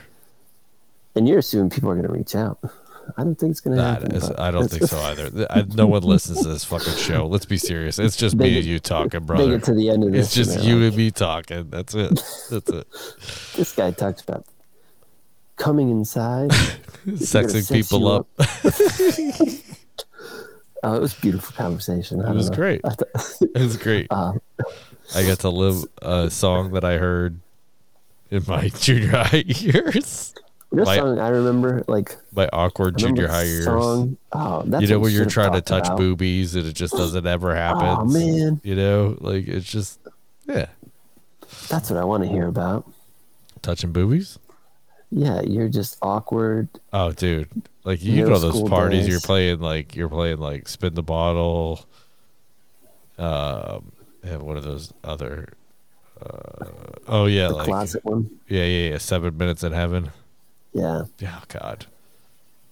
And 1.16 1.28
you're 1.28 1.40
assuming 1.40 1.70
people 1.70 1.90
are 1.92 1.96
going 1.96 2.08
to 2.08 2.14
reach 2.14 2.36
out. 2.36 2.60
I 3.18 3.24
don't 3.24 3.36
think 3.36 3.52
it's 3.52 3.60
going 3.60 3.76
to 3.76 3.84
Nah, 3.84 3.94
happen. 3.94 4.40
I 4.40 4.50
don't 4.50 4.70
think 4.70 4.84
so 4.84 4.98
either. 5.00 5.46
I, 5.50 5.64
no 5.76 5.88
one 5.88 6.04
listens 6.04 6.42
to 6.42 6.48
this 6.48 6.64
fucking 6.64 6.94
show. 6.96 7.28
Let's 7.28 7.46
be 7.46 7.58
serious. 7.58 8.00
It's 8.00 8.16
just 8.16 8.36
me 8.36 8.56
and 8.58 8.66
you 8.66 8.80
talking, 8.80 9.26
brother. 9.26 9.60
to 9.60 9.74
the 9.74 9.90
end 9.90 10.04
of 10.06 10.14
this. 10.14 10.28
It's 10.28 10.36
just 10.36 10.64
you 10.66 10.82
and 10.82 10.96
me 10.96 11.12
talking. 11.12 11.70
That's 11.70 11.94
it. 11.94 12.16
That's 12.50 12.70
it. 12.70 12.88
This 13.58 13.74
guy 13.76 13.92
talks 13.92 14.22
about 14.22 14.46
coming 15.56 15.90
inside. 15.90 16.50
Sexing 17.08 17.72
people 17.72 18.00
you 18.00 18.08
up. 18.08 18.28
Oh, 20.86 20.96
it 20.96 21.00
was 21.00 21.18
a 21.18 21.22
beautiful 21.22 21.56
conversation. 21.56 22.20
It 22.20 22.24
don't 22.24 22.36
was 22.36 22.50
great. 22.50 22.82
It 22.84 23.54
was 23.62 23.78
great. 23.78 24.08
Um, 24.12 24.42
I 25.16 25.26
got 25.26 25.40
to 25.40 25.50
live 25.50 25.86
a 26.02 26.30
song 26.30 26.72
that 26.74 26.84
I 26.84 26.98
heard 26.98 27.40
in 28.30 28.44
my 28.50 28.68
junior 28.68 29.10
high 29.12 29.44
years. 29.48 30.34
know, 30.74 30.84
My- 30.84 30.98
song 30.98 31.20
I 31.20 31.30
remember, 31.30 31.84
like 31.88 32.18
My 32.34 32.50
awkward 32.52 32.98
junior 32.98 33.30
high 33.30 33.44
years. 33.44 33.64
Song. 33.66 34.18
Oh, 34.34 34.64
that's 34.66 34.82
you 34.82 34.90
know 34.90 35.00
when 35.00 35.14
you're 35.14 35.26
trying 35.26 35.54
to 35.54 35.62
touch 35.62 35.86
about. 35.86 35.98
boobies 35.98 36.56
and 36.56 36.66
it 36.66 36.74
just 36.74 36.94
doesn't 36.96 37.26
ever 37.26 37.56
happen. 37.66 37.86
Oh 37.86 38.04
man, 38.06 38.60
You 38.64 38.76
know, 38.76 39.18
like 39.22 39.48
it's 39.48 39.66
just 39.70 40.00
yeah, 40.48 40.66
that's 41.70 41.90
what 41.90 41.98
I 42.00 42.04
want 42.04 42.24
to 42.24 42.30
hear 42.30 42.48
about. 42.48 42.90
touching 43.62 43.94
boobies. 43.94 44.38
Yeah, 45.16 45.42
you're 45.42 45.70
just 45.70 45.98
awkward. 46.02 46.68
Oh, 46.92 47.12
dude! 47.12 47.48
Like 47.84 48.04
you 48.04 48.26
know 48.28 48.40
those 48.40 48.68
parties, 48.68 49.08
you're 49.08 49.20
playing 49.20 49.60
like 49.60 49.96
you're 49.96 50.10
playing 50.10 50.38
like 50.40 50.68
spin 50.68 50.96
the 50.96 51.04
bottle. 51.04 51.86
Um, 53.20 53.92
and 54.24 54.42
one 54.42 54.58
of 54.58 54.64
those 54.64 54.92
other. 55.04 55.50
Uh, 56.20 56.66
oh 57.08 57.26
yeah, 57.26 57.50
The 57.50 57.54
like 57.56 57.66
closet 57.68 58.04
one. 58.06 58.28
yeah, 58.48 58.64
yeah, 58.64 58.90
yeah. 58.92 58.98
Seven 58.98 59.38
minutes 59.38 59.64
in 59.64 59.72
heaven. 59.72 60.10
Yeah, 60.74 61.04
Yeah, 61.20 61.40
oh, 61.40 61.44
God. 61.48 61.86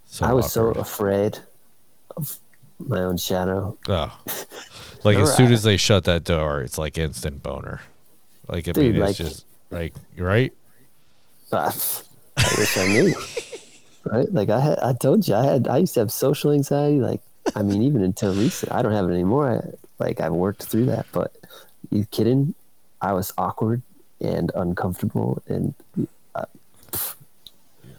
So 0.08 0.26
I 0.26 0.34
was 0.34 0.52
so 0.52 0.70
afraid 0.72 1.38
of 2.18 2.40
my 2.80 3.02
own 3.02 3.18
shadow. 3.18 3.78
Oh. 3.88 4.20
Like 5.04 5.18
as 5.18 5.36
soon 5.36 5.52
as 5.52 5.62
they 5.64 5.78
shut 5.78 6.06
that 6.06 6.24
door, 6.24 6.62
it's 6.62 6.78
like 6.80 6.98
instant 6.98 7.44
boner. 7.44 7.82
Like 8.48 8.68
I 8.68 8.72
Dude, 8.72 8.96
mean, 8.96 9.04
it's 9.04 9.20
like- 9.20 9.30
just 9.30 9.46
like 9.70 9.94
right. 10.18 10.54
I 12.44 12.56
wish 12.58 12.78
I 12.78 12.88
knew. 12.88 13.16
right? 14.06 14.32
Like 14.34 14.50
I 14.50 14.60
had, 14.60 14.80
I 14.80 14.94
told 14.94 15.28
you, 15.28 15.36
I 15.36 15.44
had, 15.46 15.68
I 15.68 15.78
used 15.78 15.94
to 15.96 16.00
have 16.02 16.12
social 16.12 16.52
anxiety. 16.52 17.00
Like, 17.00 17.22
I 17.56 17.62
mean, 17.64 17.82
even 17.84 18.04
until 18.04 18.34
recent, 18.34 18.72
I 18.72 18.82
don't 18.82 18.92
have 18.94 19.10
it 19.10 19.14
anymore. 19.14 19.50
I, 19.64 20.04
like 20.04 20.20
I've 20.20 20.34
worked 20.34 20.64
through 20.64 20.86
that. 20.88 21.06
But 21.12 21.36
you 21.90 22.06
kidding? 22.06 22.54
I 23.02 23.14
was 23.14 23.34
awkward 23.38 23.82
and 24.20 24.52
uncomfortable, 24.56 25.42
and 25.48 25.74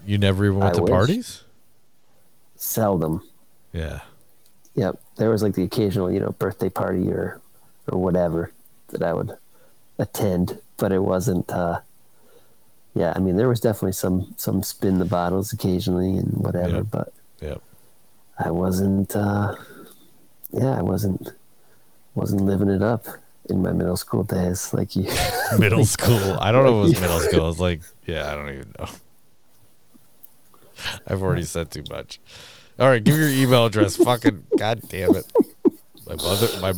You 0.06 0.18
never 0.18 0.44
even 0.46 0.58
went 0.58 0.74
I 0.74 0.76
to 0.76 0.82
wish. 0.82 0.90
parties. 0.90 1.42
seldom. 2.56 3.22
Yeah. 3.72 4.00
Yep, 4.74 5.00
there 5.16 5.30
was 5.30 5.42
like 5.42 5.54
the 5.54 5.62
occasional, 5.64 6.10
you 6.10 6.18
know, 6.20 6.30
birthday 6.38 6.68
party 6.68 7.08
or 7.10 7.40
or 7.90 7.98
whatever 8.00 8.52
that 8.88 9.02
I 9.02 9.12
would 9.12 9.36
attend, 9.98 10.58
but 10.76 10.92
it 10.92 11.00
wasn't. 11.00 11.50
uh 11.50 11.80
Yeah, 12.94 13.12
I 13.16 13.20
mean, 13.20 13.36
there 13.36 13.48
was 13.48 13.60
definitely 13.60 13.92
some 13.92 14.34
some 14.36 14.62
spin 14.62 14.98
the 14.98 15.04
bottles 15.06 15.52
occasionally 15.52 16.16
and 16.18 16.32
whatever, 16.34 16.76
Yep. 16.78 16.86
but 16.90 17.12
Yep. 17.40 17.62
I 18.38 18.50
wasn't. 18.50 19.16
uh 19.16 19.54
Yeah, 20.52 20.78
I 20.78 20.82
wasn't 20.82 21.30
wasn't 22.14 22.42
living 22.42 22.68
it 22.68 22.82
up 22.82 23.06
in 23.48 23.62
my 23.62 23.72
middle 23.72 23.96
school 23.96 24.22
days 24.24 24.72
like 24.74 24.94
you. 24.94 25.08
Middle 25.58 25.84
school. 25.86 26.36
I 26.40 26.52
don't 26.52 26.64
know 26.64 26.82
if 26.82 26.86
it 26.86 26.90
was 26.92 27.00
middle 27.00 27.18
school. 27.20 27.48
It's 27.50 27.58
like, 27.58 27.80
yeah, 28.06 28.30
I 28.30 28.34
don't 28.36 28.48
even 28.50 28.72
know. 28.78 28.86
I've 31.06 31.22
already 31.22 31.44
said 31.44 31.70
too 31.70 31.84
much. 31.90 32.20
All 32.78 32.88
right, 32.88 33.02
give 33.02 33.16
your 33.16 33.28
email 33.28 33.66
address. 33.66 33.96
Fucking 33.96 34.44
god 34.58 34.82
damn 34.88 35.14
it. 35.16 35.26
My 36.06 36.16
mother 36.16 36.48
my 36.60 36.72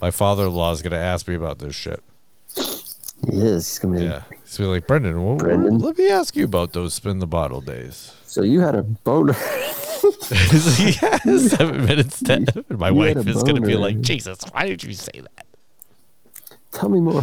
my 0.00 0.10
father 0.10 0.46
in 0.46 0.54
law 0.54 0.72
is 0.72 0.82
gonna 0.82 0.96
ask 0.96 1.26
me 1.28 1.34
about 1.34 1.58
this 1.58 1.74
shit. 1.74 2.02
He 2.56 3.36
is. 3.36 3.68
He's 3.68 3.78
gonna 3.78 3.98
be. 3.98 4.04
Yeah. 4.04 4.22
Be 4.58 4.64
like, 4.64 4.86
Brendan, 4.86 5.24
well, 5.24 5.36
Brendan? 5.36 5.78
let 5.78 5.98
me 5.98 6.10
ask 6.10 6.36
you 6.36 6.44
about 6.44 6.72
those 6.72 6.94
spin 6.94 7.18
the 7.18 7.26
bottle 7.26 7.60
days. 7.60 8.14
So 8.26 8.42
you 8.42 8.60
had 8.60 8.74
a 8.74 8.82
boner. 8.82 9.32
yeah, 10.30 11.16
seven 11.38 11.84
minutes 11.84 12.20
to 12.20 12.64
and 12.68 12.78
my 12.78 12.88
You 12.88 12.94
wife 12.94 13.26
is 13.26 13.42
gonna 13.42 13.60
be 13.60 13.76
like, 13.76 14.00
Jesus, 14.00 14.40
why 14.52 14.66
did 14.66 14.82
you 14.82 14.92
say 14.94 15.20
that? 15.20 15.46
Tell 16.72 16.88
me 16.88 17.00
more. 17.00 17.22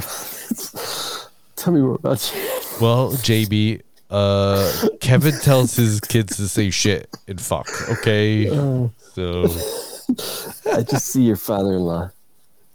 Tell 1.55 1.73
me 1.73 1.81
more 1.81 1.95
about 1.95 2.33
you. 2.33 2.41
Well, 2.79 3.11
JB, 3.13 3.81
uh, 4.09 4.87
Kevin 5.01 5.37
tells 5.39 5.75
his 5.75 5.99
kids 5.99 6.37
to 6.37 6.47
say 6.47 6.69
shit 6.69 7.09
and 7.27 7.41
fuck. 7.41 7.67
Okay, 7.89 8.47
so 9.13 9.43
I 10.71 10.83
just 10.83 11.07
see 11.07 11.23
your 11.23 11.35
father-in-law 11.35 12.11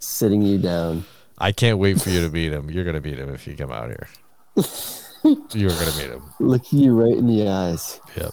sitting 0.00 0.42
you 0.42 0.58
down. 0.58 1.04
I 1.38 1.52
can't 1.52 1.78
wait 1.78 2.00
for 2.00 2.10
you 2.10 2.20
to 2.22 2.28
meet 2.28 2.52
him. 2.52 2.70
You're 2.70 2.84
gonna 2.84 3.00
meet 3.00 3.18
him 3.18 3.32
if 3.32 3.46
you 3.46 3.56
come 3.56 3.72
out 3.72 3.88
here. 3.88 4.08
You're 4.56 5.70
gonna 5.70 5.96
meet 5.96 6.10
him. 6.10 6.22
looking 6.40 6.78
you 6.80 6.94
right 6.94 7.16
in 7.16 7.26
the 7.26 7.48
eyes. 7.48 8.00
Yep. 8.16 8.32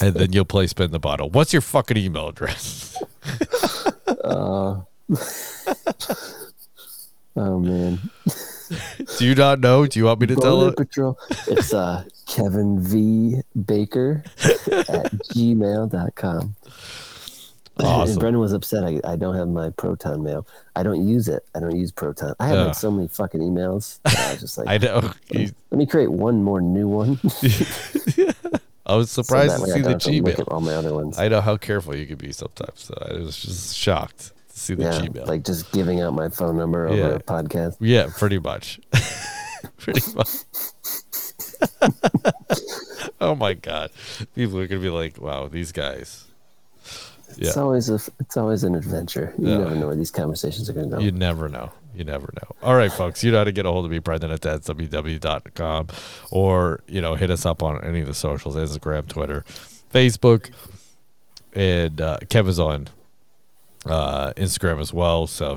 and 0.00 0.14
then 0.16 0.32
you'll 0.32 0.44
play 0.44 0.66
spin 0.66 0.90
the 0.90 0.98
bottle. 0.98 1.30
What's 1.30 1.52
your 1.52 1.62
fucking 1.62 1.96
email 1.96 2.28
address? 2.28 3.02
Uh, 4.26 4.80
oh 7.36 7.58
man. 7.60 7.98
Do 9.18 9.24
you 9.24 9.34
not 9.34 9.60
know? 9.60 9.86
Do 9.86 9.98
you 9.98 10.06
want 10.06 10.20
me 10.20 10.26
to 10.28 10.36
tell 10.36 10.62
it? 10.66 10.76
Patrol. 10.76 11.18
It's 11.46 11.72
uh, 11.72 12.04
Kevin 12.26 12.80
V. 12.80 13.40
Baker 13.64 14.24
at 14.38 15.12
gmail.com. 15.32 16.56
Awesome. 17.84 18.12
And 18.12 18.20
Brendan 18.20 18.40
was 18.40 18.52
upset. 18.54 18.84
I, 18.84 19.00
I 19.04 19.16
don't 19.16 19.34
have 19.34 19.48
my 19.48 19.68
Proton 19.70 20.22
mail. 20.22 20.46
I 20.74 20.82
don't 20.82 21.06
use 21.06 21.28
it. 21.28 21.44
I 21.54 21.60
don't 21.60 21.76
use 21.76 21.92
Proton. 21.92 22.34
I 22.40 22.46
have 22.48 22.66
like 22.68 22.74
so 22.74 22.90
many 22.90 23.06
fucking 23.08 23.40
emails. 23.40 23.98
I 24.06 24.32
was 24.32 24.40
just 24.40 24.56
like, 24.58 24.66
I 24.70 24.78
know. 24.78 25.10
You- 25.30 25.50
let 25.70 25.78
me 25.78 25.84
create 25.86 26.10
one 26.10 26.42
more 26.42 26.60
new 26.62 26.88
one. 26.88 27.20
I 28.86 28.94
was 28.96 29.10
surprised 29.10 29.60
that 29.60 29.66
to 29.66 29.72
see 29.72 29.80
the 29.80 29.90
don't 29.90 29.92
have 29.92 30.00
to 30.02 30.10
look 30.22 30.36
Gmail. 30.36 30.52
all 30.52 30.60
my 30.62 30.74
other 30.74 30.94
ones. 30.94 31.18
I 31.18 31.28
know 31.28 31.40
how 31.42 31.56
careful 31.58 31.94
you 31.94 32.06
can 32.06 32.16
be 32.16 32.32
sometimes. 32.32 32.80
So 32.82 32.94
I 33.10 33.14
was 33.18 33.36
just 33.36 33.76
shocked 33.76 34.32
to 34.54 34.58
see 34.58 34.74
the 34.74 34.84
yeah, 34.84 34.92
Gmail. 35.00 35.26
like 35.26 35.44
just 35.44 35.70
giving 35.72 36.00
out 36.00 36.14
my 36.14 36.28
phone 36.30 36.56
number 36.56 36.86
over 36.86 36.96
Yeah. 36.96 37.06
a 37.08 37.18
podcast. 37.18 37.76
yeah, 37.80 38.08
pretty 38.16 38.38
much. 38.38 38.80
pretty 39.78 40.00
much. 40.14 40.28
oh 43.20 43.34
my 43.34 43.54
god, 43.54 43.90
people 44.34 44.58
are 44.60 44.66
gonna 44.66 44.80
be 44.80 44.88
like, 44.88 45.20
"Wow, 45.20 45.48
these 45.48 45.72
guys." 45.72 46.24
Yeah. 47.36 47.48
It's 47.48 47.56
always 47.56 47.90
a, 47.90 47.98
it's 48.20 48.36
always 48.36 48.64
an 48.64 48.74
adventure. 48.74 49.34
You 49.38 49.48
Yeah. 49.48 49.58
never 49.58 49.74
know 49.74 49.86
where 49.88 49.96
these 49.96 50.10
conversations 50.10 50.70
are 50.70 50.72
going 50.72 50.90
to 50.90 50.96
go. 50.96 51.02
You 51.02 51.12
never 51.12 51.48
know. 51.48 51.70
You 51.94 52.04
never 52.04 52.28
know. 52.34 52.54
All 52.62 52.74
right, 52.76 52.92
folks. 52.92 53.24
You 53.24 53.32
know 53.32 53.38
how 53.38 53.44
to 53.44 53.52
get 53.52 53.64
a 53.66 53.70
hold 53.72 53.84
of 53.86 53.90
me, 53.90 53.98
Brendan 54.00 54.30
at 54.30 54.40
www.com, 54.42 55.88
or 56.30 56.80
you 56.86 57.00
know, 57.00 57.14
hit 57.14 57.30
us 57.30 57.46
up 57.46 57.62
on 57.62 57.82
any 57.82 58.00
of 58.00 58.06
the 58.06 58.14
socials: 58.14 58.54
Instagram, 58.56 59.08
Twitter, 59.08 59.44
Facebook, 59.92 60.50
and 61.54 62.00
uh, 62.00 62.18
Kevin's 62.28 62.58
on 62.58 62.88
uh, 63.86 64.32
Instagram 64.34 64.78
as 64.80 64.92
well. 64.92 65.26
So 65.26 65.56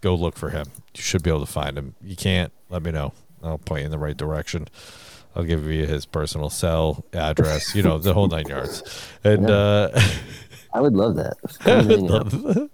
go 0.00 0.14
look 0.14 0.36
for 0.36 0.50
him. 0.50 0.66
You 0.94 1.02
should 1.02 1.22
be 1.24 1.30
able 1.30 1.40
to 1.40 1.46
find 1.52 1.76
him. 1.76 1.94
You 2.02 2.14
can't? 2.16 2.52
Let 2.68 2.82
me 2.82 2.92
know. 2.92 3.12
I'll 3.42 3.58
point 3.58 3.80
you 3.80 3.86
in 3.86 3.90
the 3.90 3.98
right 3.98 4.16
direction. 4.16 4.68
I'll 5.34 5.44
give 5.44 5.64
you 5.66 5.86
his 5.86 6.06
personal 6.06 6.50
cell 6.50 7.04
address. 7.12 7.74
You 7.74 7.82
know, 7.82 7.98
the 7.98 8.14
whole 8.14 8.28
nine 8.28 8.46
yards. 8.48 8.82
And 9.24 9.48
uh, 9.50 9.90
I 10.72 10.80
would 10.80 10.94
love 10.94 11.16
that. 11.16 11.36
Come 11.60 11.90
and 11.90 11.90
hang 11.90 12.10
out. 12.10 12.70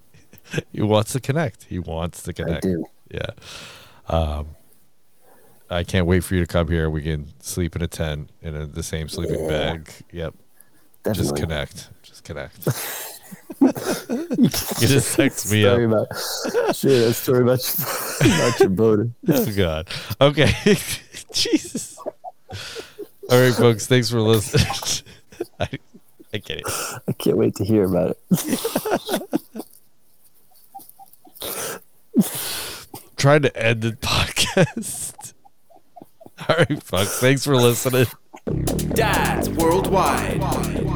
he 0.72 0.82
wants 0.82 1.12
to 1.12 1.20
connect. 1.20 1.64
He 1.64 1.78
wants 1.78 2.22
to 2.24 2.32
connect. 2.32 2.64
I 2.64 2.68
do. 2.68 2.84
Yeah. 3.10 3.30
Um, 4.08 4.48
I 5.68 5.82
can't 5.82 6.06
wait 6.06 6.22
for 6.22 6.34
you 6.34 6.40
to 6.40 6.46
come 6.46 6.68
here. 6.68 6.88
We 6.88 7.02
can 7.02 7.32
sleep 7.40 7.74
in 7.74 7.82
a 7.82 7.88
tent 7.88 8.30
in 8.40 8.54
a, 8.54 8.66
the 8.66 8.82
same 8.82 9.08
sleeping 9.08 9.42
Yeah. 9.44 9.48
bag. 9.48 9.90
Yep. 10.12 10.34
Just 11.12 11.36
connect. 11.36 11.88
Just 12.02 12.24
connect. 12.24 12.66
you 13.60 14.48
just 14.48 15.16
text 15.16 15.50
me 15.50 15.62
story 15.62 15.86
up. 15.86 15.90
about 15.90 16.76
share 16.76 17.06
that 17.06 17.14
story 17.14 17.42
about 17.42 17.60
your, 18.24 18.34
about 18.34 18.60
your 18.60 18.68
boater. 18.68 19.10
Oh 19.28 19.52
God. 19.56 19.88
Okay. 20.20 20.52
Jesus. 21.32 21.98
All 21.98 23.40
right, 23.40 23.54
folks. 23.54 23.86
Thanks 23.86 24.10
for 24.10 24.20
listening. 24.20 25.04
I, 25.60 25.68
I 26.36 26.38
get 26.38 26.58
it. 26.58 26.66
I 27.08 27.12
can't 27.12 27.38
wait 27.38 27.54
to 27.54 27.64
hear 27.64 27.84
about 27.84 28.10
it. 28.30 29.40
Trying 33.16 33.40
to 33.42 33.56
end 33.56 33.80
the 33.80 33.92
podcast. 33.92 35.32
All 36.48 36.56
right, 36.56 36.82
folks. 36.82 37.18
Thanks 37.18 37.44
for 37.44 37.56
listening. 37.56 38.04
Dads 38.92 39.48
worldwide. 39.48 40.40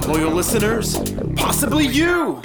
Loyal 0.07 0.30
listeners, 0.32 0.99
possibly 1.36 1.86
you. 1.86 2.43